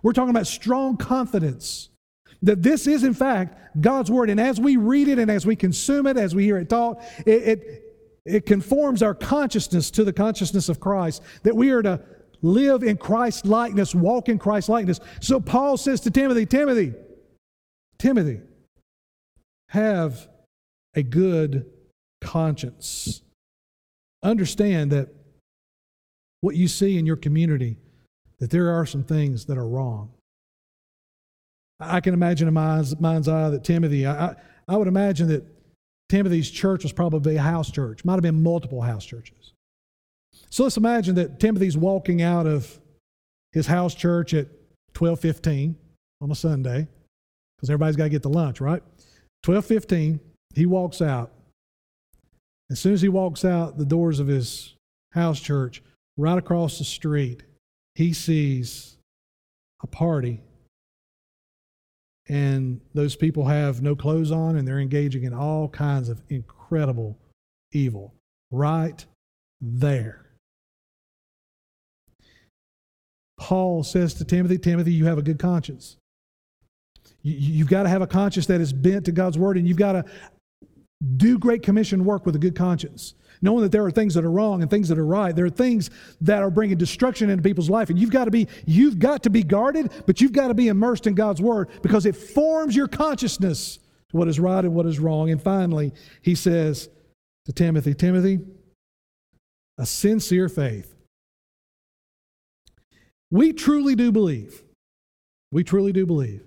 we're 0.04 0.14
talking 0.14 0.32
about 0.32 0.48
strong 0.48 0.98
confidence 0.98 1.91
that 2.42 2.62
this 2.64 2.88
is, 2.88 3.04
in 3.04 3.14
fact, 3.14 3.82
God's 3.82 4.10
Word. 4.10 4.30
And 4.30 4.40
as 4.40 4.60
we 4.60 4.76
read 4.76 5.08
it 5.08 5.20
and 5.20 5.30
as 5.30 5.46
we 5.46 5.56
consume 5.56 6.08
it, 6.08 6.18
as 6.18 6.34
we 6.34 6.44
hear 6.44 6.58
it 6.58 6.70
taught, 6.70 7.02
it, 7.26 7.30
it, 7.30 7.84
it 8.26 8.46
conforms 8.46 9.04
our 9.04 9.14
consciousness 9.14 9.92
to 9.92 10.04
the 10.04 10.14
consciousness 10.14 10.70
of 10.70 10.80
Christ, 10.80 11.22
that 11.44 11.56
we 11.56 11.72
are 11.72 11.82
to 11.82 12.02
live 12.42 12.84
in 12.84 12.98
Christ 12.98 13.46
likeness, 13.46 13.94
walk 13.94 14.30
in 14.30 14.40
Christ 14.40 14.70
likeness. 14.70 15.00
So 15.20 15.40
Paul 15.40 15.78
says 15.78 16.02
to 16.02 16.12
Timothy, 16.12 16.46
Timothy, 16.46 16.94
Timothy, 18.00 18.42
have 19.70 20.28
a 20.96 21.04
good 21.04 21.66
conscience. 22.20 23.22
Understand 24.24 24.92
that 24.92 25.10
what 26.42 26.56
you 26.56 26.68
see 26.68 26.98
in 26.98 27.06
your 27.06 27.16
community, 27.16 27.78
that 28.40 28.50
there 28.50 28.72
are 28.72 28.86
some 28.86 29.04
things 29.04 29.46
that 29.46 29.58
are 29.58 29.68
wrong. 29.68 30.12
I 31.82 32.00
can 32.00 32.14
imagine 32.14 32.48
in 32.48 32.54
my 32.54 32.84
mind's 33.00 33.28
eye 33.28 33.50
that 33.50 33.64
Timothy, 33.64 34.06
I, 34.06 34.36
I 34.68 34.78
would 34.78 34.88
imagine 34.88 35.28
that 35.30 35.44
Timothy's 36.10 36.50
church 36.50 36.84
was 36.84 36.92
probably 36.92 37.38
a 37.38 37.42
house 37.42 37.72
church, 37.72 38.06
might 38.06 38.14
have 38.14 38.22
been 38.22 38.44
multiple 38.44 38.82
house 38.82 39.06
churches. 39.06 39.54
So 40.50 40.64
let's 40.64 40.78
imagine 40.78 41.16
that 41.16 41.40
Timothy's 41.40 41.78
walking 41.78 42.22
out 42.22 42.46
of 42.46 42.80
his 43.52 43.68
house 43.68 43.96
church 43.96 44.34
at 44.34 44.48
12:15 44.94 45.76
on 46.22 46.32
a 46.32 46.36
Sunday, 46.36 46.88
because 47.56 47.70
everybody's 47.70 47.96
got 47.96 48.04
to 48.04 48.10
get 48.10 48.22
to 48.24 48.30
lunch, 48.30 48.62
right? 48.62 48.84
12:15, 49.44 50.20
he 50.54 50.66
walks 50.66 51.02
out. 51.02 51.32
As 52.70 52.80
soon 52.80 52.94
as 52.94 53.02
he 53.02 53.10
walks 53.10 53.44
out 53.44 53.78
the 53.78 53.86
doors 53.86 54.20
of 54.20 54.28
his 54.28 54.76
house 55.14 55.40
church, 55.40 55.82
right 56.18 56.38
across 56.38 56.78
the 56.78 56.86
street, 56.86 57.44
he 57.96 58.14
sees 58.14 58.98
a 59.82 59.88
party 59.88 60.42
and 62.32 62.80
those 62.94 63.18
people 63.18 63.44
have 63.44 63.82
no 63.82 63.94
clothes 63.94 64.32
on 64.32 64.56
and 64.56 64.66
they're 64.66 64.80
engaging 64.80 65.26
in 65.26 65.34
all 65.34 65.68
kinds 65.68 66.08
of 66.08 66.22
incredible 66.30 67.20
evil 67.74 68.14
right 68.52 69.06
there. 69.60 70.28
Paul 73.38 73.84
says 73.84 74.14
to 74.14 74.24
Timothy, 74.24 74.58
Timothy, 74.58 74.94
you 74.94 75.06
have 75.08 75.18
a 75.18 75.22
good 75.22 75.40
conscience. 75.40 75.98
You, 77.22 77.66
have 77.66 77.70
got 77.70 77.84
to 77.84 77.90
have 77.90 78.02
a 78.02 78.08
conscience 78.08 78.46
that 78.46 78.62
is 78.62 78.72
bent 78.72 79.06
to 79.06 79.12
God's 79.12 79.38
word, 79.38 79.58
and 79.58 79.68
you've 79.68 79.76
got 79.76 79.92
to 79.92 80.06
do 81.18 81.38
great 81.38 81.64
commission 81.64 82.06
work 82.06 82.26
with 82.26 82.36
a 82.38 82.40
good 82.40 82.56
conscience 82.56 83.14
knowing 83.42 83.64
that 83.64 83.72
there 83.72 83.86
are 83.86 83.92
things 83.92 84.14
that 84.14 84.24
are 84.24 84.32
wrong 84.32 84.62
and 84.62 84.70
things 84.70 84.88
that 84.90 84.98
are 84.98 85.06
right. 85.06 85.36
There 85.36 85.46
are 85.46 85.50
things 85.50 85.90
that 86.22 86.42
are 86.42 86.52
bringing 86.52 86.78
destruction 86.78 87.30
into 87.30 87.44
people's 87.44 87.70
life, 87.70 87.90
and 87.90 87.98
you've 87.98 88.12
got 88.12 88.26
to 88.26 88.32
be 88.32 88.48
you've 88.66 89.00
got 89.00 89.24
to 89.24 89.30
be 89.30 89.44
guarded, 89.44 89.92
but 90.06 90.22
you've 90.22 90.34
got 90.34 90.50
to 90.50 90.54
be 90.54 90.68
immersed 90.68 91.08
in 91.08 91.16
God's 91.16 91.42
word 91.42 91.70
because 91.82 92.06
it 92.06 92.16
forms 92.16 92.76
your 92.76 92.88
consciousness 92.88 93.80
to 94.10 94.18
what 94.18 94.28
is 94.28 94.40
right 94.40 94.64
and 94.64 94.74
what 94.74 94.86
is 94.86 95.00
wrong. 95.00 95.30
And 95.30 95.42
finally, 95.42 95.94
he 96.22 96.36
says 96.36 96.90
to 97.46 97.54
Timothy, 97.54 97.94
Timothy, 97.94 98.40
a 99.78 99.86
sincere 99.86 100.50
faith. 100.50 100.96
We 103.32 103.54
truly 103.54 103.96
do 103.96 104.12
believe. 104.12 104.62
We 105.52 105.64
truly 105.64 105.92
do 105.92 106.06
believe 106.06 106.44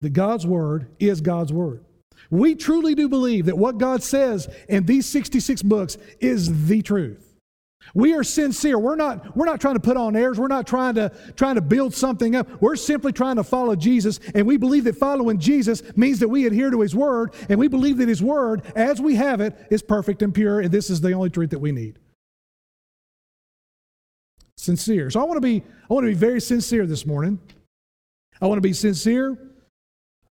that 0.00 0.12
God's 0.12 0.46
word 0.46 0.88
is 0.98 1.20
God's 1.20 1.52
word. 1.52 1.84
We 2.32 2.54
truly 2.54 2.94
do 2.94 3.10
believe 3.10 3.44
that 3.44 3.58
what 3.58 3.76
God 3.76 4.02
says 4.02 4.48
in 4.66 4.86
these 4.86 5.04
66 5.04 5.62
books 5.62 5.98
is 6.18 6.66
the 6.66 6.80
truth. 6.80 7.36
We 7.94 8.14
are 8.14 8.24
sincere. 8.24 8.78
We're 8.78 8.96
not, 8.96 9.36
we're 9.36 9.44
not 9.44 9.60
trying 9.60 9.74
to 9.74 9.80
put 9.80 9.98
on 9.98 10.16
airs. 10.16 10.40
We're 10.40 10.48
not 10.48 10.66
trying 10.66 10.94
to, 10.94 11.12
trying 11.36 11.56
to 11.56 11.60
build 11.60 11.92
something 11.92 12.34
up. 12.34 12.48
We're 12.62 12.76
simply 12.76 13.12
trying 13.12 13.36
to 13.36 13.44
follow 13.44 13.76
Jesus. 13.76 14.18
And 14.34 14.46
we 14.46 14.56
believe 14.56 14.84
that 14.84 14.96
following 14.96 15.38
Jesus 15.38 15.82
means 15.94 16.20
that 16.20 16.28
we 16.28 16.46
adhere 16.46 16.70
to 16.70 16.80
His 16.80 16.94
Word. 16.94 17.34
And 17.50 17.60
we 17.60 17.68
believe 17.68 17.98
that 17.98 18.08
His 18.08 18.22
Word, 18.22 18.62
as 18.74 18.98
we 18.98 19.16
have 19.16 19.42
it, 19.42 19.54
is 19.70 19.82
perfect 19.82 20.22
and 20.22 20.34
pure. 20.34 20.60
And 20.60 20.70
this 20.70 20.88
is 20.88 21.02
the 21.02 21.12
only 21.12 21.28
truth 21.28 21.50
that 21.50 21.58
we 21.58 21.70
need. 21.70 21.98
Sincere. 24.56 25.10
So 25.10 25.20
I 25.20 25.24
want 25.24 25.36
to 25.36 25.42
be, 25.42 25.62
I 25.90 25.92
want 25.92 26.04
to 26.04 26.10
be 26.10 26.14
very 26.14 26.40
sincere 26.40 26.86
this 26.86 27.04
morning. 27.04 27.38
I 28.40 28.46
want 28.46 28.56
to 28.56 28.62
be 28.62 28.72
sincere. 28.72 29.36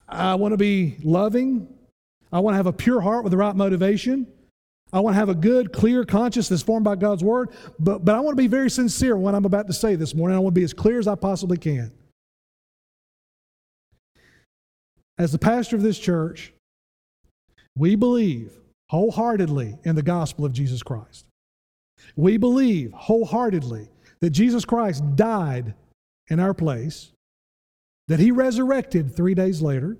I 0.08 0.34
want 0.34 0.52
to 0.52 0.58
be 0.58 0.96
loving. 1.04 1.68
I 2.34 2.40
want 2.40 2.54
to 2.54 2.56
have 2.56 2.66
a 2.66 2.72
pure 2.72 3.00
heart 3.00 3.22
with 3.22 3.30
the 3.30 3.36
right 3.36 3.54
motivation. 3.54 4.26
I 4.92 4.98
want 4.98 5.14
to 5.14 5.18
have 5.18 5.28
a 5.28 5.36
good, 5.36 5.72
clear 5.72 6.04
conscience 6.04 6.48
that's 6.48 6.62
formed 6.62 6.84
by 6.84 6.96
God's 6.96 7.22
word. 7.22 7.50
But, 7.78 8.04
but 8.04 8.16
I 8.16 8.20
want 8.20 8.36
to 8.36 8.42
be 8.42 8.48
very 8.48 8.68
sincere 8.68 9.16
what 9.16 9.36
I'm 9.36 9.44
about 9.44 9.68
to 9.68 9.72
say 9.72 9.94
this 9.94 10.16
morning. 10.16 10.36
I 10.36 10.40
want 10.40 10.52
to 10.54 10.60
be 10.60 10.64
as 10.64 10.74
clear 10.74 10.98
as 10.98 11.06
I 11.06 11.14
possibly 11.14 11.56
can. 11.56 11.92
As 15.16 15.30
the 15.30 15.38
pastor 15.38 15.76
of 15.76 15.82
this 15.82 15.98
church, 15.98 16.52
we 17.76 17.94
believe 17.94 18.52
wholeheartedly 18.90 19.78
in 19.84 19.94
the 19.94 20.02
gospel 20.02 20.44
of 20.44 20.52
Jesus 20.52 20.82
Christ. 20.82 21.26
We 22.16 22.36
believe 22.36 22.92
wholeheartedly 22.92 23.88
that 24.20 24.30
Jesus 24.30 24.64
Christ 24.64 25.04
died 25.14 25.74
in 26.28 26.40
our 26.40 26.52
place, 26.52 27.12
that 28.08 28.18
he 28.18 28.32
resurrected 28.32 29.14
three 29.14 29.34
days 29.34 29.62
later, 29.62 29.96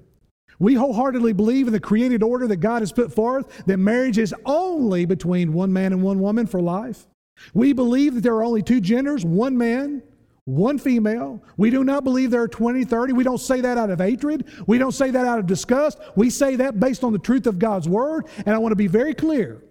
we 0.59 0.75
wholeheartedly 0.75 1.33
believe 1.33 1.67
in 1.67 1.73
the 1.73 1.81
created 1.81 2.23
order 2.23 2.47
that 2.47 2.57
God 2.57 2.83
has 2.83 2.93
put 2.93 3.13
forth, 3.13 3.65
that 3.67 3.79
marriage 3.79 4.19
is 4.19 4.35
only 4.45 5.05
between 5.05 5.53
one 5.53 5.73
man 5.73 5.93
and 5.93 6.03
one 6.03 6.21
woman 6.21 6.47
for 6.47 6.61
life. 6.61 7.07
We 7.53 7.73
believe 7.73 8.15
that 8.15 8.21
there 8.21 8.35
are 8.35 8.45
only 8.45 8.63
two 8.63 8.81
genders, 8.81 9.25
one 9.25 9.59
man, 9.59 10.03
one 10.45 10.79
female. 10.79 11.43
We 11.57 11.71
do 11.71 11.85
not 11.85 12.05
believe 12.05 12.31
there 12.31 12.43
are 12.43 12.49
20, 12.49 12.85
30. 12.85 13.13
We 13.15 13.25
don't 13.25 13.39
say 13.39 13.61
that 13.63 13.79
out 13.79 13.91
of 13.91 13.99
hatred. 13.99 14.47
We 14.67 14.79
don't 14.79 14.93
say 14.93 15.11
that 15.11 15.27
out 15.27 15.39
of 15.39 15.47
disgust. 15.47 15.99
We 16.17 16.31
say 16.31 16.57
that 16.57 16.79
based 16.79 17.03
on 17.03 17.13
the 17.13 17.19
truth 17.19 17.47
of 17.47 17.59
God's 17.59 17.89
word. 17.89 18.27
And 18.45 18.55
I 18.55 18.59
want 18.59 18.73
to 18.73 18.77
be 18.77 18.87
very 18.87 19.15
clear. 19.15 19.64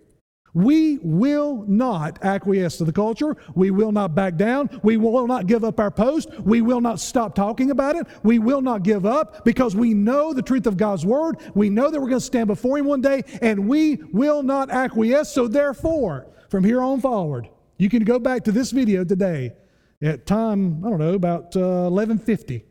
We 0.54 1.00
will 1.02 1.66
not 1.68 2.24
acquiesce 2.24 2.78
to 2.78 2.84
the 2.84 2.94
culture. 2.94 3.36
We 3.56 3.72
will 3.72 3.92
not 3.92 4.14
back 4.14 4.36
down. 4.36 4.70
We 4.84 4.98
will 4.98 5.26
not 5.28 5.48
give 5.48 5.64
up 5.64 5.80
our 5.80 5.90
post. 5.90 6.30
We 6.40 6.62
will 6.62 6.82
not 6.82 7.00
stop 7.00 7.34
talking 7.34 7.72
about 7.72 7.96
it. 7.96 8.06
We 8.24 8.40
will 8.40 8.62
not 8.62 8.84
give 8.84 9.06
up 9.06 9.46
because 9.46 9.76
we 9.76 9.94
know 9.94 10.34
the 10.34 10.44
truth 10.44 10.68
of 10.68 10.78
God's 10.78 11.06
word. 11.06 11.38
We 11.56 11.70
know 11.70 11.90
that 11.90 12.00
we're 12.00 12.10
going 12.10 12.20
to 12.20 12.26
stand 12.26 12.48
before 12.48 12.78
Him 12.78 12.86
one 12.86 13.02
day 13.02 13.24
and 13.42 13.68
we 13.68 13.96
will 14.12 14.44
not 14.44 14.70
acquiesce. 14.70 15.34
So, 15.34 15.48
therefore, 15.48 16.28
from 16.50 16.64
here 16.64 16.82
on 16.82 17.02
forward, 17.02 17.50
you 17.78 17.90
can 17.90 18.04
go 18.04 18.20
back 18.20 18.44
to 18.44 18.52
this 18.52 18.72
video 18.72 19.04
today 19.04 19.54
at 20.02 20.26
time, 20.28 20.86
I 20.86 20.90
don't 20.90 21.00
know, 21.00 21.14
about 21.14 21.56
uh, 21.56 21.90
1150. 21.90 22.64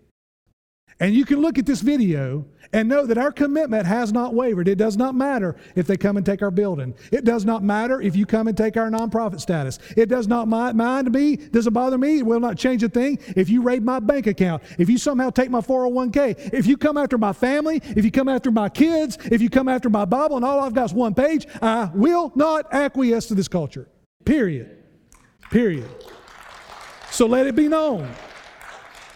And 1.01 1.14
you 1.14 1.24
can 1.24 1.41
look 1.41 1.59
at 1.59 1.66
this 1.66 1.80
video 1.80 2.45
and 2.73 2.89
know 2.89 3.07
that 3.07 3.18
our 3.18 3.33
commitment 3.33 3.87
has 3.87 4.12
not 4.12 4.35
wavered. 4.35 4.68
It 4.68 4.79
does 4.79 4.97
not 4.97 5.14
matter 5.14 5.57
if 5.75 5.87
they 5.87 5.97
come 5.97 6.16
and 6.16 6.25
take 6.25 6.43
our 6.43 6.51
building. 6.51 6.95
It 7.11 7.25
does 7.25 7.45
not 7.45 7.62
matter 7.62 8.01
if 8.01 8.16
you 8.16 8.27
come 8.27 8.49
and 8.49 8.57
take 8.57 8.77
our 8.77 8.91
nonprofit 8.91 9.41
status. 9.41 9.79
It 9.97 10.09
does 10.09 10.27
not 10.27 10.49
mind 10.49 11.05
to 11.07 11.11
me, 11.11 11.37
doesn't 11.37 11.73
bother 11.73 11.99
me. 11.99 12.18
It 12.18 12.27
will 12.27 12.41
not 12.41 12.57
change 12.57 12.83
a 12.83 12.89
thing 12.89 13.18
if 13.37 13.49
you 13.49 13.62
raid 13.62 13.83
my 13.83 14.01
bank 14.01 14.27
account, 14.27 14.62
if 14.79 14.89
you 14.89 14.99
somehow 14.99 15.31
take 15.31 15.51
my 15.51 15.61
401k, 15.61 16.53
if 16.53 16.66
you 16.66 16.77
come 16.77 16.97
after 16.97 17.18
my 17.18 17.33
family, 17.33 17.81
if 17.97 18.05
you 18.05 18.11
come 18.11 18.29
after 18.29 18.51
my 18.51 18.68
kids, 18.68 19.18
if 19.31 19.43
you 19.43 19.51
come 19.51 19.68
after 19.68 19.91
my 19.91 20.05
Bible 20.05 20.37
and 20.37 20.45
all 20.45 20.61
I've 20.61 20.75
got 20.75 20.87
is 20.87 20.95
one 20.95 21.14
page, 21.14 21.47
I 21.61 21.91
will 21.95 22.33
not 22.35 22.73
acquiesce 22.73 23.27
to 23.27 23.35
this 23.35 23.49
culture. 23.49 23.89
Period. 24.25 24.79
Period. 25.51 25.89
So 27.11 27.27
let 27.27 27.47
it 27.47 27.55
be 27.55 27.68
known. 27.68 28.11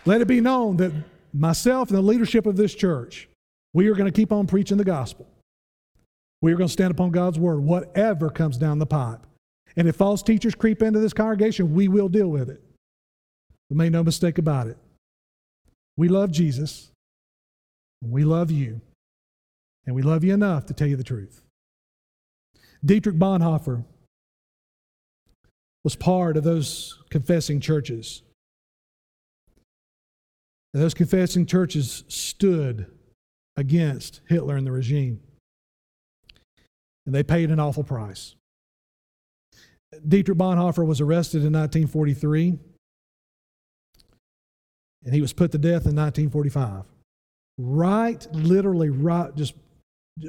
Let 0.04 0.20
it 0.20 0.28
be 0.28 0.40
known 0.40 0.76
that 0.76 0.92
myself 1.32 1.88
and 1.88 1.96
the 1.96 2.02
leadership 2.02 2.46
of 2.46 2.56
this 2.56 2.74
church, 2.74 3.28
we 3.76 3.88
are 3.88 3.94
going 3.94 4.10
to 4.10 4.20
keep 4.20 4.32
on 4.32 4.46
preaching 4.46 4.78
the 4.78 4.84
gospel. 4.84 5.28
We 6.40 6.50
are 6.50 6.56
going 6.56 6.66
to 6.66 6.72
stand 6.72 6.92
upon 6.92 7.10
God's 7.10 7.38
word, 7.38 7.60
whatever 7.60 8.30
comes 8.30 8.56
down 8.56 8.78
the 8.78 8.86
pipe. 8.86 9.26
And 9.76 9.86
if 9.86 9.96
false 9.96 10.22
teachers 10.22 10.54
creep 10.54 10.80
into 10.80 10.98
this 10.98 11.12
congregation, 11.12 11.74
we 11.74 11.86
will 11.86 12.08
deal 12.08 12.28
with 12.28 12.48
it. 12.48 12.62
But 13.68 13.76
make 13.76 13.92
no 13.92 14.02
mistake 14.02 14.38
about 14.38 14.66
it. 14.66 14.78
We 15.94 16.08
love 16.08 16.30
Jesus. 16.30 16.90
We 18.02 18.24
love 18.24 18.50
you. 18.50 18.80
And 19.84 19.94
we 19.94 20.00
love 20.00 20.24
you 20.24 20.32
enough 20.32 20.64
to 20.66 20.72
tell 20.72 20.88
you 20.88 20.96
the 20.96 21.04
truth. 21.04 21.42
Dietrich 22.82 23.16
Bonhoeffer 23.16 23.84
was 25.84 25.96
part 25.96 26.38
of 26.38 26.44
those 26.44 26.98
confessing 27.10 27.60
churches. 27.60 28.22
And 30.72 30.82
those 30.82 30.94
confessing 30.94 31.44
churches 31.44 32.04
stood 32.08 32.90
against 33.56 34.20
Hitler 34.28 34.56
and 34.56 34.66
the 34.66 34.72
regime. 34.72 35.20
And 37.06 37.14
they 37.14 37.22
paid 37.22 37.50
an 37.50 37.60
awful 37.60 37.84
price. 37.84 38.34
Dietrich 40.06 40.36
Bonhoeffer 40.36 40.84
was 40.84 41.00
arrested 41.00 41.38
in 41.38 41.52
1943, 41.52 42.58
and 45.04 45.14
he 45.14 45.20
was 45.20 45.32
put 45.32 45.52
to 45.52 45.58
death 45.58 45.86
in 45.86 45.94
1945. 45.94 46.84
Right, 47.58 48.26
literally, 48.32 48.90
right, 48.90 49.34
just 49.34 49.54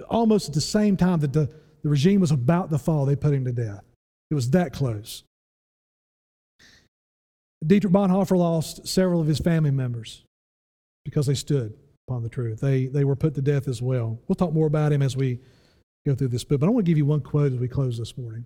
almost 0.07 0.49
at 0.49 0.53
the 0.53 0.61
same 0.61 0.95
time 0.95 1.19
that 1.19 1.33
the, 1.33 1.49
the 1.83 1.89
regime 1.89 2.21
was 2.21 2.31
about 2.31 2.69
to 2.69 2.77
fall, 2.77 3.05
they 3.05 3.15
put 3.15 3.33
him 3.33 3.43
to 3.45 3.51
death. 3.51 3.83
It 4.29 4.35
was 4.35 4.51
that 4.51 4.71
close. 4.71 5.23
Dietrich 7.65 7.91
Bonhoeffer 7.91 8.37
lost 8.37 8.87
several 8.87 9.19
of 9.19 9.27
his 9.27 9.39
family 9.39 9.71
members 9.71 10.23
because 11.03 11.25
they 11.25 11.33
stood 11.33 11.73
upon 12.07 12.23
the 12.23 12.29
truth. 12.29 12.61
They, 12.61 12.85
they 12.85 13.03
were 13.03 13.15
put 13.15 13.35
to 13.35 13.41
death 13.41 13.67
as 13.67 13.81
well. 13.81 14.17
We'll 14.27 14.35
talk 14.35 14.53
more 14.53 14.67
about 14.67 14.93
him 14.93 15.01
as 15.01 15.17
we 15.17 15.39
go 16.05 16.15
through 16.15 16.29
this 16.29 16.45
book, 16.45 16.61
but 16.61 16.67
I 16.67 16.69
want 16.69 16.85
to 16.85 16.89
give 16.89 16.97
you 16.97 17.05
one 17.05 17.19
quote 17.19 17.51
as 17.51 17.59
we 17.59 17.67
close 17.67 17.97
this 17.97 18.17
morning. 18.17 18.45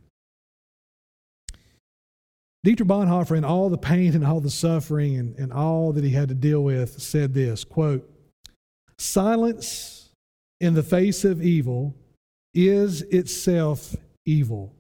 Dietrich 2.64 2.89
Bonhoeffer, 2.89 3.38
in 3.38 3.43
all 3.43 3.70
the 3.70 3.78
pain 3.78 4.14
and 4.16 4.26
all 4.26 4.39
the 4.39 4.49
suffering 4.49 5.18
and, 5.18 5.36
and 5.38 5.53
all 5.53 5.93
that 5.93 6.03
he 6.03 6.12
had 6.12 6.30
to 6.30 6.36
deal 6.36 6.64
with, 6.64 6.99
said 7.01 7.34
this 7.34 7.64
quote, 7.64 8.07
Silence 8.97 10.09
in 10.59 10.74
the 10.74 10.84
face 10.84 11.24
of 11.24 11.41
evil 11.41 11.95
is 12.53 13.01
itself 13.03 13.95
evil. 14.26 14.74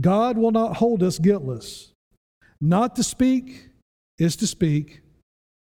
God 0.00 0.36
will 0.36 0.52
not 0.52 0.76
hold 0.76 1.02
us 1.02 1.18
guiltless. 1.18 1.92
Not 2.60 2.96
to 2.96 3.02
speak 3.02 3.68
is 4.18 4.36
to 4.36 4.46
speak, 4.46 5.02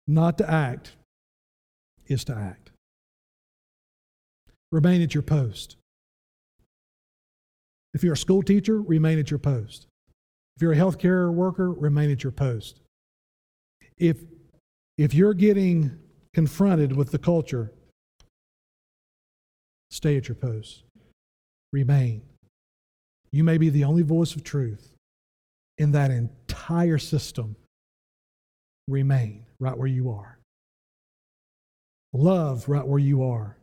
not 0.07 0.39
to 0.39 0.51
act 0.51 0.93
is 2.07 2.25
to 2.25 2.35
act. 2.35 2.71
Remain 4.71 5.03
at 5.03 5.15
your 5.15 5.23
post. 5.23 5.77
If 7.95 8.03
you're 8.03 8.15
a 8.15 8.17
school 8.17 8.43
teacher, 8.43 8.81
remain 8.81 9.19
at 9.19 9.31
your 9.31 9.39
post. 9.39 9.87
If 10.57 10.63
you're 10.63 10.73
a 10.73 10.77
healthcare 10.77 11.33
worker, 11.33 11.71
remain 11.71 12.11
at 12.11 12.23
your 12.23 12.33
post. 12.33 12.81
If, 13.99 14.19
if 14.97 15.15
you're 15.15 15.35
getting 15.35 15.99
confronted 16.33 16.97
with 16.97 17.11
the 17.11 17.19
culture, 17.19 17.73
stay 19.91 20.17
at 20.17 20.29
your 20.29 20.37
post. 20.37 20.85
Remain. 21.73 22.23
You 23.31 23.45
may 23.45 23.59
be 23.59 23.69
the 23.69 23.85
only 23.85 24.03
voice 24.03 24.35
of 24.35 24.43
truth 24.43 24.93
in 25.79 25.93
that 25.93 26.11
entire 26.11 26.99
system, 26.99 27.57
remain 28.89 29.45
right 29.59 29.77
where 29.77 29.89
you 29.89 30.11
are. 30.11 30.39
Love 32.13 32.69
right 32.69 32.87
where 32.87 32.99
you 32.99 33.23
are 33.23 33.57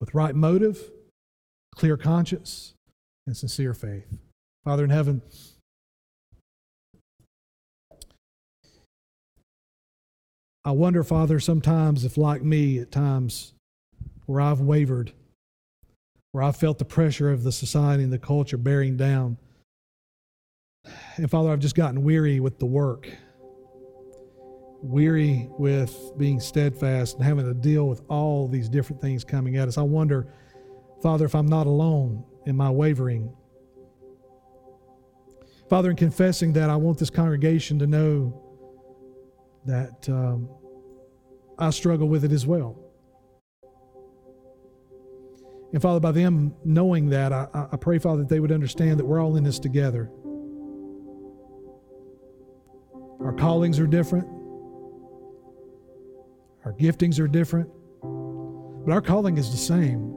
with 0.00 0.14
right 0.14 0.34
motive, 0.34 0.90
clear 1.74 1.96
conscience, 1.96 2.74
and 3.26 3.36
sincere 3.36 3.74
faith. 3.74 4.18
Father 4.64 4.84
in 4.84 4.90
heaven, 4.90 5.22
I 10.64 10.70
wonder, 10.72 11.02
Father, 11.02 11.40
sometimes 11.40 12.04
if, 12.04 12.16
like 12.16 12.42
me, 12.42 12.78
at 12.78 12.92
times 12.92 13.52
where 14.26 14.40
I've 14.40 14.60
wavered, 14.60 15.12
where 16.30 16.44
I've 16.44 16.56
felt 16.56 16.78
the 16.78 16.84
pressure 16.84 17.30
of 17.30 17.42
the 17.42 17.52
society 17.52 18.02
and 18.02 18.12
the 18.12 18.18
culture 18.18 18.56
bearing 18.56 18.96
down, 18.96 19.38
and 21.16 21.30
Father, 21.30 21.50
I've 21.50 21.60
just 21.60 21.74
gotten 21.74 22.02
weary 22.02 22.40
with 22.40 22.58
the 22.58 22.66
work, 22.66 23.08
weary 24.82 25.48
with 25.58 26.12
being 26.18 26.40
steadfast 26.40 27.16
and 27.16 27.24
having 27.24 27.44
to 27.44 27.54
deal 27.54 27.88
with 27.88 28.02
all 28.08 28.48
these 28.48 28.68
different 28.68 29.00
things 29.00 29.24
coming 29.24 29.56
at 29.56 29.68
us. 29.68 29.78
I 29.78 29.82
wonder, 29.82 30.26
Father, 31.02 31.24
if 31.24 31.34
I'm 31.34 31.46
not 31.46 31.66
alone 31.66 32.24
in 32.46 32.56
my 32.56 32.70
wavering. 32.70 33.32
Father, 35.70 35.90
in 35.90 35.96
confessing 35.96 36.52
that, 36.54 36.68
I 36.68 36.76
want 36.76 36.98
this 36.98 37.10
congregation 37.10 37.78
to 37.78 37.86
know 37.86 38.38
that 39.64 40.08
um, 40.08 40.48
I 41.58 41.70
struggle 41.70 42.08
with 42.08 42.24
it 42.24 42.32
as 42.32 42.46
well. 42.46 42.78
And 45.72 45.80
Father, 45.80 46.00
by 46.00 46.12
them 46.12 46.54
knowing 46.64 47.08
that, 47.10 47.32
I, 47.32 47.46
I 47.72 47.76
pray, 47.76 47.98
Father, 47.98 48.22
that 48.22 48.28
they 48.28 48.40
would 48.40 48.52
understand 48.52 48.98
that 49.00 49.06
we're 49.06 49.22
all 49.22 49.36
in 49.36 49.44
this 49.44 49.58
together. 49.58 50.10
Our 53.20 53.32
callings 53.32 53.78
are 53.78 53.86
different, 53.86 54.26
our 56.64 56.72
giftings 56.72 57.18
are 57.18 57.28
different, 57.28 57.68
but 58.84 58.92
our 58.92 59.00
calling 59.00 59.38
is 59.38 59.50
the 59.50 59.56
same 59.56 60.12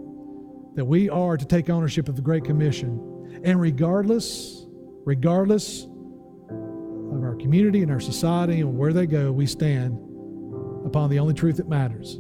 that 0.76 0.86
we 0.86 1.10
are 1.10 1.38
to 1.38 1.46
take 1.46 1.70
ownership 1.70 2.10
of 2.10 2.16
the 2.16 2.22
Great 2.22 2.44
Commission. 2.44 3.42
And 3.44 3.60
regardless, 3.60 4.66
regardless 5.06 5.84
of 5.84 7.24
our 7.24 7.36
community 7.40 7.82
and 7.82 7.92
our 7.92 8.00
society 8.00 8.60
and 8.60 8.78
where 8.78 8.94
they 8.94 9.08
go, 9.08 9.32
we 9.32 9.46
stand 9.46 9.94
upon 10.86 11.10
the 11.10 11.20
only 11.20 11.34
truth 11.34 11.58
that 11.58 11.68
matters. 11.70 12.20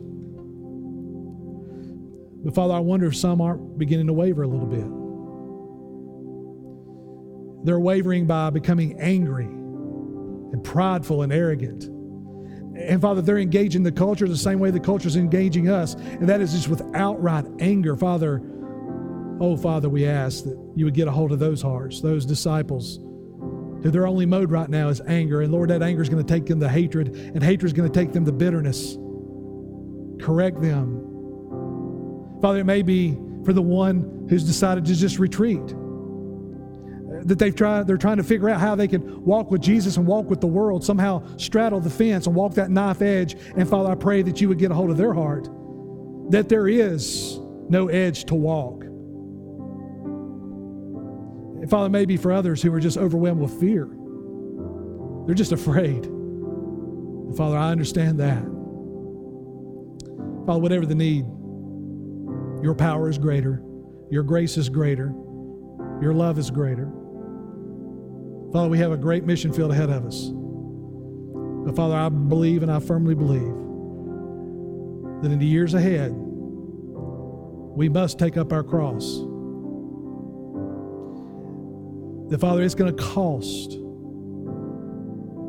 But 2.43 2.55
Father, 2.55 2.73
I 2.73 2.79
wonder 2.79 3.07
if 3.07 3.15
some 3.15 3.41
aren't 3.41 3.77
beginning 3.77 4.07
to 4.07 4.13
waver 4.13 4.43
a 4.43 4.47
little 4.47 4.67
bit. 4.67 4.87
They're 7.65 7.79
wavering 7.79 8.27
by 8.27 8.51
becoming 8.51 8.99
angry 8.99 9.45
and 9.45 10.63
prideful 10.63 11.23
and 11.23 11.33
arrogant. 11.33 11.89
And 12.75 13.01
Father, 13.01 13.21
they're 13.21 13.37
engaging 13.37 13.83
the 13.83 13.91
culture 13.91 14.27
the 14.27 14.35
same 14.35 14.59
way 14.59 14.69
the 14.69 14.79
culture 14.79 15.07
is 15.07 15.15
engaging 15.15 15.69
us, 15.69 15.93
and 15.93 16.27
that 16.27 16.41
is 16.41 16.51
just 16.53 16.67
with 16.67 16.81
outright 16.93 17.45
anger. 17.59 17.95
Father, 17.95 18.41
oh 19.39 19.55
Father, 19.55 19.87
we 19.87 20.05
ask 20.05 20.43
that 20.43 20.57
you 20.75 20.85
would 20.85 20.93
get 20.93 21.07
a 21.07 21.11
hold 21.11 21.31
of 21.31 21.39
those 21.39 21.61
hearts, 21.61 22.01
those 22.01 22.25
disciples 22.25 22.97
who 22.97 23.91
their 23.91 24.07
only 24.07 24.25
mode 24.25 24.51
right 24.51 24.69
now 24.69 24.89
is 24.89 24.99
anger. 25.01 25.41
And 25.41 25.53
Lord, 25.53 25.69
that 25.69 25.83
anger 25.83 26.01
is 26.01 26.09
going 26.09 26.25
to 26.25 26.33
take 26.33 26.47
them 26.47 26.59
to 26.59 26.67
hatred, 26.67 27.15
and 27.15 27.41
hatred 27.41 27.65
is 27.65 27.73
going 27.73 27.89
to 27.89 27.99
take 27.99 28.11
them 28.11 28.25
to 28.25 28.31
bitterness. 28.31 28.97
Correct 30.19 30.61
them. 30.61 31.01
Father, 32.41 32.59
it 32.59 32.65
may 32.65 32.81
be 32.81 33.17
for 33.45 33.53
the 33.53 33.61
one 33.61 34.25
who's 34.29 34.43
decided 34.43 34.85
to 34.85 34.95
just 34.95 35.19
retreat 35.19 35.75
that 37.25 37.39
they've 37.39 37.55
tried, 37.55 37.87
they're 37.87 37.97
trying 37.97 38.17
to 38.17 38.23
figure 38.23 38.49
out 38.49 38.59
how 38.59 38.75
they 38.75 38.87
can 38.87 39.23
walk 39.23 39.49
with 39.51 39.61
Jesus 39.61 39.97
and 39.97 40.05
walk 40.05 40.29
with 40.29 40.41
the 40.41 40.47
world, 40.47 40.83
somehow 40.83 41.23
straddle 41.37 41.79
the 41.79 41.89
fence 41.89 42.27
and 42.27 42.35
walk 42.35 42.53
that 42.53 42.69
knife 42.69 43.01
edge. 43.01 43.35
And 43.55 43.67
Father, 43.67 43.91
I 43.91 43.95
pray 43.95 44.21
that 44.21 44.39
you 44.39 44.47
would 44.47 44.59
get 44.59 44.71
a 44.71 44.75
hold 44.75 44.91
of 44.91 44.97
their 44.97 45.13
heart, 45.13 45.49
that 46.29 46.49
there 46.49 46.67
is 46.67 47.39
no 47.67 47.87
edge 47.87 48.25
to 48.25 48.35
walk. 48.35 48.83
And 51.61 51.69
Father, 51.69 51.89
maybe 51.89 52.15
for 52.15 52.31
others 52.31 52.61
who 52.61 52.71
are 52.73 52.79
just 52.79 52.97
overwhelmed 52.97 53.41
with 53.41 53.59
fear, 53.59 53.89
they're 55.25 55.33
just 55.33 55.51
afraid. 55.51 56.05
And 56.05 57.35
Father, 57.35 57.57
I 57.57 57.71
understand 57.71 58.19
that. 58.19 58.43
Father, 60.45 60.59
whatever 60.59 60.85
the 60.85 60.93
need, 60.93 61.25
your 62.63 62.75
power 62.75 63.09
is 63.09 63.17
greater, 63.17 63.63
your 64.11 64.21
grace 64.21 64.57
is 64.57 64.69
greater, 64.69 65.07
your 66.01 66.13
love 66.13 66.37
is 66.37 66.51
greater. 66.51 66.91
Father, 68.55 68.69
we 68.69 68.77
have 68.77 68.93
a 68.93 68.97
great 68.97 69.25
mission 69.25 69.51
field 69.51 69.69
ahead 69.71 69.89
of 69.89 70.05
us. 70.05 70.29
But 70.29 71.75
Father, 71.75 71.93
I 71.93 72.07
believe 72.07 72.63
and 72.63 72.71
I 72.71 72.79
firmly 72.79 73.13
believe 73.13 73.53
that 75.21 75.29
in 75.29 75.39
the 75.39 75.45
years 75.45 75.73
ahead, 75.73 76.13
we 76.13 77.89
must 77.89 78.17
take 78.17 78.37
up 78.37 78.53
our 78.53 78.63
cross. 78.63 79.03
That 82.29 82.37
Father, 82.39 82.63
it's 82.63 82.75
going 82.75 82.95
to 82.95 83.03
cost. 83.03 83.73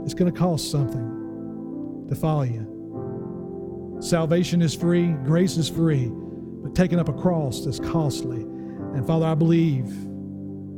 It's 0.05 0.15
going 0.15 0.33
to 0.33 0.37
cost 0.37 0.73
something 0.73 2.07
to 2.09 2.15
follow 2.17 2.43
you. 2.43 3.99
Salvation 4.01 4.61
is 4.61 4.75
free, 4.75 5.13
grace 5.25 5.57
is 5.57 5.69
free, 5.69 6.11
but 6.11 6.75
taking 6.75 6.99
up 6.99 7.09
a 7.09 7.13
cross 7.13 7.67
is 7.67 7.79
costly. 7.79 8.41
And 8.41 9.07
Father, 9.07 9.27
I 9.27 9.37
believe 9.37 9.87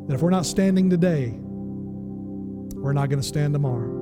that 0.09 0.15
if 0.17 0.21
we're 0.21 0.29
not 0.29 0.45
standing 0.45 0.91
today, 0.91 1.35
we're 2.83 2.93
not 2.93 3.09
going 3.09 3.21
to 3.21 3.27
stand 3.27 3.53
tomorrow. 3.53 3.97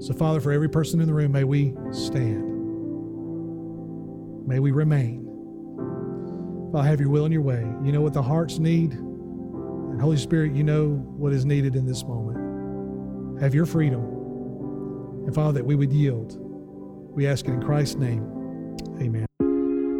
So, 0.00 0.12
Father, 0.14 0.40
for 0.40 0.52
every 0.52 0.68
person 0.68 1.00
in 1.00 1.06
the 1.06 1.14
room, 1.14 1.32
may 1.32 1.44
we 1.44 1.74
stand. 1.92 2.48
May 4.46 4.58
we 4.58 4.72
remain. 4.72 5.22
Father, 6.72 6.88
have 6.88 7.00
your 7.00 7.10
will 7.10 7.24
and 7.24 7.32
your 7.32 7.42
way. 7.42 7.60
You 7.84 7.92
know 7.92 8.00
what 8.00 8.12
the 8.12 8.22
hearts 8.22 8.58
need. 8.58 8.94
And 8.94 10.00
Holy 10.00 10.16
Spirit, 10.16 10.54
you 10.54 10.64
know 10.64 10.88
what 11.16 11.32
is 11.32 11.44
needed 11.44 11.76
in 11.76 11.86
this 11.86 12.02
moment. 12.02 13.40
Have 13.40 13.54
your 13.54 13.66
freedom. 13.66 14.00
And 15.26 15.34
Father, 15.34 15.52
that 15.52 15.64
we 15.64 15.74
would 15.74 15.92
yield. 15.92 16.36
We 17.14 17.26
ask 17.26 17.46
it 17.46 17.52
in 17.52 17.62
Christ's 17.62 17.96
name. 17.96 18.26
Amen. 19.00 19.31